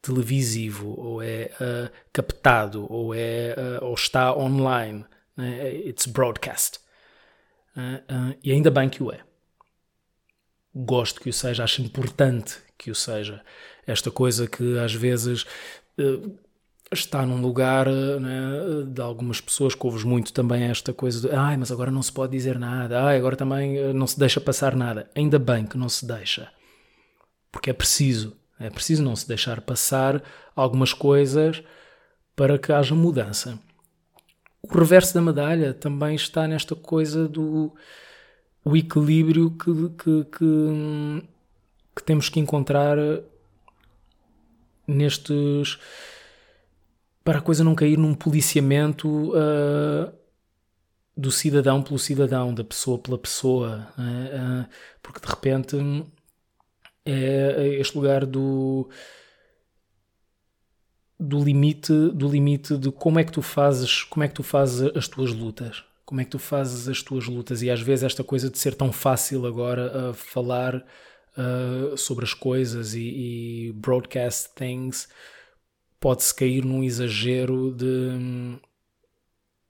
televisivo 0.00 0.94
ou 0.96 1.20
é 1.20 1.50
captado 2.12 2.86
ou 2.88 3.12
é 3.12 3.56
ou 3.82 3.92
está 3.94 4.36
online. 4.36 5.04
Né? 5.36 5.74
It's 5.74 6.06
broadcast. 6.06 6.78
Uh, 7.76 8.30
uh, 8.30 8.38
e 8.42 8.52
ainda 8.52 8.70
bem 8.70 8.88
que 8.88 9.02
o 9.02 9.12
é. 9.12 9.20
Gosto 10.74 11.20
que 11.20 11.28
o 11.28 11.32
seja, 11.32 11.62
acho 11.62 11.82
importante 11.82 12.58
que 12.78 12.90
o 12.90 12.94
seja. 12.94 13.42
Esta 13.86 14.10
coisa 14.10 14.46
que 14.46 14.78
às 14.78 14.94
vezes 14.94 15.42
uh, 15.98 16.38
está 16.90 17.26
num 17.26 17.40
lugar 17.40 17.86
né, 17.86 18.84
de 18.86 19.00
algumas 19.00 19.40
pessoas 19.40 19.74
que 19.74 19.86
ouves 19.86 20.04
muito 20.04 20.32
também 20.32 20.64
esta 20.64 20.92
coisa 20.92 21.28
de 21.28 21.34
ai, 21.34 21.56
mas 21.56 21.70
agora 21.70 21.90
não 21.90 22.02
se 22.02 22.12
pode 22.12 22.32
dizer 22.32 22.58
nada, 22.58 23.02
ai, 23.04 23.18
agora 23.18 23.36
também 23.36 23.92
não 23.92 24.06
se 24.06 24.18
deixa 24.18 24.40
passar 24.40 24.74
nada. 24.74 25.10
Ainda 25.14 25.38
bem 25.38 25.66
que 25.66 25.76
não 25.76 25.88
se 25.88 26.06
deixa. 26.06 26.50
Porque 27.52 27.70
é 27.70 27.72
preciso. 27.72 28.36
É 28.58 28.70
preciso 28.70 29.02
não 29.02 29.14
se 29.14 29.28
deixar 29.28 29.60
passar 29.60 30.22
algumas 30.54 30.94
coisas 30.94 31.62
para 32.34 32.58
que 32.58 32.72
haja 32.72 32.94
mudança. 32.94 33.58
O 34.68 34.78
reverso 34.78 35.14
da 35.14 35.22
medalha 35.22 35.72
também 35.72 36.14
está 36.14 36.46
nesta 36.46 36.74
coisa 36.74 37.28
do 37.28 37.72
o 38.64 38.76
equilíbrio 38.76 39.50
que, 39.52 39.72
que, 39.90 40.24
que, 40.24 41.28
que 41.94 42.02
temos 42.02 42.28
que 42.28 42.40
encontrar 42.40 42.98
nestes 44.86 45.78
para 47.22 47.38
a 47.38 47.42
coisa 47.42 47.62
não 47.64 47.74
cair 47.74 47.96
num 47.96 48.14
policiamento 48.14 49.08
uh, 49.30 50.12
do 51.16 51.30
cidadão 51.30 51.82
pelo 51.82 51.98
cidadão, 51.98 52.52
da 52.54 52.62
pessoa 52.62 52.98
pela 52.98 53.18
pessoa, 53.18 53.88
uh, 53.98 54.68
porque 55.02 55.20
de 55.20 55.26
repente 55.26 55.76
é 57.04 57.68
este 57.80 57.96
lugar 57.96 58.26
do 58.26 58.88
do 61.18 61.42
limite 61.42 61.92
do 62.10 62.28
limite 62.28 62.76
de 62.76 62.92
como 62.92 63.18
é 63.18 63.24
que 63.24 63.32
tu 63.32 63.40
fazes 63.42 64.02
como 64.04 64.24
é 64.24 64.28
que 64.28 64.34
tu 64.34 64.42
fazes 64.42 64.94
as 64.96 65.08
tuas 65.08 65.32
lutas? 65.32 65.84
Como 66.04 66.20
é 66.20 66.24
que 66.24 66.30
tu 66.30 66.38
fazes 66.38 66.88
as 66.88 67.02
tuas 67.02 67.26
lutas? 67.26 67.62
E 67.62 67.70
às 67.70 67.80
vezes 67.80 68.04
esta 68.04 68.22
coisa 68.22 68.48
de 68.48 68.58
ser 68.58 68.74
tão 68.74 68.92
fácil 68.92 69.44
agora 69.46 70.10
a 70.10 70.14
falar 70.14 70.76
uh, 70.76 71.96
sobre 71.96 72.24
as 72.24 72.32
coisas 72.32 72.94
e, 72.94 73.00
e 73.68 73.72
broadcast 73.72 74.50
things 74.54 75.08
pode-se 75.98 76.34
cair 76.34 76.64
num 76.64 76.84
exagero 76.84 77.72
de, 77.72 78.58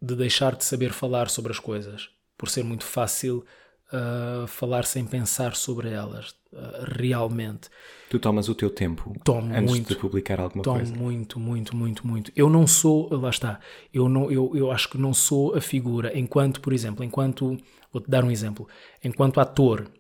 de 0.03 0.15
deixar 0.15 0.55
de 0.55 0.65
saber 0.65 0.93
falar 0.93 1.31
sobre 1.31 1.53
as 1.53 1.59
coisas 1.59 2.11
por 2.37 2.51
ser 2.51 2.65
muito 2.65 2.85
fácil 2.85 3.45
uh, 3.93 4.47
falar 4.47 4.85
sem 4.85 5.05
pensar 5.05 5.55
sobre 5.55 5.91
elas 5.91 6.31
uh, 6.53 6.85
realmente. 6.99 7.69
Tu 8.09 8.19
tomas 8.19 8.49
o 8.49 8.55
teu 8.55 8.71
tempo 8.71 9.15
tomo 9.25 9.53
antes 9.55 9.71
muito, 9.71 9.89
de 9.89 9.97
publicar 9.97 10.41
alguma 10.41 10.63
tomo 10.63 10.79
coisa? 10.79 10.95
muito, 10.95 11.41
muito, 11.41 11.77
muito, 11.77 12.07
muito. 12.07 12.33
Eu 12.35 12.49
não 12.49 12.67
sou, 12.67 13.09
lá 13.13 13.31
está, 13.31 13.61
eu, 13.93 14.09
não, 14.09 14.31
eu, 14.31 14.53
eu 14.55 14.71
acho 14.71 14.89
que 14.89 14.99
não 14.99 15.13
sou 15.13 15.55
a 15.55 15.61
figura, 15.61 16.17
enquanto, 16.17 16.61
por 16.61 16.73
exemplo, 16.73 17.05
enquanto, 17.05 17.57
vou-te 17.93 18.09
dar 18.09 18.25
um 18.25 18.31
exemplo, 18.31 18.69
enquanto 19.03 19.41
ator 19.41 19.91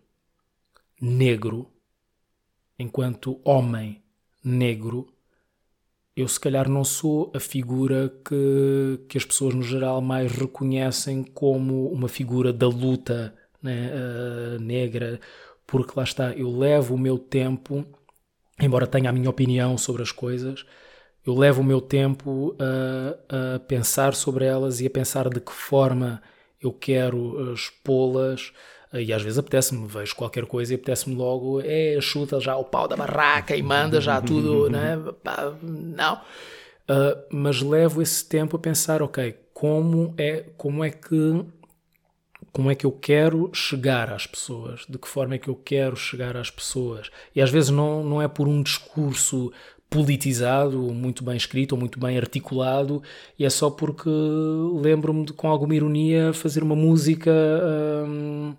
negro, 1.00 1.68
enquanto 2.78 3.40
homem 3.44 4.02
negro, 4.42 5.12
eu 6.16 6.26
se 6.26 6.40
calhar 6.40 6.66
não 6.66 6.82
sou 6.82 7.30
a 7.34 7.40
figura 7.40 8.08
que, 8.24 9.04
que 9.06 9.18
as 9.18 9.24
pessoas 9.24 9.54
no 9.54 9.62
geral 9.62 10.00
mais 10.00 10.32
reconhecem 10.32 11.22
como 11.22 11.92
uma 11.92 12.08
figura 12.08 12.54
da 12.54 12.66
luta 12.66 13.36
né, 13.62 13.90
uh, 13.92 14.60
negra, 14.60 15.20
porque 15.66 15.92
lá 15.96 16.04
está, 16.04 16.32
eu 16.32 16.50
levo 16.50 16.94
o 16.94 16.98
meu 16.98 17.18
tempo, 17.18 17.84
embora 18.60 18.86
tenha 18.86 19.10
a 19.10 19.12
minha 19.12 19.30
opinião 19.30 19.76
sobre 19.76 20.02
as 20.02 20.12
coisas, 20.12 20.64
eu 21.26 21.34
levo 21.34 21.60
o 21.60 21.64
meu 21.64 21.80
tempo 21.80 22.56
a, 22.58 23.56
a 23.56 23.58
pensar 23.60 24.14
sobre 24.14 24.44
elas 24.44 24.80
e 24.80 24.86
a 24.86 24.90
pensar 24.90 25.28
de 25.28 25.40
que 25.40 25.52
forma 25.52 26.22
eu 26.60 26.72
quero 26.72 27.52
expô-las. 27.52 28.52
E 28.92 29.12
às 29.12 29.22
vezes 29.22 29.36
apetece-me, 29.36 29.86
vejo 29.86 30.14
qualquer 30.14 30.46
coisa 30.46 30.72
e 30.72 30.76
apetece-me 30.76 31.16
logo, 31.16 31.60
é, 31.60 31.98
chuta 32.00 32.38
já 32.40 32.56
o 32.56 32.64
pau 32.64 32.86
da 32.86 32.96
barraca 32.96 33.56
e 33.56 33.62
manda 33.62 34.00
já 34.00 34.20
tudo, 34.20 34.70
né? 34.70 34.96
Não. 35.62 36.14
Uh, 36.88 37.18
mas 37.30 37.60
levo 37.60 38.00
esse 38.00 38.24
tempo 38.24 38.56
a 38.56 38.60
pensar, 38.60 39.02
ok, 39.02 39.36
como 39.52 40.14
é, 40.16 40.44
como 40.56 40.84
é 40.84 40.90
que 40.90 41.44
como 42.56 42.70
é 42.70 42.74
que 42.74 42.86
eu 42.86 42.90
quero 42.90 43.50
chegar 43.52 44.10
às 44.10 44.26
pessoas, 44.26 44.86
de 44.88 44.96
que 44.96 45.06
forma 45.06 45.34
é 45.34 45.38
que 45.38 45.48
eu 45.48 45.54
quero 45.54 45.94
chegar 45.94 46.38
às 46.38 46.50
pessoas. 46.50 47.10
E 47.34 47.42
às 47.42 47.50
vezes 47.50 47.68
não, 47.68 48.02
não 48.02 48.22
é 48.22 48.26
por 48.26 48.48
um 48.48 48.62
discurso 48.62 49.52
politizado, 49.90 50.78
muito 50.78 51.22
bem 51.22 51.36
escrito 51.36 51.72
ou 51.72 51.78
muito 51.78 52.00
bem 52.00 52.16
articulado, 52.16 53.02
e 53.38 53.44
é 53.44 53.50
só 53.50 53.68
porque 53.68 54.08
lembro-me 54.08 55.26
de, 55.26 55.34
com 55.34 55.48
alguma 55.48 55.74
ironia, 55.74 56.32
fazer 56.32 56.62
uma 56.62 56.74
música 56.74 57.30
hum, 58.08 58.54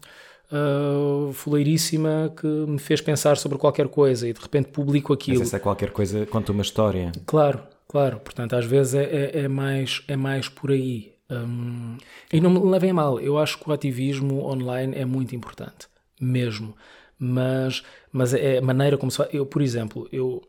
uh, 0.51 1.33
fuleiríssima 1.33 2.31
que 2.39 2.45
me 2.45 2.77
fez 2.77 3.01
pensar 3.01 3.35
sobre 3.35 3.57
qualquer 3.57 3.87
coisa 3.87 4.29
e 4.29 4.31
de 4.31 4.39
repente 4.39 4.67
publico 4.67 5.11
aquilo. 5.11 5.39
Mas 5.39 5.47
essa 5.47 5.59
qualquer 5.59 5.89
coisa 5.89 6.23
conta 6.27 6.51
uma 6.51 6.61
história. 6.61 7.11
Claro, 7.25 7.63
claro. 7.87 8.19
Portanto, 8.19 8.55
às 8.55 8.65
vezes 8.65 8.93
é, 8.93 9.05
é, 9.05 9.39
é 9.39 9.47
mais, 9.47 10.03
é 10.07 10.15
mais 10.15 10.47
por 10.47 10.69
aí. 10.69 11.16
Um, 11.29 11.97
e 12.31 12.39
não 12.39 12.49
me 12.49 12.59
levem 12.71 12.91
a 12.91 12.93
mal, 12.93 13.19
eu 13.19 13.37
acho 13.37 13.57
que 13.59 13.69
o 13.69 13.73
ativismo 13.73 14.45
online 14.45 14.95
é 14.95 15.05
muito 15.05 15.35
importante, 15.35 15.87
mesmo. 16.19 16.75
Mas, 17.19 17.83
mas 18.11 18.33
é 18.33 18.59
a 18.59 18.61
maneira 18.61 18.97
como 18.97 19.11
se 19.11 19.17
faz. 19.17 19.33
Eu, 19.33 19.45
por 19.45 19.61
exemplo, 19.61 20.07
eu. 20.11 20.41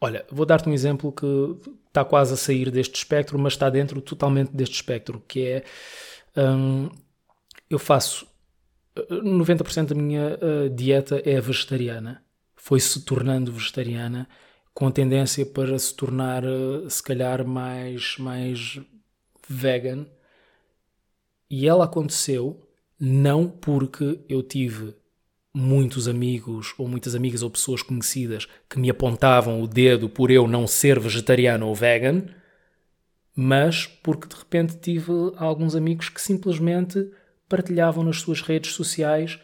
Olha, 0.00 0.24
vou 0.30 0.44
dar-te 0.44 0.68
um 0.68 0.72
exemplo 0.72 1.12
que 1.12 1.26
está 1.86 2.04
quase 2.04 2.34
a 2.34 2.36
sair 2.36 2.70
deste 2.70 2.96
espectro, 2.96 3.38
mas 3.38 3.52
está 3.52 3.70
dentro 3.70 4.00
totalmente 4.00 4.50
deste 4.50 4.74
espectro, 4.74 5.22
que 5.28 5.46
é. 5.46 5.64
Um, 6.36 6.88
eu 7.68 7.78
faço. 7.78 8.26
90% 8.94 9.88
da 9.88 9.94
minha 9.94 10.38
uh, 10.38 10.68
dieta 10.70 11.22
é 11.24 11.40
vegetariana. 11.40 12.22
Foi 12.56 12.78
se 12.78 13.02
tornando 13.04 13.52
vegetariana, 13.52 14.28
com 14.74 14.90
tendência 14.90 15.46
para 15.46 15.78
se 15.78 15.94
tornar, 15.94 16.44
uh, 16.44 16.88
se 16.90 17.02
calhar, 17.02 17.46
mais, 17.46 18.16
mais 18.18 18.80
vegan 19.48 20.06
e 21.50 21.68
ela 21.68 21.84
aconteceu 21.84 22.60
não 22.98 23.48
porque 23.48 24.20
eu 24.28 24.42
tive 24.42 24.94
muitos 25.54 26.08
amigos 26.08 26.72
ou 26.78 26.88
muitas 26.88 27.14
amigas 27.14 27.42
ou 27.42 27.50
pessoas 27.50 27.82
conhecidas 27.82 28.46
que 28.68 28.78
me 28.78 28.88
apontavam 28.88 29.60
o 29.60 29.66
dedo 29.66 30.08
por 30.08 30.30
eu 30.30 30.48
não 30.48 30.66
ser 30.66 30.98
vegetariano 30.98 31.66
ou 31.66 31.74
vegan, 31.74 32.24
mas 33.34 33.86
porque 33.86 34.28
de 34.28 34.34
repente 34.34 34.76
tive 34.78 35.12
alguns 35.36 35.74
amigos 35.74 36.08
que 36.08 36.20
simplesmente 36.20 37.10
partilhavam 37.48 38.02
nas 38.02 38.20
suas 38.20 38.40
redes 38.40 38.72
sociais 38.72 39.38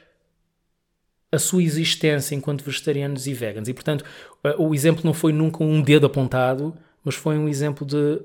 a 1.30 1.38
sua 1.38 1.62
existência 1.62 2.34
enquanto 2.34 2.64
vegetarianos 2.64 3.26
e 3.26 3.34
veganos. 3.34 3.68
E 3.68 3.74
portanto, 3.74 4.02
o 4.56 4.74
exemplo 4.74 5.02
não 5.04 5.12
foi 5.12 5.32
nunca 5.32 5.62
um 5.62 5.82
dedo 5.82 6.06
apontado, 6.06 6.74
mas 7.04 7.14
foi 7.14 7.36
um 7.36 7.48
exemplo 7.48 7.86
de 7.86 8.22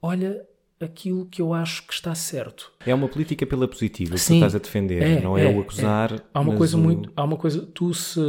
olha, 0.00 0.47
aquilo 0.80 1.26
que 1.26 1.40
eu 1.42 1.52
acho 1.54 1.86
que 1.86 1.92
está 1.92 2.14
certo. 2.14 2.72
É 2.84 2.92
uma 2.94 3.08
política 3.08 3.46
pela 3.46 3.68
positiva 3.68 4.18
que 4.18 4.20
Sim, 4.20 4.26
tu 4.26 4.32
estás 4.34 4.54
a 4.54 4.58
defender, 4.58 5.04
é, 5.04 5.20
não 5.20 5.36
é, 5.38 5.44
é, 5.44 5.46
o 5.46 5.60
acusar. 5.60 6.12
é. 6.12 6.20
Há 6.34 6.40
uma 6.40 6.52
coisa 6.54 6.76
o- 6.76 6.80
muito, 6.82 7.12
há 7.16 7.24
uma 7.24 7.36
coisa, 7.36 7.64
tu 7.66 7.92
se 7.94 8.20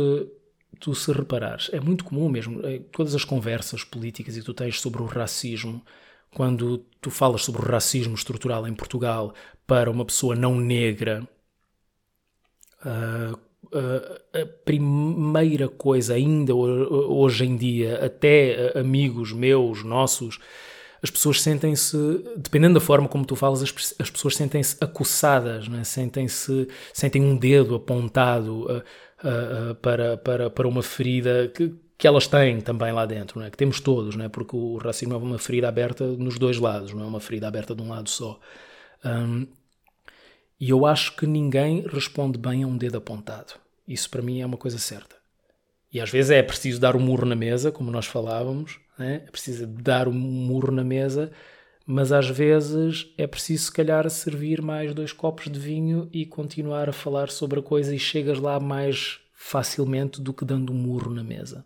tu 0.79 0.95
se 0.95 1.11
reparares, 1.11 1.69
é 1.73 1.79
muito 1.79 2.05
comum 2.05 2.29
mesmo, 2.29 2.65
eh, 2.65 2.79
todas 2.91 3.13
as 3.13 3.25
conversas 3.25 3.83
políticas 3.83 4.35
que 4.35 4.41
tu 4.41 4.53
tens 4.53 4.79
sobre 4.79 5.01
o 5.01 5.05
racismo, 5.05 5.83
quando 6.33 6.77
tu 7.01 7.11
falas 7.11 7.43
sobre 7.43 7.61
o 7.61 7.65
racismo 7.65 8.15
estrutural 8.15 8.65
em 8.67 8.73
Portugal 8.73 9.33
para 9.67 9.91
uma 9.91 10.05
pessoa 10.05 10.35
não 10.35 10.55
negra, 10.57 11.27
ah, 12.85 13.33
a 14.33 14.45
primeira 14.65 15.67
coisa, 15.67 16.13
ainda 16.15 16.55
ho- 16.55 17.21
hoje 17.21 17.45
em 17.45 17.55
dia, 17.55 18.03
até 18.03 18.77
amigos 18.79 19.31
meus, 19.31 19.83
nossos, 19.83 20.39
as 21.01 21.09
pessoas 21.09 21.41
sentem-se, 21.41 21.97
dependendo 22.37 22.75
da 22.75 22.79
forma 22.79 23.07
como 23.07 23.25
tu 23.25 23.35
falas, 23.35 23.61
as, 23.61 23.95
as 23.99 24.09
pessoas 24.09 24.35
sentem-se 24.35 24.75
acossadas, 24.81 25.67
não 25.67 25.79
é? 25.79 25.83
sentem-se, 25.83 26.67
sentem 26.93 27.21
um 27.21 27.37
dedo 27.37 27.75
apontado 27.75 28.67
ah, 28.69 28.83
ah, 29.23 29.29
ah, 29.71 29.75
para, 29.75 30.17
para, 30.17 30.49
para 30.49 30.67
uma 30.67 30.83
ferida 30.83 31.47
que, 31.55 31.73
que 31.97 32.07
elas 32.07 32.27
têm 32.27 32.59
também 32.59 32.91
lá 32.91 33.05
dentro, 33.05 33.39
não 33.39 33.45
é? 33.45 33.49
que 33.49 33.57
temos 33.57 33.79
todos, 33.79 34.15
não 34.15 34.25
é? 34.25 34.29
porque 34.29 34.55
o 34.55 34.77
racismo 34.77 35.13
é 35.13 35.17
uma 35.17 35.39
ferida 35.39 35.69
aberta 35.69 36.05
nos 36.05 36.37
dois 36.37 36.57
lados, 36.57 36.93
não 36.93 37.03
é 37.03 37.07
uma 37.07 37.19
ferida 37.19 37.47
aberta 37.47 37.73
de 37.73 37.81
um 37.81 37.89
lado 37.89 38.09
só. 38.09 38.39
Hum, 39.05 39.47
e 40.59 40.69
eu 40.69 40.85
acho 40.85 41.15
que 41.15 41.25
ninguém 41.25 41.85
responde 41.87 42.37
bem 42.37 42.63
a 42.63 42.67
um 42.67 42.77
dedo 42.77 42.97
apontado. 42.97 43.53
Isso 43.87 44.09
para 44.09 44.21
mim 44.21 44.41
é 44.41 44.45
uma 44.45 44.57
coisa 44.57 44.77
certa. 44.77 45.15
E 45.91 46.01
às 46.01 46.09
vezes 46.09 46.31
é 46.31 46.43
preciso 46.43 46.81
dar 46.81 46.95
um 46.95 46.99
murro 46.99 47.25
na 47.25 47.35
mesa, 47.35 47.71
como 47.71 47.89
nós 47.89 48.05
falávamos, 48.05 48.77
né? 48.99 49.23
é 49.27 49.31
preciso 49.31 49.65
dar 49.65 50.07
um 50.07 50.13
murro 50.13 50.71
na 50.71 50.83
mesa, 50.83 51.31
mas 51.85 52.11
às 52.11 52.29
vezes 52.29 53.07
é 53.17 53.25
preciso, 53.25 53.63
se 53.65 53.71
calhar, 53.71 54.07
servir 54.09 54.61
mais 54.61 54.93
dois 54.93 55.11
copos 55.11 55.51
de 55.51 55.59
vinho 55.59 56.07
e 56.13 56.25
continuar 56.25 56.87
a 56.87 56.93
falar 56.93 57.29
sobre 57.31 57.59
a 57.59 57.63
coisa 57.63 57.95
e 57.95 57.97
chegas 57.97 58.37
lá 58.37 58.59
mais 58.59 59.19
facilmente 59.33 60.21
do 60.21 60.33
que 60.33 60.45
dando 60.45 60.71
um 60.71 60.75
murro 60.75 61.11
na 61.11 61.23
mesa. 61.23 61.65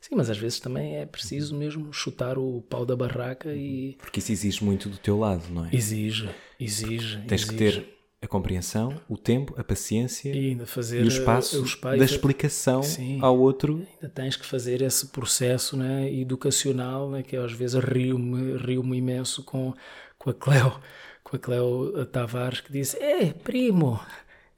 Sim, 0.00 0.14
mas 0.16 0.30
às 0.30 0.38
vezes 0.38 0.58
também 0.60 0.96
é 0.96 1.04
preciso 1.06 1.54
mesmo 1.56 1.92
chutar 1.92 2.38
o 2.38 2.62
pau 2.62 2.86
da 2.86 2.96
barraca 2.96 3.52
e 3.52 3.96
Porque 4.00 4.20
isso 4.20 4.32
exige 4.32 4.64
muito 4.64 4.88
do 4.88 4.96
teu 4.96 5.18
lado, 5.18 5.44
não 5.50 5.66
é? 5.66 5.70
exige, 5.72 6.30
exige. 6.58 7.20
Tens 7.26 7.44
que 7.44 7.54
exige. 7.54 7.80
ter 7.80 7.97
a 8.20 8.26
compreensão, 8.26 9.00
o 9.08 9.16
tempo, 9.16 9.54
a 9.56 9.62
paciência 9.62 10.34
E 10.34 10.50
ainda 10.50 10.66
fazer 10.66 11.02
e 11.02 11.04
o 11.04 11.08
espaço, 11.08 11.64
eh, 11.84 11.96
da 11.96 12.04
explicação 12.04 12.82
Sim. 12.82 13.18
ao 13.22 13.38
outro. 13.38 13.86
ainda 13.94 14.12
tens 14.12 14.36
que 14.36 14.44
fazer 14.44 14.82
esse 14.82 15.06
processo 15.06 15.76
né, 15.76 16.12
educacional, 16.12 17.08
né, 17.10 17.22
que 17.22 17.36
às 17.36 17.52
vezes 17.52 17.80
rio-me 17.82 18.56
rio 18.56 18.82
imenso 18.92 19.44
com, 19.44 19.72
com 20.18 20.30
a 20.30 20.34
Cleo, 20.34 20.80
com 21.22 21.36
a 21.36 21.38
Cleo 21.38 22.06
Tavares, 22.06 22.60
que 22.60 22.72
diz: 22.72 22.94
É, 22.96 23.26
primo, 23.26 24.00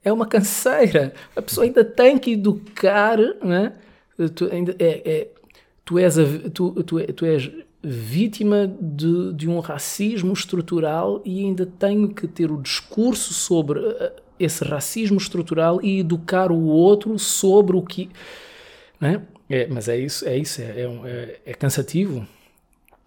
é 0.03 0.11
uma 0.11 0.25
canseira, 0.25 1.13
a 1.35 1.41
pessoa 1.41 1.65
ainda 1.65 1.85
tem 1.85 2.17
que 2.17 2.31
educar, 2.31 3.17
né? 3.43 3.73
Tu, 4.35 4.45
ainda, 4.51 4.75
é, 4.79 5.01
é, 5.05 5.27
tu, 5.85 5.99
és, 5.99 6.17
a, 6.17 6.23
tu, 6.53 6.83
tu, 6.83 7.13
tu 7.13 7.25
és 7.25 7.51
vítima 7.83 8.67
de, 8.79 9.33
de 9.33 9.49
um 9.49 9.59
racismo 9.59 10.33
estrutural 10.33 11.21
e 11.25 11.39
ainda 11.39 11.65
tenho 11.65 12.09
que 12.09 12.27
ter 12.27 12.51
o 12.51 12.61
discurso 12.61 13.33
sobre 13.33 13.79
eh, 13.79 14.13
esse 14.39 14.63
racismo 14.63 15.17
estrutural 15.17 15.79
e 15.81 15.99
educar 15.99 16.51
o 16.51 16.63
outro 16.65 17.17
sobre 17.17 17.75
o 17.75 17.81
que. 17.81 18.09
Né? 18.99 19.21
É, 19.49 19.67
mas 19.67 19.87
é 19.87 19.97
isso, 19.97 20.27
é 20.27 20.37
isso, 20.37 20.61
é, 20.61 20.65
é, 20.65 21.39
é 21.45 21.53
cansativo. 21.53 22.25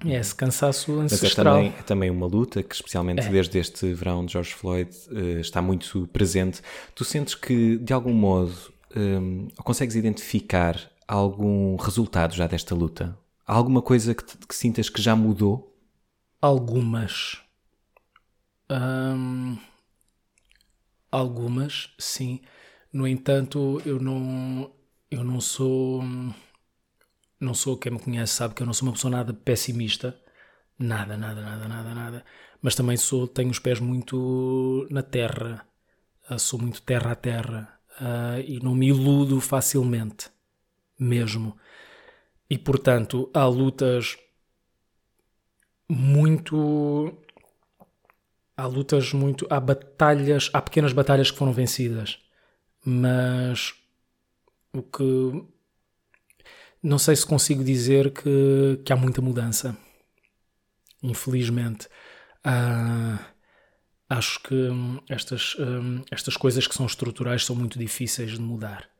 É 0.05 0.18
esse 0.18 0.35
cansaço 0.35 1.01
ancestral. 1.01 1.55
Mas 1.55 1.64
é 1.64 1.68
também, 1.68 1.81
é 1.81 1.83
também 1.83 2.11
uma 2.11 2.27
luta 2.27 2.62
que, 2.62 2.75
especialmente 2.75 3.22
é. 3.22 3.29
desde 3.29 3.59
este 3.59 3.95
verão 3.95 4.27
de 4.27 4.33
George 4.33 4.53
Floyd, 4.53 4.91
uh, 5.11 5.41
está 5.41 5.62
muito 5.62 6.09
presente. 6.12 6.61
Tu 6.95 7.05
sentes 7.05 7.35
que, 7.35 7.79
de 7.79 7.93
algum 7.93 8.12
modo, 8.12 8.55
um, 8.95 9.49
consegues 9.62 9.95
identificar 9.95 10.79
algum 11.09 11.77
resultado 11.77 12.35
já 12.35 12.47
desta 12.47 12.75
luta? 12.75 13.16
Há 13.47 13.55
alguma 13.55 13.82
coisa 13.82 14.14
que, 14.14 14.24
que 14.24 14.55
sintas 14.55 14.88
que 14.88 15.03
já 15.03 15.14
mudou? 15.14 15.76
Algumas. 16.40 17.40
Um, 18.70 19.59
algumas, 21.11 21.90
sim. 21.99 22.40
No 22.92 23.07
entanto, 23.07 23.82
eu 23.84 24.01
não, 24.01 24.72
eu 25.11 25.22
não 25.22 25.40
sou. 25.40 26.03
Não 27.38 27.53
sou, 27.53 27.76
quem 27.76 27.92
me 27.92 27.99
conhece 27.99 28.32
sabe 28.32 28.55
que 28.55 28.62
eu 28.62 28.66
não 28.66 28.72
sou 28.72 28.88
uma 28.88 28.95
pessoa 28.95 29.11
nada 29.11 29.34
pessimista. 29.34 30.18
Nada, 30.78 31.16
nada, 31.16 31.40
nada, 31.42 31.68
nada, 31.68 31.95
nada. 31.95 32.24
Mas 32.62 32.74
também 32.74 32.97
sou, 32.97 33.28
tenho 33.28 33.51
os 33.51 33.59
pés 33.59 33.78
muito 33.78 34.86
na 34.90 35.03
terra. 35.03 35.66
Uh, 36.30 36.38
sou 36.38 36.59
muito 36.59 36.80
terra 36.82 37.12
a 37.12 37.14
terra. 37.14 37.78
Uh, 38.01 38.40
e 38.47 38.61
não 38.62 38.74
me 38.74 38.88
iludo 38.88 39.40
facilmente. 39.40 40.30
Mesmo. 40.99 41.57
E 42.49 42.59
portanto, 42.59 43.30
há 43.32 43.47
lutas 43.47 44.16
muito. 45.88 47.16
Há 48.57 48.66
lutas 48.66 49.12
muito. 49.12 49.47
Há 49.51 49.61
batalhas. 49.61 50.51
Há 50.53 50.61
pequenas 50.61 50.92
batalhas 50.92 51.30
que 51.30 51.38
foram 51.38 51.53
vencidas. 51.53 52.18
Mas. 52.84 53.74
O 54.72 54.82
que. 54.82 55.45
Não 56.82 56.99
sei 56.99 57.16
se 57.16 57.24
consigo 57.26 57.64
dizer 57.64 58.12
que, 58.12 58.80
que 58.84 58.92
há 58.92 58.97
muita 58.97 59.22
mudança. 59.22 59.76
Infelizmente. 61.03 61.88
Uh, 62.47 63.18
acho 64.09 64.40
que 64.42 64.68
estas, 65.09 65.57
um, 65.59 66.03
estas 66.11 66.36
coisas 66.36 66.66
que 66.66 66.74
são 66.74 66.84
estruturais 66.84 67.45
são 67.45 67.57
muito 67.57 67.78
difíceis 67.78 68.32
de 68.32 68.40
mudar 68.40 68.93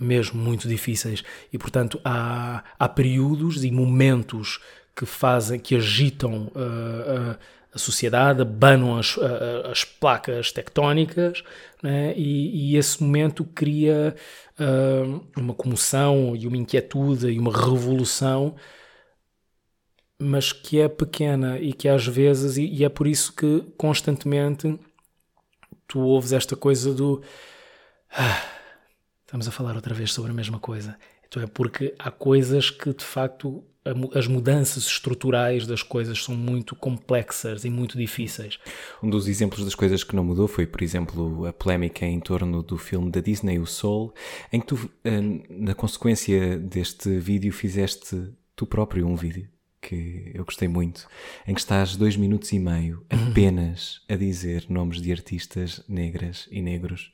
mesmo 0.00 0.40
muito 0.40 0.66
difíceis 0.68 1.22
e 1.52 1.58
portanto 1.58 2.00
há, 2.04 2.64
há 2.78 2.88
períodos 2.88 3.64
e 3.64 3.70
momentos 3.70 4.60
que 4.94 5.06
fazem 5.06 5.58
que 5.58 5.76
agitam 5.76 6.52
uh, 6.54 7.32
uh, 7.32 7.38
a 7.72 7.78
sociedade, 7.78 8.42
abanam 8.42 8.96
as, 8.96 9.16
uh, 9.16 9.66
as 9.70 9.84
placas 9.84 10.52
tectónicas 10.52 11.42
né? 11.82 12.14
e, 12.16 12.72
e, 12.72 12.76
esse 12.76 13.02
momento 13.02 13.44
cria 13.44 14.14
uma 15.36 15.52
comoção 15.52 16.36
e 16.36 16.46
uma 16.46 16.56
inquietude 16.56 17.26
e 17.28 17.38
uma 17.40 17.52
revolução 17.52 18.54
mas 20.16 20.52
que 20.52 20.80
é 20.80 20.88
pequena 20.88 21.58
e 21.58 21.72
que 21.72 21.88
às 21.88 22.06
vezes 22.06 22.56
e, 22.56 22.66
e 22.66 22.84
é 22.84 22.88
por 22.88 23.08
isso 23.08 23.32
que 23.32 23.64
constantemente 23.76 24.78
tu 25.88 25.98
ouves 26.00 26.32
esta 26.32 26.54
coisa 26.54 26.94
do 26.94 27.20
ah, 28.16 28.53
Estamos 29.34 29.48
a 29.48 29.50
falar 29.50 29.74
outra 29.74 29.92
vez 29.92 30.12
sobre 30.12 30.30
a 30.30 30.34
mesma 30.34 30.60
coisa. 30.60 30.96
Então 31.26 31.42
é 31.42 31.46
porque 31.48 31.92
há 31.98 32.08
coisas 32.08 32.70
que 32.70 32.94
de 32.94 33.04
facto 33.04 33.64
as 34.14 34.28
mudanças 34.28 34.86
estruturais 34.86 35.66
das 35.66 35.82
coisas 35.82 36.22
são 36.22 36.36
muito 36.36 36.76
complexas 36.76 37.64
e 37.64 37.68
muito 37.68 37.98
difíceis. 37.98 38.60
Um 39.02 39.10
dos 39.10 39.26
exemplos 39.26 39.64
das 39.64 39.74
coisas 39.74 40.04
que 40.04 40.14
não 40.14 40.22
mudou 40.22 40.46
foi, 40.46 40.68
por 40.68 40.82
exemplo, 40.82 41.46
a 41.46 41.52
polémica 41.52 42.06
em 42.06 42.20
torno 42.20 42.62
do 42.62 42.78
filme 42.78 43.10
da 43.10 43.20
Disney, 43.20 43.58
O 43.58 43.66
Soul, 43.66 44.14
em 44.52 44.60
que 44.60 44.66
tu, 44.68 44.88
eh, 45.02 45.20
na 45.50 45.74
consequência 45.74 46.56
deste 46.56 47.18
vídeo, 47.18 47.52
fizeste 47.52 48.32
tu 48.54 48.64
próprio 48.64 49.04
um 49.04 49.16
vídeo 49.16 49.48
que 49.82 50.30
eu 50.32 50.44
gostei 50.44 50.68
muito, 50.68 51.08
em 51.44 51.52
que 51.52 51.60
estás 51.60 51.96
dois 51.96 52.16
minutos 52.16 52.52
e 52.52 52.58
meio 52.60 53.04
apenas 53.10 54.00
a 54.08 54.14
dizer 54.14 54.66
nomes 54.68 55.02
de 55.02 55.10
artistas 55.10 55.82
negras 55.88 56.48
e 56.52 56.62
negros 56.62 57.12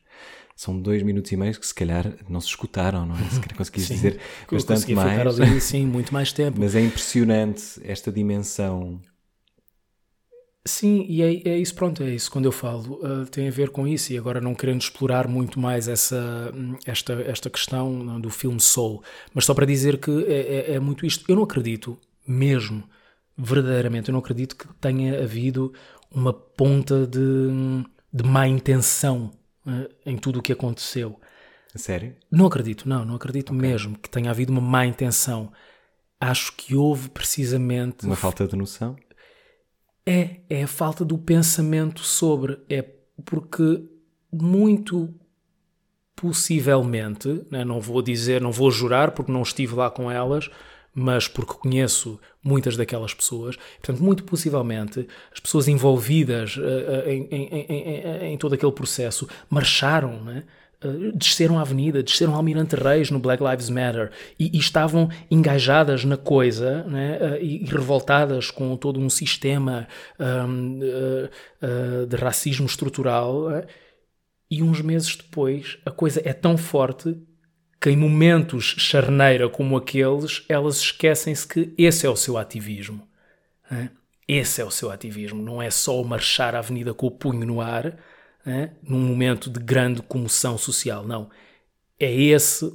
são 0.61 0.79
dois 0.79 1.03
minutos 1.03 1.33
e 1.33 1.39
meio 1.39 1.59
que 1.59 1.67
se 1.67 1.75
calhar 1.75 2.13
não 2.29 2.39
se 2.39 2.49
escutaram, 2.49 3.07
não 3.07 3.15
é? 3.15 3.25
Se 3.31 3.41
calhar 3.41 3.57
conseguis 3.57 3.87
sim, 3.87 3.95
dizer 3.95 4.21
bastante 4.53 4.95
mais. 4.95 5.41
Ali, 5.41 5.59
sim, 5.59 5.87
muito 5.87 6.13
mais 6.13 6.35
tempo. 6.35 6.61
Mas 6.61 6.75
é 6.75 6.83
impressionante 6.83 7.81
esta 7.83 8.13
dimensão. 8.13 9.01
Sim, 10.67 11.07
e 11.09 11.23
é, 11.23 11.49
é 11.49 11.59
isso, 11.59 11.75
pronto, 11.75 12.03
é 12.03 12.11
isso. 12.11 12.31
Quando 12.31 12.45
eu 12.45 12.53
falo, 12.53 13.01
uh, 13.03 13.25
tem 13.25 13.49
a 13.49 13.51
ver 13.51 13.71
com 13.71 13.89
isso, 13.89 14.13
e 14.13 14.19
agora 14.19 14.39
não 14.39 14.55
querendo 14.55 14.83
explorar 14.83 15.27
muito 15.27 15.59
mais 15.59 15.89
essa, 15.89 16.53
esta, 16.85 17.15
esta 17.23 17.49
questão 17.49 18.21
do 18.21 18.29
filme 18.29 18.61
Soul, 18.61 19.03
mas 19.33 19.47
só 19.47 19.55
para 19.55 19.65
dizer 19.65 19.97
que 19.97 20.11
é, 20.29 20.73
é, 20.73 20.75
é 20.75 20.79
muito 20.79 21.07
isto. 21.07 21.25
Eu 21.27 21.37
não 21.37 21.45
acredito, 21.45 21.97
mesmo, 22.29 22.85
verdadeiramente, 23.35 24.11
eu 24.11 24.13
não 24.13 24.21
acredito 24.21 24.55
que 24.55 24.69
tenha 24.75 25.23
havido 25.23 25.73
uma 26.15 26.35
ponta 26.35 27.07
de, 27.07 27.49
de 28.13 28.25
má 28.29 28.47
intenção 28.47 29.33
uh, 29.67 29.89
em 30.05 30.17
tudo 30.17 30.39
o 30.39 30.43
que 30.43 30.53
aconteceu. 30.53 31.19
Sério? 31.75 32.17
Não 32.31 32.47
acredito, 32.47 32.89
não, 32.89 33.05
não 33.05 33.15
acredito 33.15 33.55
okay. 33.55 33.61
mesmo 33.61 33.99
que 33.99 34.11
tenha 34.11 34.31
havido 34.31 34.53
uma 34.53 34.61
má 34.61 34.87
intenção. 34.87 35.53
Acho 36.21 36.53
que 36.57 36.75
houve 36.75 37.09
precisamente. 37.09 38.05
Uma 38.05 38.17
falta 38.17 38.47
de 38.47 38.57
noção? 38.57 38.97
É, 40.05 40.41
é 40.49 40.63
a 40.65 40.69
falta 40.69 41.05
do 41.05 41.17
pensamento 41.17 42.01
sobre. 42.01 42.59
É 42.69 42.83
porque 43.25 43.85
muito 44.33 45.15
possivelmente, 46.21 47.47
né, 47.51 47.65
não 47.65 47.81
vou 47.81 48.03
dizer, 48.03 48.43
não 48.43 48.53
vou 48.53 48.71
jurar 48.71 49.13
porque 49.13 49.33
não 49.33 49.43
estive 49.43 49.75
lá 49.75 49.91
com 49.91 50.11
elas, 50.11 50.51
mas 50.95 51.29
porque 51.29 51.55
conheço 51.55 52.19
muitas 52.43 52.77
daquelas 52.77 53.15
pessoas. 53.15 53.57
Portanto, 53.57 54.03
muito 54.03 54.25
possivelmente, 54.25 55.07
as 55.33 55.41
pessoas 55.41 55.69
envolvidas 55.69 56.57
uh, 56.57 57.09
em, 57.09 57.29
em, 57.31 57.67
em, 57.69 58.33
em, 58.33 58.39
todo 58.39 58.55
aquele 58.55 58.73
processo 58.73 59.29
marcharam, 59.49 60.23
né? 60.23 60.45
Uh, 60.83 61.13
desceram 61.15 61.59
a 61.59 61.61
avenida, 61.61 62.03
desceram 62.03 62.35
Almirante 62.35 62.75
Reis 62.75 63.11
no 63.11 63.19
Black 63.19 63.43
Lives 63.45 63.69
Matter 63.69 64.11
e, 64.39 64.57
e 64.57 64.59
estavam 64.59 65.11
engajadas 65.31 66.07
na 66.07 66.17
coisa 66.17 66.85
né? 66.85 67.19
Uh, 67.21 67.45
e, 67.45 67.63
e, 67.63 67.67
revoltadas 67.67 68.51
com 68.51 68.75
todo 68.77 68.99
um 68.99 69.11
sistema 69.11 69.87
um, 70.19 70.81
de 72.09 72.17
racismo 72.17 72.67
estrutural. 72.67 73.51
Né? 73.51 73.65
E 74.51 74.63
uns 74.63 74.81
meses 74.81 75.15
depois, 75.15 75.79
a 75.85 75.91
coisa 75.91 76.21
é 76.25 76.33
tão 76.33 76.57
forte 76.57 77.17
que 77.81 77.91
em 77.91 77.97
momentos 77.97 78.75
charneira 78.77 79.49
como 79.49 79.77
aqueles, 79.77 80.45
elas 80.49 80.77
esquecem-se 80.77 81.47
que 81.49 81.73
esse 81.79 82.07
é 82.07 82.11
o 82.11 82.17
seu 82.17 82.37
ativismo. 82.37 83.09
Esse 84.29 84.61
é 84.61 84.65
o 84.65 84.71
seu 84.71 84.91
ativismo. 84.91 85.43
Não 85.43 85.63
é 85.63 85.71
só 85.71 86.03
marchar 86.05 86.55
a 86.55 86.59
avenida 86.59 86.93
com 86.93 87.07
o 87.07 87.11
punho 87.11 87.47
no 87.47 87.61
ar, 87.61 87.97
num 88.83 89.01
momento 89.01 89.49
de 89.49 89.59
grande 89.59 90.03
comoção 90.03 90.59
social. 90.59 91.05
Não. 91.07 91.31
É 91.99 92.13
esse. 92.13 92.71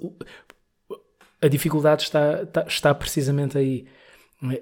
A 1.41 1.47
dificuldade 1.47 2.03
está, 2.03 2.41
está, 2.41 2.61
está 2.67 2.95
precisamente 2.95 3.57
aí. 3.57 3.85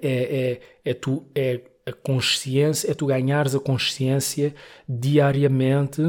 É, 0.02 0.60
é, 0.84 0.90
é, 0.90 0.94
tu, 0.94 1.26
é 1.34 1.60
a 1.86 1.92
consciência, 1.92 2.90
é 2.90 2.94
tu 2.94 3.06
ganhares 3.06 3.54
a 3.54 3.60
consciência 3.60 4.54
diariamente 4.88 6.02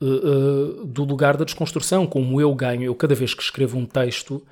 uh, 0.00 0.84
do 0.84 1.04
lugar 1.04 1.36
da 1.36 1.44
desconstrução, 1.44 2.06
como 2.06 2.40
eu 2.40 2.54
ganho, 2.54 2.84
eu 2.84 2.94
cada 2.94 3.14
vez 3.14 3.34
que 3.34 3.42
escrevo 3.42 3.78
um 3.78 3.86
texto, 3.86 4.44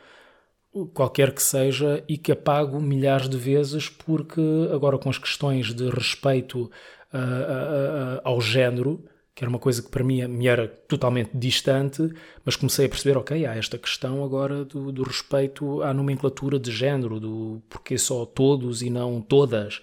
qualquer 0.93 1.33
que 1.33 1.43
seja, 1.43 2.03
e 2.09 2.19
que 2.19 2.33
apago 2.33 2.81
milhares 2.81 3.29
de 3.29 3.37
vezes, 3.37 3.89
porque 3.89 4.41
agora 4.73 4.99
com 4.99 5.09
as 5.09 5.19
questões 5.19 5.73
de 5.73 5.89
respeito 5.89 6.71
uh, 7.13 8.21
ao 8.25 8.41
género, 8.41 9.05
que 9.35 9.43
era 9.43 9.51
uma 9.51 9.59
coisa 9.59 9.83
que 9.83 9.91
para 9.91 10.05
mim 10.05 10.25
me 10.29 10.47
era 10.47 10.69
totalmente 10.69 11.31
distante, 11.35 12.09
mas 12.45 12.55
comecei 12.55 12.87
a 12.87 12.89
perceber, 12.89 13.19
ok, 13.19 13.45
há 13.45 13.57
esta 13.57 13.77
questão 13.77 14.25
agora 14.25 14.65
do, 14.65 14.93
do 14.93 15.03
respeito 15.03 15.83
à 15.83 15.93
nomenclatura 15.93 16.59
de 16.59 16.71
género, 16.71 17.19
do 17.19 17.63
porque 17.69 17.99
só 17.99 18.25
todos 18.25 18.81
e 18.83 18.91
não 18.91 19.21
todas. 19.21 19.81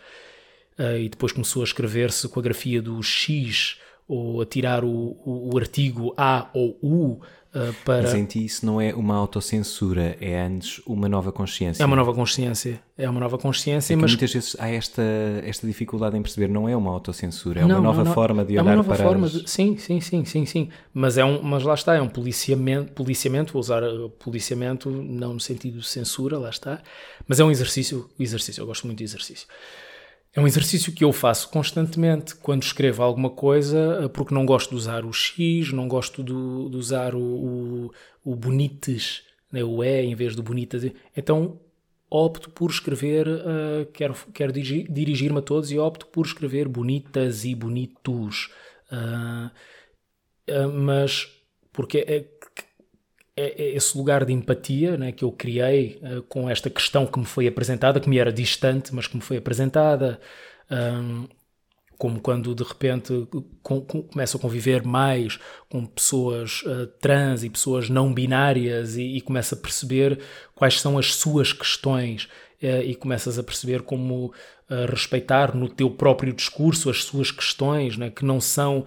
Uh, 0.79 0.97
e 0.97 1.09
depois 1.09 1.33
começou 1.33 1.61
a 1.61 1.65
escrever-se 1.65 2.27
com 2.29 2.39
a 2.39 2.43
grafia 2.43 2.81
do 2.81 3.01
X 3.03 3.77
ou 4.07 4.41
a 4.41 4.45
tirar 4.45 4.83
o, 4.83 4.89
o, 4.89 5.51
o 5.53 5.57
artigo 5.57 6.13
A 6.17 6.49
ou 6.53 6.77
U 6.81 7.21
uh, 7.55 7.73
para. 7.85 8.03
Mas 8.03 8.13
em 8.13 8.25
ti 8.25 8.43
isso 8.45 8.65
não 8.65 8.79
é 8.81 8.93
uma 8.93 9.15
autocensura, 9.15 10.17
é 10.19 10.41
antes 10.41 10.81
uma 10.85 11.07
nova 11.07 11.31
consciência. 11.31 11.81
É 11.81 11.85
uma 11.85 11.95
nova 11.95 12.13
consciência. 12.13 12.81
É 12.97 13.09
uma 13.09 13.19
nova 13.19 13.37
consciência, 13.37 13.93
é 13.93 13.95
mas. 13.95 14.11
Muitas 14.11 14.33
vezes 14.33 14.55
há 14.59 14.69
esta, 14.69 15.01
esta 15.43 15.65
dificuldade 15.65 16.17
em 16.17 16.21
perceber, 16.21 16.47
não 16.47 16.67
é 16.67 16.75
uma 16.75 16.91
autocensura, 16.91 17.61
é 17.61 17.65
não, 17.65 17.77
uma 17.77 17.81
nova 17.81 18.03
não, 18.03 18.13
forma 18.13 18.43
de 18.43 18.53
olhar 18.53 18.61
é 18.61 18.63
uma 18.63 18.75
nova 18.77 18.95
para. 18.95 19.03
Forma 19.03 19.27
as... 19.27 19.33
de... 19.33 19.49
Sim, 19.49 19.77
sim, 19.77 19.99
sim, 20.01 20.25
sim, 20.25 20.45
sim. 20.45 20.69
Mas, 20.93 21.17
é 21.17 21.25
um, 21.25 21.41
mas 21.41 21.63
lá 21.63 21.73
está, 21.73 21.95
é 21.95 22.01
um 22.01 22.09
policiamento, 22.09 22.91
policiamento, 22.93 23.53
vou 23.53 23.59
usar 23.59 23.83
uh, 23.83 24.09
policiamento 24.09 24.89
não 24.89 25.33
no 25.33 25.39
sentido 25.39 25.79
de 25.79 25.87
censura, 25.87 26.37
lá 26.37 26.49
está, 26.49 26.81
mas 27.27 27.39
é 27.39 27.43
um 27.43 27.51
exercício, 27.51 28.09
exercício, 28.19 28.61
eu 28.61 28.65
gosto 28.65 28.85
muito 28.85 28.97
de 28.97 29.03
exercício. 29.03 29.47
É 30.33 30.39
um 30.39 30.47
exercício 30.47 30.93
que 30.93 31.03
eu 31.03 31.11
faço 31.11 31.49
constantemente 31.49 32.35
quando 32.35 32.63
escrevo 32.63 33.03
alguma 33.03 33.29
coisa, 33.29 33.99
eh, 34.03 34.07
porque 34.07 34.33
não 34.33 34.45
gosto 34.45 34.69
de 34.69 34.75
usar 34.75 35.03
o 35.03 35.11
X, 35.11 35.73
não 35.73 35.89
gosto 35.89 36.23
de, 36.23 36.31
de 36.31 36.77
usar 36.77 37.13
o, 37.13 37.19
o, 37.19 37.91
o 38.23 38.35
bonites, 38.35 39.23
né, 39.51 39.61
o 39.61 39.83
E 39.83 40.01
em 40.05 40.15
vez 40.15 40.33
do 40.33 40.41
bonitas. 40.41 40.89
Então 41.15 41.59
opto 42.09 42.49
por 42.49 42.69
escrever, 42.69 43.27
uh, 43.27 43.85
quero, 43.93 44.13
quero 44.33 44.51
dirigir-me 44.53 45.39
a 45.39 45.41
todos 45.41 45.71
e 45.71 45.79
opto 45.79 46.07
por 46.07 46.25
escrever 46.25 46.67
bonitas 46.67 47.45
e 47.45 47.55
bonitos. 47.55 48.49
Uh, 48.91 49.47
uh, 50.49 50.71
mas 50.73 51.29
porque 51.71 51.99
é, 51.99 52.25
é, 53.41 53.55
é, 53.57 53.75
esse 53.75 53.97
lugar 53.97 54.23
de 54.23 54.31
empatia 54.31 54.95
né, 54.95 55.11
que 55.11 55.23
eu 55.23 55.31
criei 55.31 55.99
uh, 56.03 56.21
com 56.23 56.47
esta 56.47 56.69
questão 56.69 57.07
que 57.07 57.17
me 57.17 57.25
foi 57.25 57.47
apresentada, 57.47 57.99
que 57.99 58.07
me 58.07 58.19
era 58.19 58.31
distante, 58.31 58.93
mas 58.93 59.07
que 59.07 59.15
me 59.15 59.21
foi 59.21 59.37
apresentada, 59.37 60.19
um, 60.69 61.27
como 61.97 62.19
quando 62.19 62.53
de 62.53 62.63
repente 62.63 63.27
com, 63.63 63.81
com, 63.81 64.03
começo 64.03 64.37
a 64.37 64.39
conviver 64.39 64.83
mais 64.83 65.39
com 65.67 65.85
pessoas 65.87 66.61
uh, 66.61 66.85
trans 66.99 67.43
e 67.43 67.49
pessoas 67.49 67.89
não 67.89 68.13
binárias 68.13 68.95
e, 68.95 69.19
começo 69.21 69.55
a 69.55 69.57
perceber 69.57 70.19
quais 70.53 70.79
são 70.79 70.97
as 70.99 71.15
suas 71.15 71.51
questões 71.51 72.25
uh, 72.61 72.83
e 72.85 72.93
começas 72.93 73.39
a 73.39 73.43
perceber 73.43 73.81
como 73.81 74.33
respeitar 74.89 75.53
no 75.53 75.67
teu 75.67 75.89
próprio 75.89 76.31
discurso 76.31 76.89
as 76.89 77.03
suas 77.03 77.29
questões, 77.29 77.97
né, 77.97 78.09
que 78.09 78.23
não 78.23 78.39
são 78.39 78.85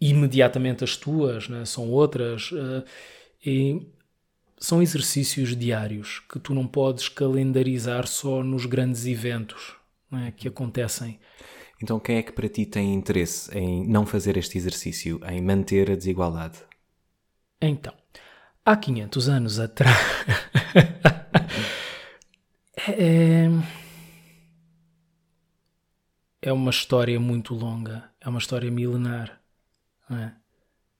imediatamente 0.00 0.82
as 0.82 0.96
tuas, 0.96 1.48
né, 1.48 1.64
são 1.64 1.88
outras. 1.88 2.50
E 3.44 3.86
são 4.58 4.82
exercícios 4.82 5.56
diários 5.56 6.20
que 6.20 6.38
tu 6.38 6.54
não 6.54 6.66
podes 6.66 7.08
calendarizar 7.08 8.06
só 8.06 8.42
nos 8.42 8.66
grandes 8.66 9.06
eventos 9.06 9.74
é, 10.12 10.30
que 10.30 10.48
acontecem. 10.48 11.18
Então, 11.82 11.98
quem 11.98 12.16
é 12.16 12.22
que 12.22 12.32
para 12.32 12.48
ti 12.48 12.66
tem 12.66 12.92
interesse 12.92 13.56
em 13.56 13.86
não 13.88 14.04
fazer 14.04 14.36
este 14.36 14.58
exercício, 14.58 15.18
em 15.26 15.40
manter 15.40 15.90
a 15.90 15.96
desigualdade? 15.96 16.58
Então, 17.60 17.94
há 18.64 18.76
500 18.76 19.28
anos 19.30 19.58
atrás. 19.58 19.96
é... 22.86 23.48
é 26.42 26.52
uma 26.52 26.70
história 26.70 27.18
muito 27.18 27.54
longa, 27.54 28.10
é 28.20 28.28
uma 28.28 28.38
história 28.38 28.70
milenar. 28.70 29.40
É? 30.10 30.32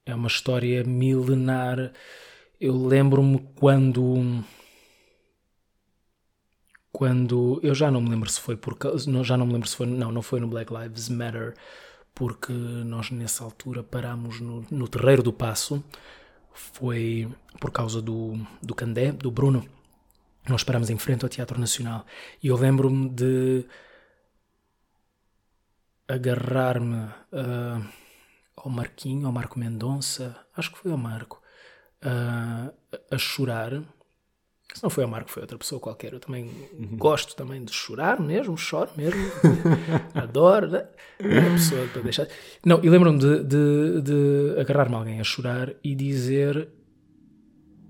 é 0.06 0.14
uma 0.14 0.28
história 0.28 0.84
milenar 0.84 1.92
eu 2.60 2.76
lembro-me 2.76 3.38
quando 3.56 4.44
quando 6.92 7.58
eu 7.62 7.74
já 7.74 7.90
não 7.90 8.00
me 8.00 8.10
lembro 8.10 8.28
se 8.28 8.40
foi 8.40 8.56
por 8.56 8.76
não, 9.06 9.24
já 9.24 9.36
não 9.36 9.46
me 9.46 9.54
lembro 9.54 9.68
se 9.68 9.76
foi 9.76 9.86
não 9.86 10.12
não 10.12 10.22
foi 10.22 10.40
no 10.40 10.48
Black 10.48 10.72
Lives 10.72 11.08
Matter 11.08 11.54
porque 12.14 12.52
nós 12.52 13.10
nessa 13.10 13.44
altura 13.44 13.82
parámos 13.82 14.40
no, 14.40 14.64
no 14.70 14.88
terreiro 14.88 15.22
do 15.22 15.32
Passo. 15.32 15.82
Foi 16.52 17.28
por 17.60 17.70
causa 17.70 18.02
do 18.02 18.34
do 18.62 18.74
Candé 18.74 19.12
do 19.12 19.30
Bruno. 19.30 19.66
Nós 20.48 20.64
parámos 20.64 20.90
em 20.90 20.98
frente 20.98 21.24
ao 21.24 21.28
Teatro 21.28 21.58
Nacional. 21.60 22.04
E 22.42 22.48
eu 22.48 22.56
lembro-me 22.56 23.08
de 23.08 23.64
agarrar-me 26.08 27.04
uh, 27.32 27.88
ao 28.56 28.70
Marquinho 28.70 29.26
ao 29.26 29.32
Marco 29.32 29.58
Mendonça. 29.58 30.36
Acho 30.56 30.72
que 30.72 30.78
foi 30.78 30.90
ao 30.90 30.98
Marco 30.98 31.39
a, 32.02 32.72
a 33.10 33.18
chorar. 33.18 33.82
Se 34.72 34.82
não 34.82 34.90
foi 34.90 35.02
a 35.02 35.06
Marco, 35.06 35.30
foi 35.30 35.42
outra 35.42 35.58
pessoa 35.58 35.80
qualquer. 35.80 36.12
Eu 36.12 36.20
também 36.20 36.44
uhum. 36.78 36.96
gosto 36.96 37.34
também 37.34 37.64
de 37.64 37.72
chorar 37.72 38.20
mesmo, 38.20 38.56
choro 38.56 38.90
mesmo. 38.96 39.20
Adoro. 40.14 40.68
Né? 40.68 40.86
A 41.18 41.50
pessoa 41.52 41.86
para 41.88 42.02
deixar. 42.02 42.28
Não, 42.64 42.82
e 42.82 42.88
lembro-me 42.88 43.18
de, 43.18 43.44
de, 43.44 44.02
de 44.02 44.60
agarrar-me 44.60 44.94
alguém 44.94 45.20
a 45.20 45.24
chorar 45.24 45.72
e 45.82 45.94
dizer: 45.94 46.68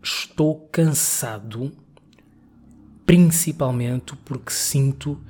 Estou 0.02 0.68
cansado, 0.72 1.70
principalmente 3.04 4.16
porque 4.24 4.50
sinto 4.50 5.20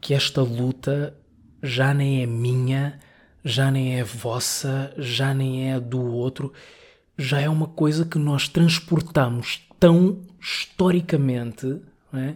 que 0.00 0.14
esta 0.14 0.42
luta 0.42 1.16
já 1.60 1.92
nem 1.92 2.22
é 2.22 2.26
minha, 2.26 3.00
já 3.44 3.68
nem 3.68 3.98
é 3.98 4.04
vossa, 4.04 4.94
já 4.96 5.34
nem 5.34 5.72
é 5.72 5.80
do 5.80 6.00
outro 6.00 6.52
já 7.18 7.40
é 7.40 7.48
uma 7.48 7.66
coisa 7.66 8.04
que 8.04 8.18
nós 8.18 8.48
transportamos 8.48 9.66
tão 9.78 10.20
historicamente 10.40 11.80
é? 12.14 12.34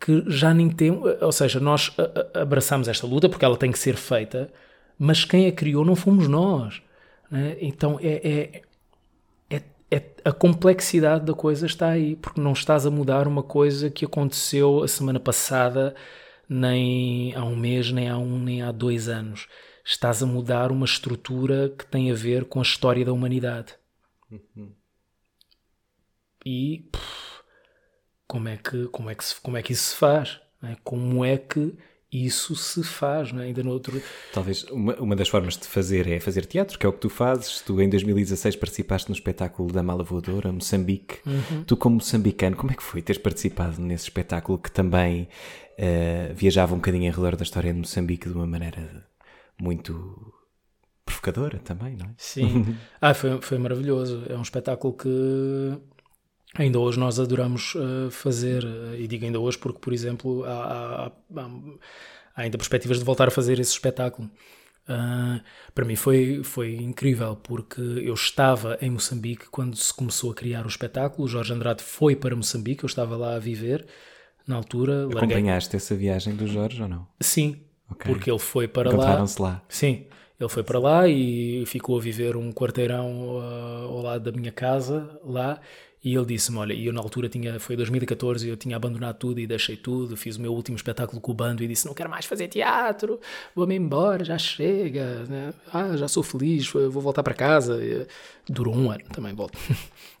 que 0.00 0.24
já 0.26 0.54
nem 0.54 0.70
temos. 0.70 1.20
Ou 1.20 1.32
seja, 1.32 1.60
nós 1.60 1.94
abraçamos 2.34 2.88
esta 2.88 3.06
luta 3.06 3.28
porque 3.28 3.44
ela 3.44 3.56
tem 3.56 3.70
que 3.70 3.78
ser 3.78 3.96
feita, 3.96 4.50
mas 4.98 5.24
quem 5.24 5.46
a 5.46 5.52
criou 5.52 5.84
não 5.84 5.94
fomos 5.94 6.26
nós. 6.26 6.80
É? 7.30 7.58
Então 7.60 7.98
é, 8.00 8.20
é, 8.24 8.62
é, 9.50 9.62
é, 9.90 10.02
a 10.24 10.32
complexidade 10.32 11.26
da 11.26 11.34
coisa 11.34 11.66
está 11.66 11.88
aí, 11.88 12.16
porque 12.16 12.40
não 12.40 12.52
estás 12.52 12.86
a 12.86 12.90
mudar 12.90 13.28
uma 13.28 13.42
coisa 13.42 13.90
que 13.90 14.06
aconteceu 14.06 14.82
a 14.82 14.88
semana 14.88 15.20
passada, 15.20 15.94
nem 16.48 17.34
há 17.34 17.44
um 17.44 17.56
mês, 17.56 17.92
nem 17.92 18.08
há 18.08 18.16
um, 18.16 18.38
nem 18.38 18.62
há 18.62 18.72
dois 18.72 19.08
anos. 19.08 19.46
Estás 19.84 20.22
a 20.22 20.26
mudar 20.26 20.72
uma 20.72 20.86
estrutura 20.86 21.72
que 21.76 21.86
tem 21.86 22.10
a 22.10 22.14
ver 22.14 22.44
com 22.46 22.60
a 22.60 22.62
história 22.62 23.04
da 23.04 23.12
humanidade. 23.12 23.74
Uhum. 24.30 24.72
E 26.44 26.88
pff, 26.92 27.42
como, 28.26 28.48
é 28.48 28.56
que, 28.56 28.86
como, 28.88 29.10
é 29.10 29.14
que 29.14 29.24
se, 29.24 29.40
como 29.40 29.56
é 29.56 29.62
que 29.62 29.72
isso 29.72 29.90
se 29.90 29.96
faz? 29.96 30.40
É? 30.62 30.76
Como 30.82 31.24
é 31.24 31.36
que 31.36 31.76
isso 32.10 32.54
se 32.54 32.82
faz, 32.82 33.32
é? 33.32 33.42
ainda 33.42 33.62
no 33.62 33.70
outro. 33.70 34.00
Talvez 34.32 34.64
uma, 34.64 34.94
uma 34.96 35.16
das 35.16 35.28
formas 35.28 35.56
de 35.56 35.66
fazer 35.66 36.06
é 36.08 36.20
fazer 36.20 36.46
teatro, 36.46 36.78
que 36.78 36.86
é 36.86 36.88
o 36.88 36.92
que 36.92 37.00
tu 37.00 37.08
fazes. 37.08 37.60
Tu 37.60 37.80
em 37.80 37.88
2016 37.88 38.56
participaste 38.56 39.08
no 39.08 39.14
espetáculo 39.14 39.72
da 39.72 39.82
Mala 39.82 40.04
Voadora, 40.04 40.52
Moçambique. 40.52 41.18
Uhum. 41.26 41.64
Tu, 41.64 41.76
como 41.76 41.96
moçambicano, 41.96 42.56
como 42.56 42.72
é 42.72 42.74
que 42.74 42.82
foi 42.82 43.02
teres 43.02 43.20
participado 43.20 43.80
nesse 43.80 44.04
espetáculo 44.04 44.58
que 44.58 44.70
também 44.70 45.28
uh, 45.78 46.34
viajava 46.34 46.74
um 46.74 46.78
bocadinho 46.78 47.04
em 47.04 47.10
redor 47.10 47.36
da 47.36 47.42
história 47.42 47.72
de 47.72 47.78
Moçambique 47.78 48.28
de 48.28 48.34
uma 48.34 48.46
maneira 48.46 49.06
muito 49.60 50.32
provocadora 51.06 51.58
também, 51.58 51.96
não 51.96 52.06
é? 52.06 52.10
Sim. 52.18 52.76
ah, 53.00 53.14
foi, 53.14 53.40
foi 53.40 53.58
maravilhoso. 53.58 54.24
É 54.28 54.36
um 54.36 54.42
espetáculo 54.42 54.92
que 54.92 55.78
ainda 56.54 56.78
hoje 56.78 56.98
nós 56.98 57.18
adoramos 57.18 57.74
uh, 57.76 58.10
fazer. 58.10 58.64
E 58.98 59.06
digo 59.06 59.24
ainda 59.24 59.40
hoje 59.40 59.56
porque, 59.56 59.78
por 59.78 59.92
exemplo, 59.92 60.44
há, 60.44 60.50
há, 60.50 61.06
há, 61.06 61.50
há 62.34 62.42
ainda 62.42 62.58
perspectivas 62.58 62.98
de 62.98 63.04
voltar 63.04 63.28
a 63.28 63.30
fazer 63.30 63.58
esse 63.58 63.72
espetáculo. 63.72 64.28
Uh, 64.88 65.42
para 65.74 65.84
mim 65.84 65.96
foi, 65.96 66.42
foi 66.44 66.76
incrível 66.76 67.34
porque 67.34 67.80
eu 67.80 68.14
estava 68.14 68.78
em 68.80 68.88
Moçambique 68.88 69.46
quando 69.50 69.76
se 69.76 69.92
começou 69.92 70.30
a 70.30 70.34
criar 70.34 70.64
o 70.64 70.68
espetáculo. 70.68 71.24
O 71.24 71.28
Jorge 71.28 71.52
Andrade 71.52 71.82
foi 71.82 72.14
para 72.14 72.36
Moçambique, 72.36 72.84
eu 72.84 72.88
estava 72.88 73.16
lá 73.16 73.36
a 73.36 73.38
viver 73.38 73.86
na 74.46 74.56
altura. 74.56 75.06
Acompanhaste 75.06 75.70
larguei... 75.70 75.76
essa 75.76 75.96
viagem 75.96 76.34
do 76.36 76.46
Jorge 76.46 76.82
ou 76.82 76.88
não? 76.88 77.06
Sim, 77.20 77.62
okay. 77.90 78.12
porque 78.12 78.30
ele 78.30 78.38
foi 78.38 78.68
para 78.68 78.94
lá. 78.96 79.24
lá. 79.38 79.62
Sim, 79.68 80.06
ele 80.38 80.48
foi 80.48 80.62
para 80.62 80.78
lá 80.78 81.08
e 81.08 81.64
ficou 81.66 81.98
a 81.98 82.00
viver 82.00 82.36
um 82.36 82.52
quarteirão 82.52 83.38
uh, 83.38 83.88
ao 83.88 84.02
lado 84.02 84.30
da 84.30 84.38
minha 84.38 84.52
casa, 84.52 85.18
lá, 85.24 85.60
e 86.04 86.14
ele 86.14 86.26
disse-me, 86.26 86.58
olha, 86.58 86.72
eu 86.72 86.92
na 86.92 87.00
altura 87.00 87.28
tinha, 87.28 87.58
foi 87.58 87.74
2014, 87.74 88.48
eu 88.48 88.56
tinha 88.56 88.76
abandonado 88.76 89.16
tudo 89.16 89.40
e 89.40 89.46
deixei 89.46 89.76
tudo, 89.76 90.16
fiz 90.16 90.36
o 90.36 90.40
meu 90.40 90.52
último 90.52 90.76
espetáculo 90.76 91.20
com 91.20 91.32
o 91.32 91.34
bando 91.34 91.64
e 91.64 91.66
disse, 91.66 91.84
não 91.84 91.94
quero 91.94 92.08
mais 92.08 92.24
fazer 92.24 92.46
teatro, 92.46 93.18
vou-me 93.54 93.74
embora, 93.74 94.24
já 94.24 94.38
chega, 94.38 95.24
né? 95.24 95.52
ah, 95.72 95.96
já 95.96 96.06
sou 96.06 96.22
feliz, 96.22 96.68
vou 96.68 97.02
voltar 97.02 97.24
para 97.24 97.34
casa. 97.34 97.80
Durou 98.48 98.76
um 98.76 98.88
ano 98.90 99.02
também, 99.12 99.34
volto. 99.34 99.58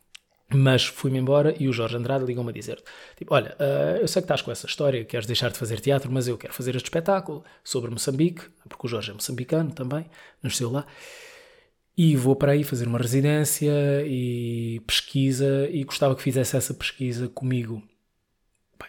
Mas 0.54 0.86
fui-me 0.86 1.18
embora 1.18 1.54
e 1.58 1.68
o 1.68 1.72
Jorge 1.72 1.96
Andrade 1.96 2.24
ligou-me 2.24 2.50
a 2.50 2.52
dizer: 2.52 2.82
tipo, 3.16 3.34
Olha, 3.34 3.56
uh, 3.58 3.96
eu 4.00 4.06
sei 4.06 4.22
que 4.22 4.26
estás 4.26 4.42
com 4.42 4.52
essa 4.52 4.66
história, 4.66 5.04
queres 5.04 5.26
deixar 5.26 5.50
de 5.50 5.58
fazer 5.58 5.80
teatro, 5.80 6.10
mas 6.10 6.28
eu 6.28 6.38
quero 6.38 6.52
fazer 6.52 6.76
este 6.76 6.86
espetáculo 6.86 7.44
sobre 7.64 7.90
Moçambique, 7.90 8.42
porque 8.68 8.86
o 8.86 8.88
Jorge 8.88 9.10
é 9.10 9.14
moçambicano 9.14 9.72
também, 9.72 10.06
nasceu 10.40 10.70
lá, 10.70 10.86
e 11.96 12.14
vou 12.14 12.36
para 12.36 12.52
aí 12.52 12.62
fazer 12.62 12.86
uma 12.86 12.98
residência 12.98 13.72
e 14.06 14.80
pesquisa, 14.86 15.68
e 15.68 15.82
gostava 15.82 16.14
que 16.14 16.22
fizesse 16.22 16.56
essa 16.56 16.72
pesquisa 16.74 17.28
comigo. 17.28 17.82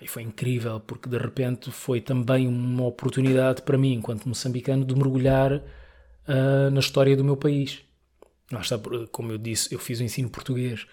E 0.01 0.08
foi 0.08 0.22
incrível, 0.22 0.80
porque 0.82 1.10
de 1.10 1.18
repente 1.18 1.72
foi 1.72 2.01
também 2.01 2.47
uma 2.47 2.86
oportunidade 2.86 3.64
para 3.64 3.78
mim, 3.78 3.93
enquanto 3.93 4.28
moçambicano, 4.28 4.86
de 4.86 4.93
mergulhar 4.93 5.53
uh, 5.53 6.70
na 6.72 6.80
história 6.80 7.16
do 7.16 7.24
meu 7.24 7.38
país. 7.38 7.82
Está, 8.51 8.78
como 9.12 9.32
eu 9.32 9.38
disse, 9.38 9.74
eu 9.74 9.80
fiz 9.80 9.99
o 9.99 10.03
ensino 10.03 10.30
português. 10.30 10.86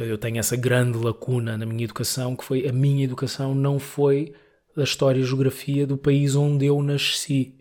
Então 0.00 0.08
eu 0.08 0.16
tenho 0.16 0.38
essa 0.38 0.56
grande 0.56 0.96
lacuna 0.96 1.58
na 1.58 1.66
minha 1.66 1.84
educação, 1.84 2.34
que 2.34 2.42
foi 2.42 2.66
a 2.66 2.72
minha 2.72 3.04
educação 3.04 3.54
não 3.54 3.78
foi 3.78 4.32
da 4.74 4.82
história 4.82 5.20
e 5.20 5.24
geografia 5.24 5.86
do 5.86 5.98
país 5.98 6.34
onde 6.34 6.64
eu 6.64 6.82
nasci. 6.82 7.54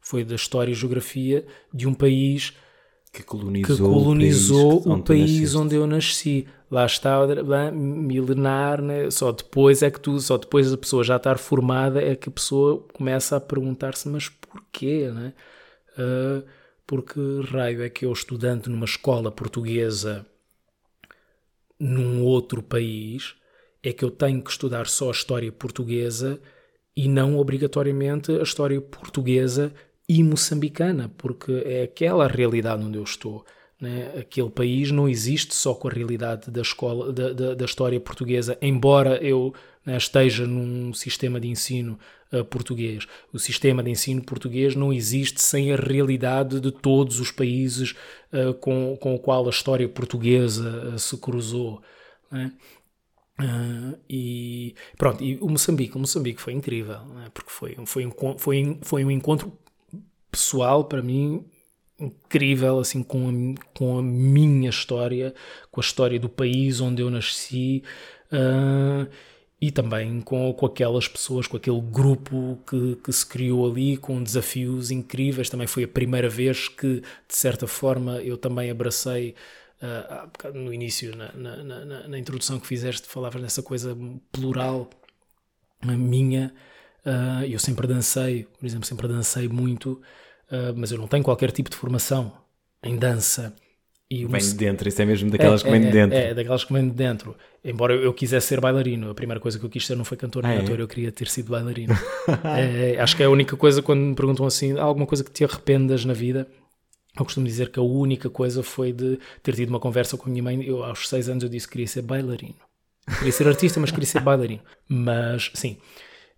Foi 0.00 0.24
da 0.24 0.34
história 0.34 0.72
e 0.72 0.74
geografia 0.74 1.46
de 1.72 1.86
um 1.86 1.94
país 1.94 2.52
que 3.12 3.22
colonizou, 3.22 3.76
que 3.76 3.80
colonizou 3.80 4.78
o 4.78 4.82
país, 4.82 4.98
o 4.98 5.02
país 5.04 5.54
onde 5.54 5.76
eu 5.76 5.86
nasci. 5.86 6.48
Lá 6.68 6.84
está, 6.84 7.20
milenar, 7.70 8.82
né? 8.82 9.08
só 9.08 9.30
depois 9.30 9.80
é 9.80 9.88
que 9.88 10.00
tu, 10.00 10.18
só 10.18 10.36
depois 10.36 10.72
da 10.72 10.76
pessoa 10.76 11.04
já 11.04 11.14
estar 11.14 11.38
formada 11.38 12.02
é 12.02 12.16
que 12.16 12.28
a 12.28 12.32
pessoa 12.32 12.84
começa 12.92 13.36
a 13.36 13.40
perguntar-se, 13.40 14.08
mas 14.08 14.28
porquê, 14.28 15.12
né? 15.14 15.32
Uh, 15.96 16.44
porque 16.84 17.20
raio 17.52 17.84
é 17.84 17.88
que 17.88 18.04
eu, 18.04 18.12
estudante 18.12 18.68
numa 18.68 18.84
escola 18.84 19.30
portuguesa 19.30 20.26
num 21.78 22.22
outro 22.22 22.62
país, 22.62 23.34
é 23.82 23.92
que 23.92 24.04
eu 24.04 24.10
tenho 24.10 24.42
que 24.42 24.50
estudar 24.50 24.86
só 24.86 25.08
a 25.08 25.12
história 25.12 25.52
portuguesa 25.52 26.40
e 26.96 27.08
não 27.08 27.36
obrigatoriamente 27.38 28.32
a 28.32 28.42
história 28.42 28.80
portuguesa 28.80 29.72
e 30.08 30.22
moçambicana, 30.22 31.10
porque 31.16 31.52
é 31.64 31.82
aquela 31.82 32.26
realidade 32.26 32.84
onde 32.84 32.98
eu 32.98 33.04
estou. 33.04 33.44
Né? 33.80 34.12
Aquele 34.18 34.50
país 34.50 34.90
não 34.90 35.08
existe 35.08 35.54
só 35.54 35.74
com 35.74 35.88
a 35.88 35.90
realidade 35.90 36.50
da 36.50 36.62
escola, 36.62 37.12
da, 37.12 37.32
da, 37.32 37.54
da 37.54 37.64
história 37.64 37.98
portuguesa, 38.00 38.56
embora 38.62 39.16
eu 39.22 39.52
né, 39.84 39.96
esteja 39.96 40.46
num 40.46 40.92
sistema 40.94 41.40
de 41.40 41.48
ensino 41.48 41.98
português. 42.50 43.06
O 43.32 43.38
sistema 43.38 43.82
de 43.82 43.90
ensino 43.90 44.22
português 44.22 44.74
não 44.74 44.92
existe 44.92 45.40
sem 45.40 45.72
a 45.72 45.76
realidade 45.76 46.60
de 46.60 46.72
todos 46.72 47.20
os 47.20 47.30
países 47.30 47.94
uh, 48.32 48.54
com, 48.54 48.96
com 49.00 49.14
o 49.14 49.18
qual 49.18 49.46
a 49.46 49.50
história 49.50 49.88
portuguesa 49.88 50.94
uh, 50.94 50.98
se 50.98 51.16
cruzou. 51.18 51.82
Né? 52.30 52.52
Uh, 53.40 53.98
e 54.08 54.74
pronto, 54.96 55.22
e 55.22 55.36
o 55.40 55.48
Moçambique, 55.48 55.96
o 55.96 56.00
Moçambique 56.00 56.40
foi 56.40 56.52
incrível, 56.52 57.00
né? 57.06 57.30
porque 57.34 57.50
foi, 57.50 57.76
foi, 57.84 58.06
um, 58.06 58.38
foi, 58.38 58.78
foi 58.82 59.04
um 59.04 59.10
encontro 59.10 59.52
pessoal 60.30 60.84
para 60.84 61.02
mim 61.02 61.44
incrível 61.98 62.80
assim 62.80 63.02
com 63.02 63.28
a, 63.28 63.76
com 63.76 63.98
a 63.98 64.02
minha 64.02 64.70
história, 64.70 65.34
com 65.70 65.80
a 65.80 65.84
história 65.84 66.18
do 66.18 66.28
país 66.28 66.80
onde 66.80 67.02
eu 67.02 67.10
nasci 67.10 67.82
uh, 68.32 69.08
e 69.60 69.70
também 69.70 70.20
com, 70.20 70.52
com 70.52 70.66
aquelas 70.66 71.08
pessoas, 71.08 71.46
com 71.46 71.56
aquele 71.56 71.80
grupo 71.80 72.58
que, 72.66 72.96
que 72.96 73.12
se 73.12 73.24
criou 73.26 73.70
ali, 73.70 73.96
com 73.96 74.22
desafios 74.22 74.90
incríveis. 74.90 75.48
Também 75.48 75.66
foi 75.66 75.84
a 75.84 75.88
primeira 75.88 76.28
vez 76.28 76.68
que, 76.68 77.00
de 77.00 77.36
certa 77.36 77.66
forma, 77.66 78.20
eu 78.20 78.36
também 78.36 78.70
abracei 78.70 79.34
uh, 79.80 80.52
no 80.52 80.72
início, 80.72 81.16
na, 81.16 81.32
na, 81.32 81.56
na, 81.64 82.08
na, 82.08 82.18
introdução 82.18 82.58
que 82.58 82.66
fizeste, 82.66 83.08
falavas 83.08 83.40
nessa 83.40 83.62
coisa 83.62 83.96
plural 84.32 84.90
minha. 85.82 86.52
Uh, 87.04 87.44
eu 87.44 87.58
sempre 87.58 87.86
dancei, 87.86 88.44
por 88.58 88.66
exemplo, 88.66 88.86
sempre 88.86 89.08
dancei 89.08 89.48
muito, 89.48 90.02
uh, 90.50 90.74
mas 90.76 90.90
eu 90.90 90.98
não 90.98 91.06
tenho 91.06 91.22
qualquer 91.22 91.50
tipo 91.52 91.70
de 91.70 91.76
formação 91.76 92.32
em 92.82 92.96
dança. 92.96 93.54
E 94.14 94.26
vem 94.26 94.40
de 94.40 94.54
dentro, 94.54 94.88
isso 94.88 95.02
é 95.02 95.04
mesmo 95.04 95.30
daquelas 95.30 95.62
é, 95.62 95.64
que 95.64 95.70
vem 95.70 95.80
de 95.80 95.88
é, 95.88 95.90
dentro. 95.90 96.16
É, 96.16 96.30
é, 96.30 96.34
daquelas 96.34 96.64
que 96.64 96.72
vem 96.72 96.88
de 96.88 96.94
dentro. 96.94 97.34
Embora 97.64 97.94
eu 97.94 98.12
quisesse 98.12 98.46
ser 98.46 98.60
bailarino, 98.60 99.10
a 99.10 99.14
primeira 99.14 99.40
coisa 99.40 99.58
que 99.58 99.64
eu 99.64 99.70
quis 99.70 99.84
ser 99.86 99.96
não 99.96 100.04
foi 100.04 100.16
cantor 100.16 100.44
nem 100.44 100.58
ah, 100.58 100.60
ator, 100.60 100.78
é? 100.78 100.82
eu 100.82 100.88
queria 100.88 101.10
ter 101.10 101.28
sido 101.28 101.50
bailarino. 101.50 101.94
É, 102.44 103.00
acho 103.00 103.16
que 103.16 103.22
é 103.22 103.26
a 103.26 103.30
única 103.30 103.56
coisa 103.56 103.82
quando 103.82 104.00
me 104.00 104.14
perguntam 104.14 104.46
assim, 104.46 104.78
alguma 104.78 105.06
coisa 105.06 105.24
que 105.24 105.30
te 105.30 105.44
arrependas 105.44 106.04
na 106.04 106.12
vida? 106.12 106.46
Eu 107.18 107.24
costumo 107.24 107.46
dizer 107.46 107.70
que 107.70 107.78
a 107.78 107.82
única 107.82 108.28
coisa 108.28 108.62
foi 108.62 108.92
de 108.92 109.18
ter 109.42 109.54
tido 109.54 109.68
uma 109.68 109.78
conversa 109.80 110.16
com 110.16 110.28
a 110.28 110.30
minha 110.30 110.42
mãe. 110.42 110.62
Eu, 110.64 110.82
aos 110.82 111.08
seis 111.08 111.28
anos, 111.28 111.44
eu 111.44 111.48
disse 111.48 111.66
que 111.66 111.72
queria 111.72 111.86
ser 111.86 112.02
bailarino. 112.02 112.56
Queria 113.18 113.32
ser 113.32 113.46
artista, 113.46 113.78
mas 113.78 113.90
queria 113.90 114.06
ser 114.06 114.20
bailarino. 114.20 114.62
Mas, 114.88 115.50
sim. 115.54 115.76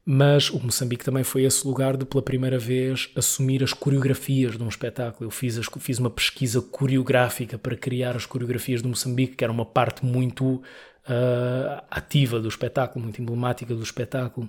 Mas 0.09 0.51
o 0.51 0.61
Moçambique 0.61 1.05
também 1.05 1.25
foi 1.25 1.43
esse 1.43 1.67
lugar 1.67 1.97
de, 1.97 2.05
pela 2.05 2.23
primeira 2.23 2.61
vez, 2.61 3.11
assumir 3.17 3.65
as 3.65 3.73
coreografias 3.73 4.57
de 4.57 4.63
um 4.63 4.69
espetáculo. 4.69 5.27
Eu 5.27 5.33
fiz, 5.33 5.59
as, 5.59 5.67
fiz 5.81 5.99
uma 5.99 6.09
pesquisa 6.09 6.63
coreográfica 6.63 7.59
para 7.59 7.77
criar 7.77 8.15
as 8.15 8.25
coreografias 8.25 8.81
do 8.81 8.89
Moçambique, 8.89 9.35
que 9.35 9.43
era 9.43 9.53
uma 9.53 9.67
parte 9.67 10.07
muito 10.07 10.45
uh, 10.55 11.83
ativa 11.91 12.39
do 12.39 12.49
espetáculo, 12.49 13.03
muito 13.03 13.21
emblemática 13.21 13.75
do 13.75 13.83
espetáculo. 13.83 14.49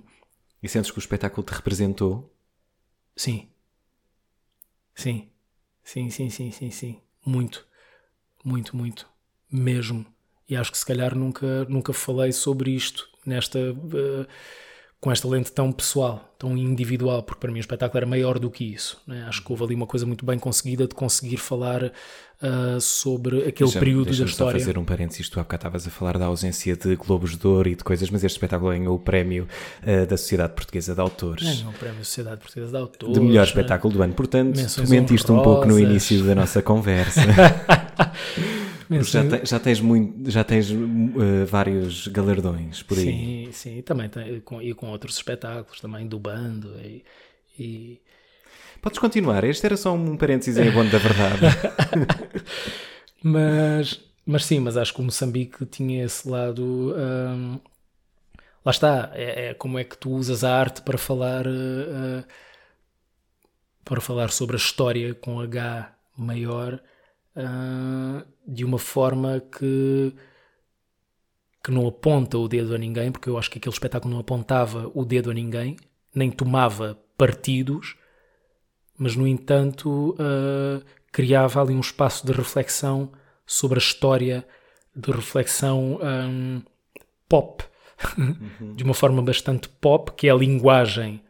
E 0.62 0.70
sentes 0.70 0.92
que 0.92 1.00
o 1.00 1.02
espetáculo 1.02 1.44
te 1.44 1.56
representou? 1.56 2.32
Sim. 3.16 3.50
Sim. 4.94 5.28
Sim, 5.84 6.12
sim, 6.12 6.30
sim, 6.30 6.52
sim, 6.52 6.70
sim. 6.70 7.02
Muito. 7.26 7.66
Muito, 8.46 8.78
muito. 8.78 9.10
Mesmo. 9.52 10.06
E 10.48 10.56
acho 10.56 10.72
que 10.72 10.78
se 10.78 10.86
calhar 10.86 11.16
nunca, 11.16 11.66
nunca 11.66 11.94
falei 11.94 12.32
sobre 12.32 12.70
isto 12.76 13.10
nesta. 13.26 13.58
Uh, 13.58 14.28
com 15.00 15.12
esta 15.12 15.28
lente 15.28 15.52
tão 15.52 15.72
pessoal, 15.72 16.34
tão 16.40 16.58
individual, 16.58 17.22
porque 17.22 17.40
para 17.40 17.52
mim 17.52 17.60
o 17.60 17.62
espetáculo 17.62 18.00
era 18.00 18.06
maior 18.06 18.40
do 18.40 18.50
que 18.50 18.64
isso. 18.64 19.00
Né? 19.06 19.26
Acho 19.28 19.44
que 19.44 19.52
houve 19.52 19.64
ali 19.64 19.76
uma 19.76 19.86
coisa 19.86 20.08
muito 20.08 20.26
bem 20.26 20.40
conseguida 20.40 20.88
de 20.88 20.96
conseguir 20.96 21.38
falar 21.38 21.84
uh, 21.86 22.82
sobre 22.82 23.48
aquele 23.48 23.70
deixa, 23.70 23.80
período 23.80 24.06
deixa 24.06 24.24
da 24.24 24.30
história. 24.30 24.60
só 24.60 24.66
fazer 24.66 24.78
um 24.80 24.84
parênteses, 24.84 25.30
tu 25.30 25.40
há 25.40 25.44
bocado 25.44 25.62
estavas 25.62 25.88
a 25.88 25.92
falar 25.92 26.18
da 26.18 26.26
ausência 26.26 26.76
de 26.76 26.96
Globos 26.96 27.38
de 27.38 27.48
Ouro 27.48 27.70
e 27.70 27.76
de 27.76 27.84
coisas, 27.84 28.10
mas 28.10 28.24
este 28.24 28.38
espetáculo 28.38 28.72
ganhou 28.72 28.96
o 28.96 29.00
prémio 29.00 29.48
uh, 29.84 30.08
da 30.08 30.18
Sociedade 30.18 30.54
Portuguesa 30.54 30.96
de 30.96 31.02
Autores. 31.02 31.44
Ganhou 31.44 31.70
o 31.70 31.74
prémio 31.74 32.00
da 32.00 32.04
Sociedade 32.04 32.42
Portuguesa 32.42 32.72
de 32.72 32.78
Autores. 32.78 33.14
De 33.14 33.22
melhor 33.22 33.44
espetáculo 33.44 33.94
do 33.94 34.02
ano, 34.02 34.14
portanto, 34.16 34.60
tu 34.76 34.90
mentiste 34.90 35.32
um 35.32 35.44
pouco 35.44 35.68
no 35.68 35.80
início 35.80 36.24
da 36.24 36.34
nossa 36.34 36.60
conversa. 36.64 37.22
já, 38.90 39.24
te, 39.24 39.46
já, 39.46 39.60
tens, 39.60 39.80
muito, 39.80 40.30
já 40.30 40.44
tens 40.44 40.70
uh, 40.72 41.46
vários 41.48 42.08
galardões 42.08 42.84
por 42.84 42.98
aí. 42.98 43.04
Sim, 43.04 43.50
sim, 43.52 43.82
também 43.82 44.10
tem, 44.10 44.40
com, 44.42 44.62
e 44.62 44.74
com 44.74 44.90
outros 44.90 45.16
espetáculos 45.16 45.80
também 45.80 46.08
do 46.08 46.20
bando 46.20 46.74
e, 46.80 47.04
e... 47.58 48.02
Podes 48.82 49.00
continuar, 49.00 49.44
este 49.44 49.66
era 49.66 49.76
só 49.76 49.94
um 49.94 50.16
parênteses 50.16 50.58
em 50.58 50.72
bom 50.72 50.86
da 50.86 50.98
verdade. 50.98 51.42
mas, 53.24 54.00
mas 54.26 54.46
sim, 54.46 54.60
mas 54.60 54.78
acho 54.78 54.94
que 54.94 55.02
o 55.02 55.04
Moçambique 55.04 55.66
tinha 55.66 56.06
esse 56.06 56.30
lado. 56.30 56.96
Um, 56.96 57.60
lá 58.64 58.72
está, 58.72 59.12
é, 59.14 59.50
é, 59.50 59.54
como 59.56 59.80
é 59.80 59.84
que 59.84 59.98
tu 59.98 60.12
usas 60.12 60.44
a 60.44 60.56
arte 60.56 60.84
para 60.84 60.98
falar 60.98 61.48
uh, 61.48 62.24
para 63.84 64.02
falar 64.02 64.30
sobre 64.30 64.56
a 64.56 64.60
história 64.60 65.14
com 65.16 65.40
H 65.40 65.92
maior 66.16 66.80
uh, 67.38 68.26
de 68.48 68.66
uma 68.66 68.80
forma 68.80 69.40
que, 69.40 70.14
que 71.64 71.72
não 71.72 71.88
aponta 71.88 72.38
o 72.38 72.48
dedo 72.48 72.74
a 72.74 72.78
ninguém, 72.78 73.12
porque 73.12 73.30
eu 73.30 73.38
acho 73.38 73.52
que 73.52 73.60
aquele 73.60 73.74
espetáculo 73.74 74.14
não 74.14 74.20
apontava 74.20 74.92
o 74.94 75.06
dedo 75.06 75.30
a 75.30 75.34
ninguém, 75.34 75.78
nem 76.14 76.32
tomava 76.32 76.98
partidos, 77.18 77.96
mas 78.98 79.16
no 79.16 79.28
entanto 79.28 80.12
uh, 80.12 80.84
criava 81.12 81.62
ali 81.62 81.74
um 81.74 81.80
espaço 81.80 82.26
de 82.26 82.34
reflexão 82.34 83.12
sobre 83.46 83.78
a 83.78 83.82
história, 83.82 84.48
de 84.96 85.12
reflexão 85.12 86.00
um, 86.02 86.62
pop, 87.30 87.64
uhum. 88.18 88.74
de 88.76 88.84
uma 88.84 88.94
forma 88.94 89.22
bastante 89.22 89.70
pop, 89.70 90.12
que 90.14 90.28
é 90.28 90.32
a 90.32 90.36
linguagem 90.36 91.22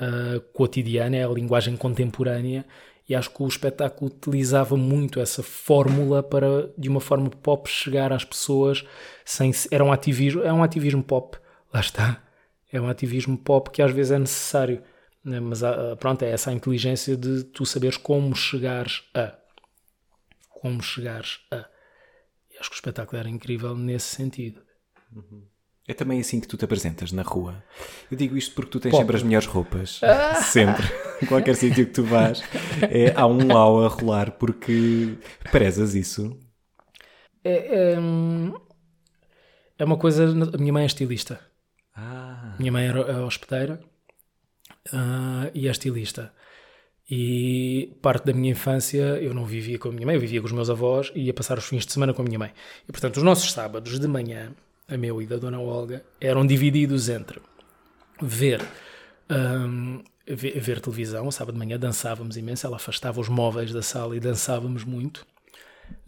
uh, 0.00 0.40
cotidiana, 0.52 1.16
é 1.16 1.24
a 1.24 1.28
linguagem 1.28 1.76
contemporânea 1.76 2.64
e 3.10 3.14
acho 3.16 3.28
que 3.28 3.42
o 3.42 3.48
espetáculo 3.48 4.08
utilizava 4.08 4.76
muito 4.76 5.18
essa 5.18 5.42
fórmula 5.42 6.22
para, 6.22 6.72
de 6.78 6.88
uma 6.88 7.00
forma 7.00 7.28
pop, 7.28 7.68
chegar 7.68 8.12
às 8.12 8.24
pessoas 8.24 8.84
sem. 9.24 9.50
Era 9.68 9.84
um 9.84 9.90
ativismo, 9.90 10.44
é 10.44 10.52
um 10.52 10.62
ativismo 10.62 11.02
pop, 11.02 11.36
lá 11.74 11.80
está. 11.80 12.22
É 12.72 12.80
um 12.80 12.88
ativismo 12.88 13.36
pop 13.36 13.68
que 13.68 13.82
às 13.82 13.90
vezes 13.90 14.12
é 14.12 14.18
necessário. 14.20 14.80
Né? 15.24 15.40
Mas 15.40 15.64
ah, 15.64 15.96
pronto, 15.98 16.22
é 16.22 16.30
essa 16.30 16.50
a 16.50 16.52
inteligência 16.52 17.16
de 17.16 17.42
tu 17.42 17.66
saberes 17.66 17.96
como 17.96 18.32
chegares 18.36 19.02
a. 19.12 19.36
Como 20.48 20.80
chegares 20.80 21.40
a. 21.50 21.68
E 22.48 22.58
acho 22.60 22.70
que 22.70 22.76
o 22.76 22.78
espetáculo 22.78 23.18
era 23.18 23.28
incrível 23.28 23.74
nesse 23.74 24.14
sentido. 24.14 24.62
Uhum. 25.12 25.49
É 25.90 25.92
também 25.92 26.20
assim 26.20 26.38
que 26.38 26.46
tu 26.46 26.56
te 26.56 26.64
apresentas 26.64 27.10
na 27.10 27.22
rua. 27.22 27.64
Eu 28.08 28.16
digo 28.16 28.36
isto 28.36 28.54
porque 28.54 28.70
tu 28.70 28.78
tens 28.78 28.92
Pop. 28.92 29.02
sempre 29.02 29.16
as 29.16 29.24
melhores 29.24 29.48
roupas. 29.48 30.00
Ah. 30.04 30.36
Sempre. 30.40 30.86
Em 31.20 31.26
qualquer 31.26 31.56
sítio 31.58 31.84
que 31.84 31.90
tu 31.90 32.04
vás, 32.04 32.44
é, 32.88 33.12
há 33.16 33.26
um 33.26 33.48
lau 33.48 33.84
a 33.84 33.88
rolar 33.88 34.30
porque 34.30 35.18
prezas 35.50 35.96
isso. 35.96 36.38
É, 37.42 37.94
é, 37.94 37.98
é, 39.80 39.84
uma 39.84 39.96
coisa. 39.96 40.26
A 40.26 40.58
minha 40.58 40.72
mãe 40.72 40.84
é 40.84 40.86
estilista. 40.86 41.40
Ah. 41.96 42.54
Minha 42.56 42.70
mãe 42.70 42.86
é 42.86 43.16
hospedeira 43.16 43.80
uh, 44.92 45.50
e 45.52 45.66
é 45.66 45.70
estilista. 45.72 46.32
E 47.10 47.98
parte 48.00 48.26
da 48.26 48.32
minha 48.32 48.52
infância 48.52 49.18
eu 49.20 49.34
não 49.34 49.44
vivia 49.44 49.76
com 49.76 49.88
a 49.88 49.92
minha 49.92 50.06
mãe, 50.06 50.14
eu 50.14 50.20
vivia 50.20 50.40
com 50.40 50.46
os 50.46 50.52
meus 50.52 50.70
avós 50.70 51.10
e 51.16 51.22
ia 51.22 51.34
passar 51.34 51.58
os 51.58 51.64
fins 51.64 51.84
de 51.84 51.92
semana 51.92 52.14
com 52.14 52.22
a 52.22 52.24
minha 52.24 52.38
mãe. 52.38 52.52
E 52.88 52.92
portanto, 52.92 53.16
os 53.16 53.24
nossos 53.24 53.50
sábados 53.50 53.98
de 53.98 54.06
manhã 54.06 54.54
a 54.90 54.96
meu 54.96 55.22
e 55.22 55.26
da 55.26 55.36
Dona 55.36 55.60
Olga, 55.60 56.04
eram 56.20 56.46
divididos 56.46 57.08
entre 57.08 57.40
ver 58.20 58.60
um, 59.30 60.02
ver, 60.26 60.58
ver 60.60 60.80
televisão, 60.80 61.30
sábado 61.30 61.54
de 61.54 61.58
manhã 61.58 61.78
dançávamos 61.78 62.36
imenso, 62.36 62.66
ela 62.66 62.76
afastava 62.76 63.20
os 63.20 63.28
móveis 63.28 63.72
da 63.72 63.82
sala 63.82 64.16
e 64.16 64.20
dançávamos 64.20 64.84
muito. 64.84 65.26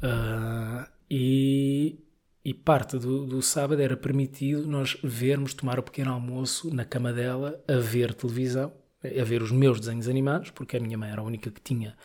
Uh, 0.03 0.87
e, 1.11 1.99
e 2.45 2.55
parte 2.55 2.99
do, 2.99 3.27
do, 3.27 3.43
sábado 3.43 3.81
era 3.81 3.97
permitido 3.97 4.67
nós 4.67 4.97
vermos, 5.03 5.55
tomar 5.55 5.79
o 5.79 5.83
pequeno 5.83 6.13
almoço 6.13 6.75
na 6.75 6.85
cama 6.85 7.13
dela, 7.13 7.63
a 7.67 7.77
ver 7.77 8.15
televisão, 8.15 8.73
a 9.05 9.25
ver 9.25 9.43
os 9.43 9.51
meus 9.51 9.81
desenhos 9.81 10.09
animados, 10.09 10.51
porque 10.51 10.77
a 10.77 10.81
minha 10.81 10.99
mãe 10.99 11.11
era 11.11 11.21
a 11.21 11.25
única 11.25 11.51
que 11.51 11.61
tinha 11.61 11.97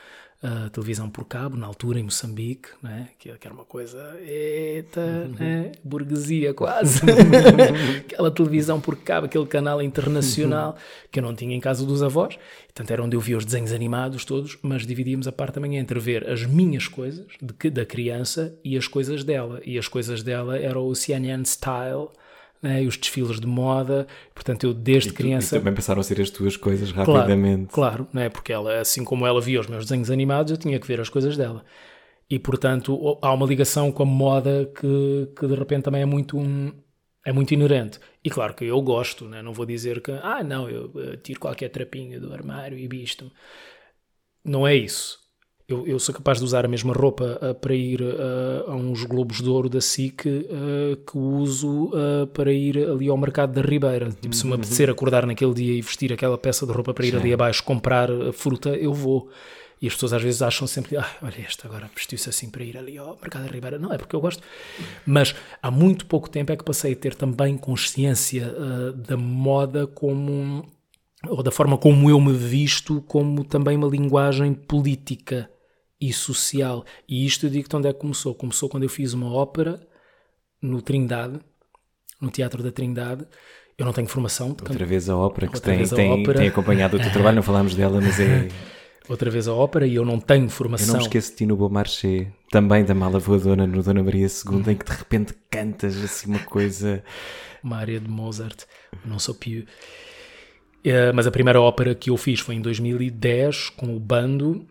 a 0.41 0.69
televisão 0.69 1.09
por 1.09 1.25
cabo, 1.25 1.57
na 1.57 1.65
altura 1.65 1.99
em 1.99 2.03
Moçambique, 2.03 2.69
né? 2.81 3.09
que, 3.17 3.29
era 3.29 3.53
uma 3.53 3.65
coisa, 3.65 4.15
eita, 4.21 5.27
né? 5.27 5.71
burguesia 5.83 6.53
quase. 6.53 7.01
Aquela 8.05 8.29
televisão 8.29 8.79
por 8.79 8.95
cabo, 8.97 9.25
aquele 9.25 9.47
canal 9.47 9.81
internacional 9.81 10.77
que 11.11 11.19
eu 11.19 11.23
não 11.23 11.33
tinha 11.33 11.55
em 11.55 11.59
casa 11.59 11.85
dos 11.85 12.03
avós. 12.03 12.37
Portanto, 12.67 12.91
era 12.91 13.03
onde 13.03 13.15
eu 13.15 13.19
via 13.19 13.37
os 13.37 13.45
desenhos 13.45 13.71
animados 13.71 14.23
todos, 14.23 14.57
mas 14.61 14.85
dividíamos 14.85 15.27
a 15.27 15.31
parte 15.31 15.55
também 15.55 15.77
entre 15.77 15.99
ver 15.99 16.29
as 16.29 16.45
minhas 16.45 16.87
coisas 16.87 17.25
de, 17.41 17.69
da 17.71 17.85
criança 17.85 18.55
e 18.63 18.77
as 18.77 18.87
coisas 18.87 19.23
dela. 19.23 19.59
E 19.65 19.79
as 19.79 19.87
coisas 19.87 20.21
dela 20.21 20.57
eram 20.59 20.85
o 20.85 20.93
CNN 20.93 21.43
Style, 21.45 22.09
né, 22.61 22.83
e 22.83 22.87
os 22.87 22.97
desfiles 22.97 23.39
de 23.39 23.47
moda. 23.47 24.07
Portanto, 24.33 24.65
eu 24.65 24.73
desde 24.73 25.09
e 25.09 25.13
tu, 25.13 25.17
criança. 25.17 25.55
E 25.55 25.59
também 25.59 25.73
passaram 25.73 26.01
a 26.01 26.03
ser 26.03 26.21
as 26.21 26.29
tuas 26.29 26.57
coisas 26.57 26.91
rapidamente. 26.91 27.71
Claro, 27.71 28.05
claro 28.05 28.07
né, 28.13 28.29
porque 28.29 28.51
ela, 28.51 28.79
assim 28.79 29.03
como 29.03 29.25
ela 29.25 29.41
via 29.41 29.59
os 29.59 29.67
meus 29.67 29.85
desenhos 29.85 30.11
animados, 30.11 30.51
eu 30.51 30.57
tinha 30.57 30.79
que 30.79 30.87
ver 30.87 30.99
as 30.99 31.09
coisas 31.09 31.37
dela. 31.37 31.63
E 32.29 32.37
portanto, 32.37 33.17
há 33.21 33.33
uma 33.33 33.45
ligação 33.45 33.91
com 33.91 34.03
a 34.03 34.05
moda 34.05 34.69
que, 34.75 35.29
que 35.37 35.47
de 35.47 35.55
repente 35.55 35.83
também 35.83 36.01
é 36.01 36.05
muito. 36.05 36.37
Um, 36.37 36.73
é 37.25 37.31
muito 37.33 37.53
inerente. 37.53 37.99
E 38.23 38.29
claro 38.29 38.53
que 38.53 38.63
eu 38.63 38.81
gosto, 38.81 39.25
né? 39.25 39.41
não 39.41 39.51
vou 39.51 39.65
dizer 39.65 39.99
que, 39.99 40.11
ah, 40.23 40.41
não, 40.41 40.69
eu, 40.69 40.89
eu 40.95 41.17
tiro 41.17 41.41
qualquer 41.41 41.67
trapinho 41.67 42.21
do 42.21 42.31
armário 42.31 42.77
e 42.77 42.87
visto. 42.87 43.29
Não 44.45 44.65
é 44.65 44.73
isso 44.73 45.26
eu, 45.67 45.85
eu, 45.85 45.99
sou 45.99 46.15
capaz 46.15 46.37
de 46.37 46.45
usar 46.45 46.63
a 46.63 46.67
mesma 46.67 46.93
roupa 46.93 47.37
uh, 47.41 47.53
para 47.53 47.75
ir 47.75 48.01
uh, 48.01 48.71
a 48.71 48.75
uns 48.75 49.03
Globos 49.03 49.41
de 49.41 49.49
Ouro 49.49 49.67
da 49.67 49.81
SIC 49.81 50.25
uh, 50.25 50.95
que 51.05 51.17
uso 51.17 51.91
para 52.33 52.53
ir 52.53 52.77
ali 52.77 53.09
ao 53.09 53.17
mercado 53.17 53.51
da 53.51 53.61
Ribeira. 53.61 54.09
Tipo, 54.09 54.33
se 54.33 54.45
me 54.45 54.51
uhum. 54.51 54.57
apetecer 54.57 54.89
acordar 54.89 55.25
naquele 55.25 55.53
dia 55.53 55.73
e 55.73 55.81
vestir 55.81 56.13
aquela 56.13 56.37
peça 56.37 56.65
de 56.65 56.71
roupa 56.71 56.93
para 56.93 57.05
ir 57.05 57.11
Sim. 57.11 57.17
ali 57.17 57.33
abaixo 57.33 57.63
comprar 57.63 58.09
fruta, 58.31 58.69
eu 58.69 58.93
vou. 58.93 59.29
E 59.81 59.87
as 59.87 59.93
pessoas 59.93 60.13
às 60.13 60.23
vezes 60.23 60.41
acham 60.41 60.65
sempre, 60.65 60.97
ah, 60.97 61.07
olha 61.21 61.39
este 61.39 61.67
agora 61.67 61.89
vestiu-se 61.93 62.29
assim 62.29 62.49
para 62.49 62.63
ir 62.63 62.77
ali 62.77 62.97
ao 62.97 63.17
mercado 63.21 63.45
da 63.45 63.51
Ribeira. 63.51 63.77
Não, 63.77 63.91
é 63.91 63.97
porque 63.97 64.15
eu 64.15 64.21
gosto. 64.21 64.41
Mas 65.05 65.35
há 65.61 65.69
muito 65.69 66.05
pouco 66.05 66.29
tempo 66.29 66.51
é 66.51 66.55
que 66.55 66.63
passei 66.63 66.93
a 66.93 66.95
ter 66.95 67.13
também 67.13 67.57
consciência 67.57 68.55
da 68.95 69.17
moda 69.17 69.85
como 69.85 70.65
ou 71.27 71.43
da 71.43 71.51
forma 71.51 71.77
como 71.77 72.09
eu 72.09 72.19
me 72.21 72.33
visto, 72.33 73.01
como 73.01 73.43
também 73.43 73.75
uma 73.75 73.87
linguagem 73.87 74.53
política 74.53 75.49
e 75.99 76.13
social. 76.13 76.85
E 77.07 77.25
isto 77.25 77.45
eu 77.45 77.49
digo-te 77.49 77.75
onde 77.75 77.87
é 77.87 77.93
que 77.93 77.99
começou. 77.99 78.33
Começou 78.35 78.69
quando 78.69 78.83
eu 78.83 78.89
fiz 78.89 79.13
uma 79.13 79.31
ópera 79.31 79.79
no 80.61 80.81
Trindade, 80.81 81.39
no 82.21 82.29
Teatro 82.29 82.63
da 82.63 82.71
Trindade. 82.71 83.25
Eu 83.77 83.85
não 83.85 83.93
tenho 83.93 84.07
formação. 84.07 84.49
Outra 84.49 84.85
vez 84.85 85.09
a 85.09 85.15
ópera 85.15 85.47
que 85.47 85.61
tem, 85.61 85.85
tem, 85.87 86.11
ópera. 86.11 86.39
tem 86.39 86.47
acompanhado 86.47 86.97
o 86.97 86.99
teu 86.99 87.11
trabalho, 87.11 87.35
não 87.35 87.43
falámos 87.43 87.75
dela, 87.75 88.01
mas 88.01 88.19
é. 88.19 88.47
Outra 89.07 89.31
vez 89.31 89.47
a 89.47 89.53
ópera 89.53 89.87
e 89.87 89.95
eu 89.95 90.03
não 90.03 90.19
tenho 90.19 90.49
formação. 90.49 90.87
Eu 90.87 90.93
não 90.93 90.99
me 90.99 91.05
esqueço 91.05 91.31
de 91.31 91.37
ti 91.37 91.45
no 91.45 91.55
Beaumarchais, 91.55 92.27
também 92.51 92.83
da 92.83 92.93
Mala 92.93 93.19
Voadora 93.19 93.65
no 93.65 93.81
Dona 93.81 94.03
Maria 94.03 94.27
II, 94.27 94.73
em 94.73 94.75
que 94.75 94.85
de 94.85 94.97
repente 94.97 95.33
cantas 95.49 95.95
assim 96.03 96.29
uma 96.29 96.39
coisa. 96.39 97.01
Uma 97.63 97.77
área 97.77 98.01
de 98.01 98.09
Mozart, 98.09 98.63
não 99.05 99.17
sou 99.17 99.33
pio. 99.33 99.65
Uh, 100.85 101.13
mas 101.15 101.25
a 101.25 101.31
primeira 101.31 101.61
ópera 101.61 101.95
que 101.95 102.09
eu 102.09 102.17
fiz 102.17 102.41
foi 102.41 102.55
em 102.55 102.61
2010 102.61 103.69
com 103.71 103.95
o 103.95 103.99
bando 103.99 104.67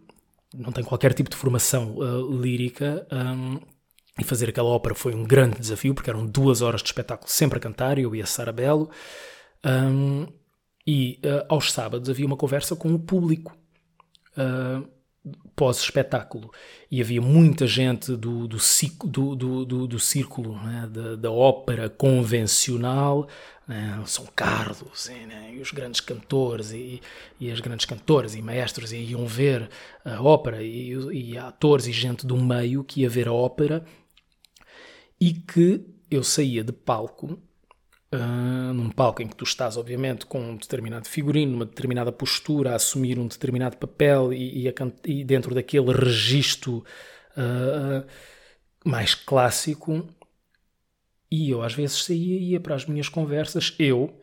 não 0.56 0.72
tenho 0.72 0.86
qualquer 0.86 1.12
tipo 1.12 1.30
de 1.30 1.36
formação 1.36 1.96
uh, 1.96 2.40
lírica. 2.40 3.06
Um, 3.12 3.58
e 4.18 4.24
fazer 4.24 4.48
aquela 4.48 4.68
ópera 4.68 4.94
foi 4.94 5.14
um 5.14 5.24
grande 5.24 5.58
desafio, 5.60 5.94
porque 5.94 6.08
eram 6.08 6.26
duas 6.26 6.62
horas 6.62 6.82
de 6.82 6.88
espetáculo 6.88 7.30
sempre 7.30 7.58
a 7.58 7.60
cantar, 7.60 7.98
eu 7.98 8.14
e 8.14 8.22
a 8.22 8.26
Sara 8.26 8.52
Belo. 8.52 8.90
Um, 9.64 10.26
e 10.86 11.20
uh, 11.24 11.44
aos 11.48 11.72
sábados 11.72 12.08
havia 12.08 12.26
uma 12.26 12.36
conversa 12.36 12.74
com 12.74 12.94
o 12.94 12.98
público. 12.98 13.56
Uh, 14.36 14.88
pós-espetáculo. 15.56 16.52
E 16.90 17.00
havia 17.00 17.20
muita 17.20 17.66
gente 17.66 18.14
do, 18.14 18.46
do, 18.46 18.58
do, 19.34 19.64
do, 19.64 19.86
do 19.86 19.98
círculo 19.98 20.54
né, 20.62 20.88
da, 20.88 21.16
da, 21.16 21.30
ópera 21.32 21.88
convencional, 21.88 23.26
né, 23.66 24.00
São 24.06 24.26
Carlos, 24.36 25.08
e, 25.08 25.26
né, 25.26 25.54
e, 25.54 25.60
os 25.60 25.72
grandes 25.72 26.00
cantores 26.00 26.70
e, 26.70 27.00
e, 27.40 27.50
as 27.50 27.58
grandes 27.58 27.86
cantoras 27.86 28.34
e 28.34 28.42
maestros 28.42 28.92
e 28.92 28.98
iam 28.98 29.26
ver 29.26 29.68
a 30.04 30.22
ópera 30.22 30.62
e, 30.62 30.92
e 31.12 31.38
atores 31.38 31.86
e 31.86 31.92
gente 31.92 32.26
do 32.26 32.36
meio 32.36 32.84
que 32.84 33.00
ia 33.00 33.08
ver 33.08 33.26
a 33.26 33.32
ópera 33.32 33.84
e 35.18 35.32
que 35.32 35.84
eu 36.10 36.22
saía 36.22 36.62
de 36.62 36.72
palco 36.72 37.40
Uh, 38.16 38.72
num 38.72 38.90
palco 38.90 39.22
em 39.22 39.28
que 39.28 39.36
tu 39.36 39.44
estás, 39.44 39.76
obviamente, 39.76 40.26
com 40.26 40.40
um 40.40 40.56
determinado 40.56 41.08
figurino, 41.08 41.52
numa 41.52 41.66
determinada 41.66 42.10
postura, 42.10 42.72
a 42.72 42.76
assumir 42.76 43.18
um 43.18 43.26
determinado 43.26 43.76
papel 43.76 44.32
e, 44.32 44.62
e, 44.62 44.68
a, 44.68 44.72
e 45.04 45.24
dentro 45.24 45.54
daquele 45.54 45.92
registro 45.92 46.84
uh, 47.36 48.06
mais 48.84 49.14
clássico. 49.14 50.08
E 51.30 51.50
eu 51.50 51.62
às 51.62 51.74
vezes 51.74 52.04
saía 52.04 52.36
e 52.36 52.52
ia 52.52 52.60
para 52.60 52.74
as 52.74 52.86
minhas 52.86 53.08
conversas, 53.08 53.74
eu, 53.78 54.16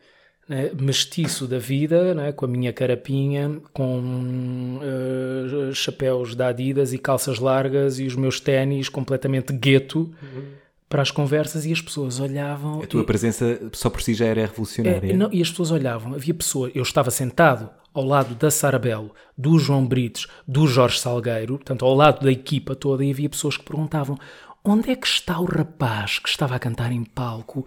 né, 0.48 0.70
mestiço 0.78 1.46
da 1.46 1.58
vida, 1.58 2.14
né, 2.14 2.32
com 2.32 2.46
a 2.46 2.48
minha 2.48 2.72
carapinha, 2.72 3.60
com 3.72 4.80
uh, 4.80 5.74
chapéus 5.74 6.34
da 6.34 6.48
Adidas 6.48 6.92
e 6.92 6.98
calças 6.98 7.38
largas 7.38 7.98
e 7.98 8.06
os 8.06 8.16
meus 8.16 8.40
ténis 8.40 8.88
completamente 8.88 9.52
gueto. 9.52 10.14
Uhum 10.22 10.63
para 10.88 11.02
as 11.02 11.10
conversas 11.10 11.66
e 11.66 11.72
as 11.72 11.80
pessoas 11.80 12.20
olhavam. 12.20 12.82
A 12.82 12.86
tua 12.86 13.02
e... 13.02 13.06
presença 13.06 13.60
só 13.72 13.90
por 13.90 14.02
si 14.02 14.14
já 14.14 14.26
era 14.26 14.42
revolucionária. 14.42 15.12
É, 15.12 15.16
não, 15.16 15.32
e 15.32 15.42
as 15.42 15.50
pessoas 15.50 15.70
olhavam. 15.70 16.14
Havia 16.14 16.34
pessoas. 16.34 16.72
Eu 16.74 16.82
estava 16.82 17.10
sentado 17.10 17.70
ao 17.92 18.04
lado 18.04 18.34
da 18.34 18.50
Sara 18.50 18.78
Belo, 18.78 19.14
do 19.36 19.58
João 19.58 19.86
Brites, 19.86 20.26
do 20.46 20.66
Jorge 20.66 20.98
Salgueiro, 20.98 21.56
portanto, 21.56 21.84
ao 21.84 21.94
lado 21.94 22.24
da 22.24 22.32
equipa 22.32 22.74
toda, 22.74 23.04
e 23.04 23.10
havia 23.10 23.28
pessoas 23.28 23.56
que 23.56 23.64
perguntavam: 23.64 24.18
onde 24.64 24.90
é 24.90 24.96
que 24.96 25.06
está 25.06 25.38
o 25.38 25.44
rapaz 25.44 26.18
que 26.18 26.28
estava 26.28 26.56
a 26.56 26.58
cantar 26.58 26.92
em 26.92 27.04
palco? 27.04 27.66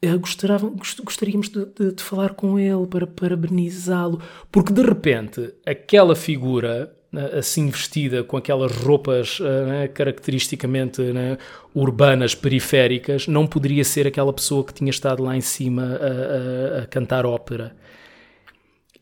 Eh, 0.00 0.16
gostaríamos 0.16 1.48
de, 1.48 1.66
de, 1.66 1.92
de 1.92 2.02
falar 2.02 2.34
com 2.34 2.58
ele 2.58 2.86
para 2.86 3.06
parabenizá-lo, 3.06 4.22
porque 4.50 4.72
de 4.72 4.82
repente 4.82 5.52
aquela 5.66 6.14
figura 6.14 6.96
assim 7.38 7.70
vestida, 7.70 8.22
com 8.22 8.36
aquelas 8.36 8.72
roupas 8.72 9.40
uh, 9.40 9.66
né, 9.66 9.88
caracteristicamente 9.88 11.00
né, 11.00 11.38
urbanas, 11.74 12.34
periféricas, 12.34 13.26
não 13.26 13.46
poderia 13.46 13.84
ser 13.84 14.06
aquela 14.06 14.32
pessoa 14.32 14.64
que 14.64 14.74
tinha 14.74 14.90
estado 14.90 15.22
lá 15.22 15.36
em 15.36 15.40
cima 15.40 15.82
a, 15.82 16.78
a, 16.78 16.82
a 16.82 16.86
cantar 16.86 17.24
ópera. 17.24 17.74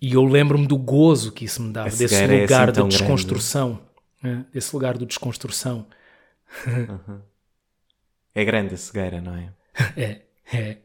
E 0.00 0.12
eu 0.12 0.24
lembro-me 0.24 0.66
do 0.66 0.76
gozo 0.76 1.32
que 1.32 1.44
isso 1.46 1.62
me 1.62 1.72
dava, 1.72 1.88
Esse 1.88 1.98
desse 1.98 2.26
lugar 2.26 2.68
é 2.68 2.72
assim 2.72 2.82
de 2.88 2.98
desconstrução. 2.98 3.80
Né, 4.22 4.46
desse 4.52 4.74
lugar 4.74 4.96
de 4.96 5.07
desconstrução. 5.07 5.86
Uhum. 6.66 7.20
É 8.34 8.44
grande 8.44 8.74
a 8.74 8.76
cegueira, 8.76 9.20
não 9.20 9.34
é? 9.34 9.52
é, 9.96 10.22
é. 10.52 10.76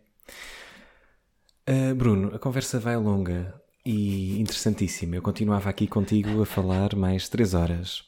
Uh, 1.70 1.94
Bruno, 1.94 2.34
a 2.34 2.40
conversa 2.40 2.80
vai 2.80 2.98
longa 2.98 3.61
e 3.86 4.40
interessantíssimo. 4.40 5.16
Eu 5.16 5.22
continuava 5.22 5.70
aqui 5.70 5.88
contigo 5.88 6.42
a 6.42 6.46
falar 6.46 6.96
mais 6.96 7.28
três 7.28 7.54
horas. 7.54 8.04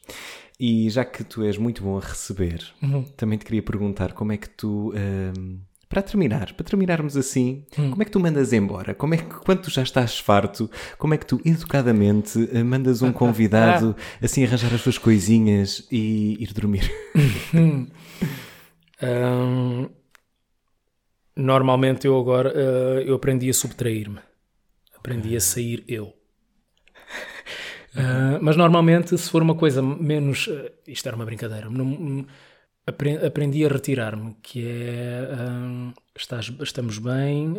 E 0.59 0.89
já 0.89 1.03
que 1.03 1.23
tu 1.23 1.43
és 1.43 1.57
muito 1.57 1.83
bom 1.83 1.97
a 1.97 2.01
receber, 2.01 2.63
uhum. 2.81 3.03
também 3.17 3.37
te 3.37 3.45
queria 3.45 3.61
perguntar 3.61 4.13
como 4.13 4.31
é 4.31 4.37
que 4.37 4.49
tu. 4.49 4.93
Um, 4.95 5.59
para 5.89 6.01
terminar, 6.01 6.53
para 6.53 6.65
terminarmos 6.65 7.15
assim, 7.15 7.65
uhum. 7.77 7.91
como 7.91 8.01
é 8.01 8.05
que 8.05 8.11
tu 8.11 8.19
mandas 8.19 8.51
embora? 8.51 8.95
Como 8.95 9.13
é 9.13 9.17
que, 9.17 9.25
quando 9.25 9.61
tu 9.61 9.69
já 9.69 9.83
estás 9.83 10.17
farto, 10.17 10.69
como 10.97 11.13
é 11.13 11.17
que 11.17 11.25
tu 11.25 11.39
educadamente 11.45 12.49
eh, 12.51 12.63
mandas 12.63 13.03
um 13.03 13.11
convidado 13.13 13.95
assim 14.19 14.43
arranjar 14.43 14.73
as 14.73 14.81
suas 14.81 14.97
coisinhas 14.97 15.87
e 15.91 16.35
ir 16.41 16.51
dormir? 16.51 16.91
um, 19.03 19.87
normalmente 21.35 22.07
eu 22.07 22.19
agora 22.19 22.49
uh, 22.49 22.99
eu 23.01 23.13
aprendi 23.13 23.47
a 23.47 23.53
subtrair-me 23.53 24.19
aprendi 25.03 25.35
a 25.35 25.41
sair 25.41 25.83
eu. 25.85 26.05
Uh, 27.93 28.39
mas 28.41 28.55
normalmente, 28.55 29.17
se 29.17 29.29
for 29.29 29.41
uma 29.41 29.53
coisa 29.53 29.81
menos. 29.81 30.47
Uh, 30.47 30.71
isto 30.87 31.05
era 31.05 31.15
uma 31.15 31.25
brincadeira. 31.25 31.69
Não, 31.69 32.25
aprendi 32.87 33.65
a 33.65 33.67
retirar-me, 33.67 34.35
que 34.41 34.65
é. 34.65 35.29
Uh, 35.33 35.93
estás, 36.17 36.51
estamos 36.61 36.99
bem. 36.99 37.55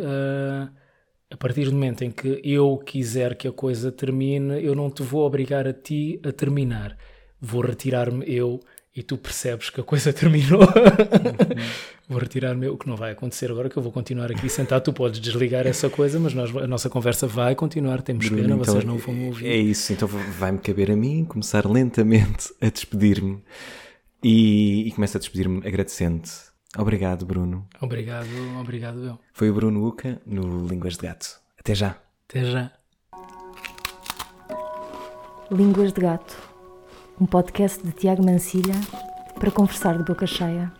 a 1.30 1.36
partir 1.36 1.66
do 1.66 1.72
momento 1.72 2.02
em 2.02 2.10
que 2.10 2.40
eu 2.42 2.78
quiser 2.78 3.36
que 3.36 3.46
a 3.46 3.52
coisa 3.52 3.92
termine, 3.92 4.64
eu 4.64 4.74
não 4.74 4.90
te 4.90 5.02
vou 5.02 5.26
obrigar 5.26 5.68
a 5.68 5.72
ti 5.74 6.18
a 6.24 6.32
terminar. 6.32 6.96
Vou 7.38 7.60
retirar-me 7.60 8.24
eu 8.26 8.58
e 8.96 9.02
tu 9.02 9.18
percebes 9.18 9.68
que 9.68 9.80
a 9.80 9.84
coisa 9.84 10.12
terminou. 10.14 10.66
Vou 12.08 12.18
retirar-me, 12.18 12.68
o 12.68 12.76
que 12.76 12.88
não 12.88 12.96
vai 12.96 13.12
acontecer 13.12 13.50
agora, 13.50 13.68
que 13.68 13.76
eu 13.76 13.82
vou 13.82 13.92
continuar 13.92 14.30
aqui 14.30 14.48
sentado. 14.48 14.82
Tu 14.82 14.92
podes 14.92 15.20
desligar 15.20 15.66
essa 15.66 15.88
coisa, 15.88 16.18
mas 16.18 16.34
nós, 16.34 16.54
a 16.56 16.66
nossa 16.66 16.90
conversa 16.90 17.26
vai 17.26 17.54
continuar. 17.54 18.02
Temos 18.02 18.26
Bruno, 18.28 18.42
pena, 18.42 18.54
então, 18.54 18.64
vocês 18.64 18.84
não 18.84 18.98
vão 18.98 19.26
ouvir. 19.26 19.46
É 19.46 19.56
isso, 19.56 19.92
então 19.92 20.08
vai-me 20.08 20.58
caber 20.58 20.90
a 20.90 20.96
mim 20.96 21.24
começar 21.24 21.66
lentamente 21.66 22.52
a 22.60 22.68
despedir-me 22.68 23.42
e, 24.22 24.88
e 24.88 24.92
começo 24.92 25.16
a 25.16 25.20
despedir-me 25.20 25.66
agradecendo. 25.66 26.22
Obrigado, 26.76 27.24
Bruno. 27.24 27.66
Obrigado, 27.80 28.28
obrigado 28.60 29.04
eu. 29.04 29.18
Foi 29.32 29.48
o 29.48 29.54
Bruno 29.54 29.86
Uca 29.86 30.20
no 30.26 30.66
Línguas 30.66 30.96
de 30.96 31.06
Gato. 31.06 31.40
Até 31.58 31.74
já. 31.74 31.96
Até 32.28 32.44
já. 32.44 32.72
Línguas 35.50 35.92
de 35.92 36.00
Gato, 36.00 36.36
um 37.20 37.26
podcast 37.26 37.80
de 37.84 37.92
Tiago 37.92 38.24
Mancilha 38.24 38.74
para 39.38 39.50
conversar 39.50 39.96
de 39.98 40.04
boca 40.04 40.26
cheia. 40.26 40.72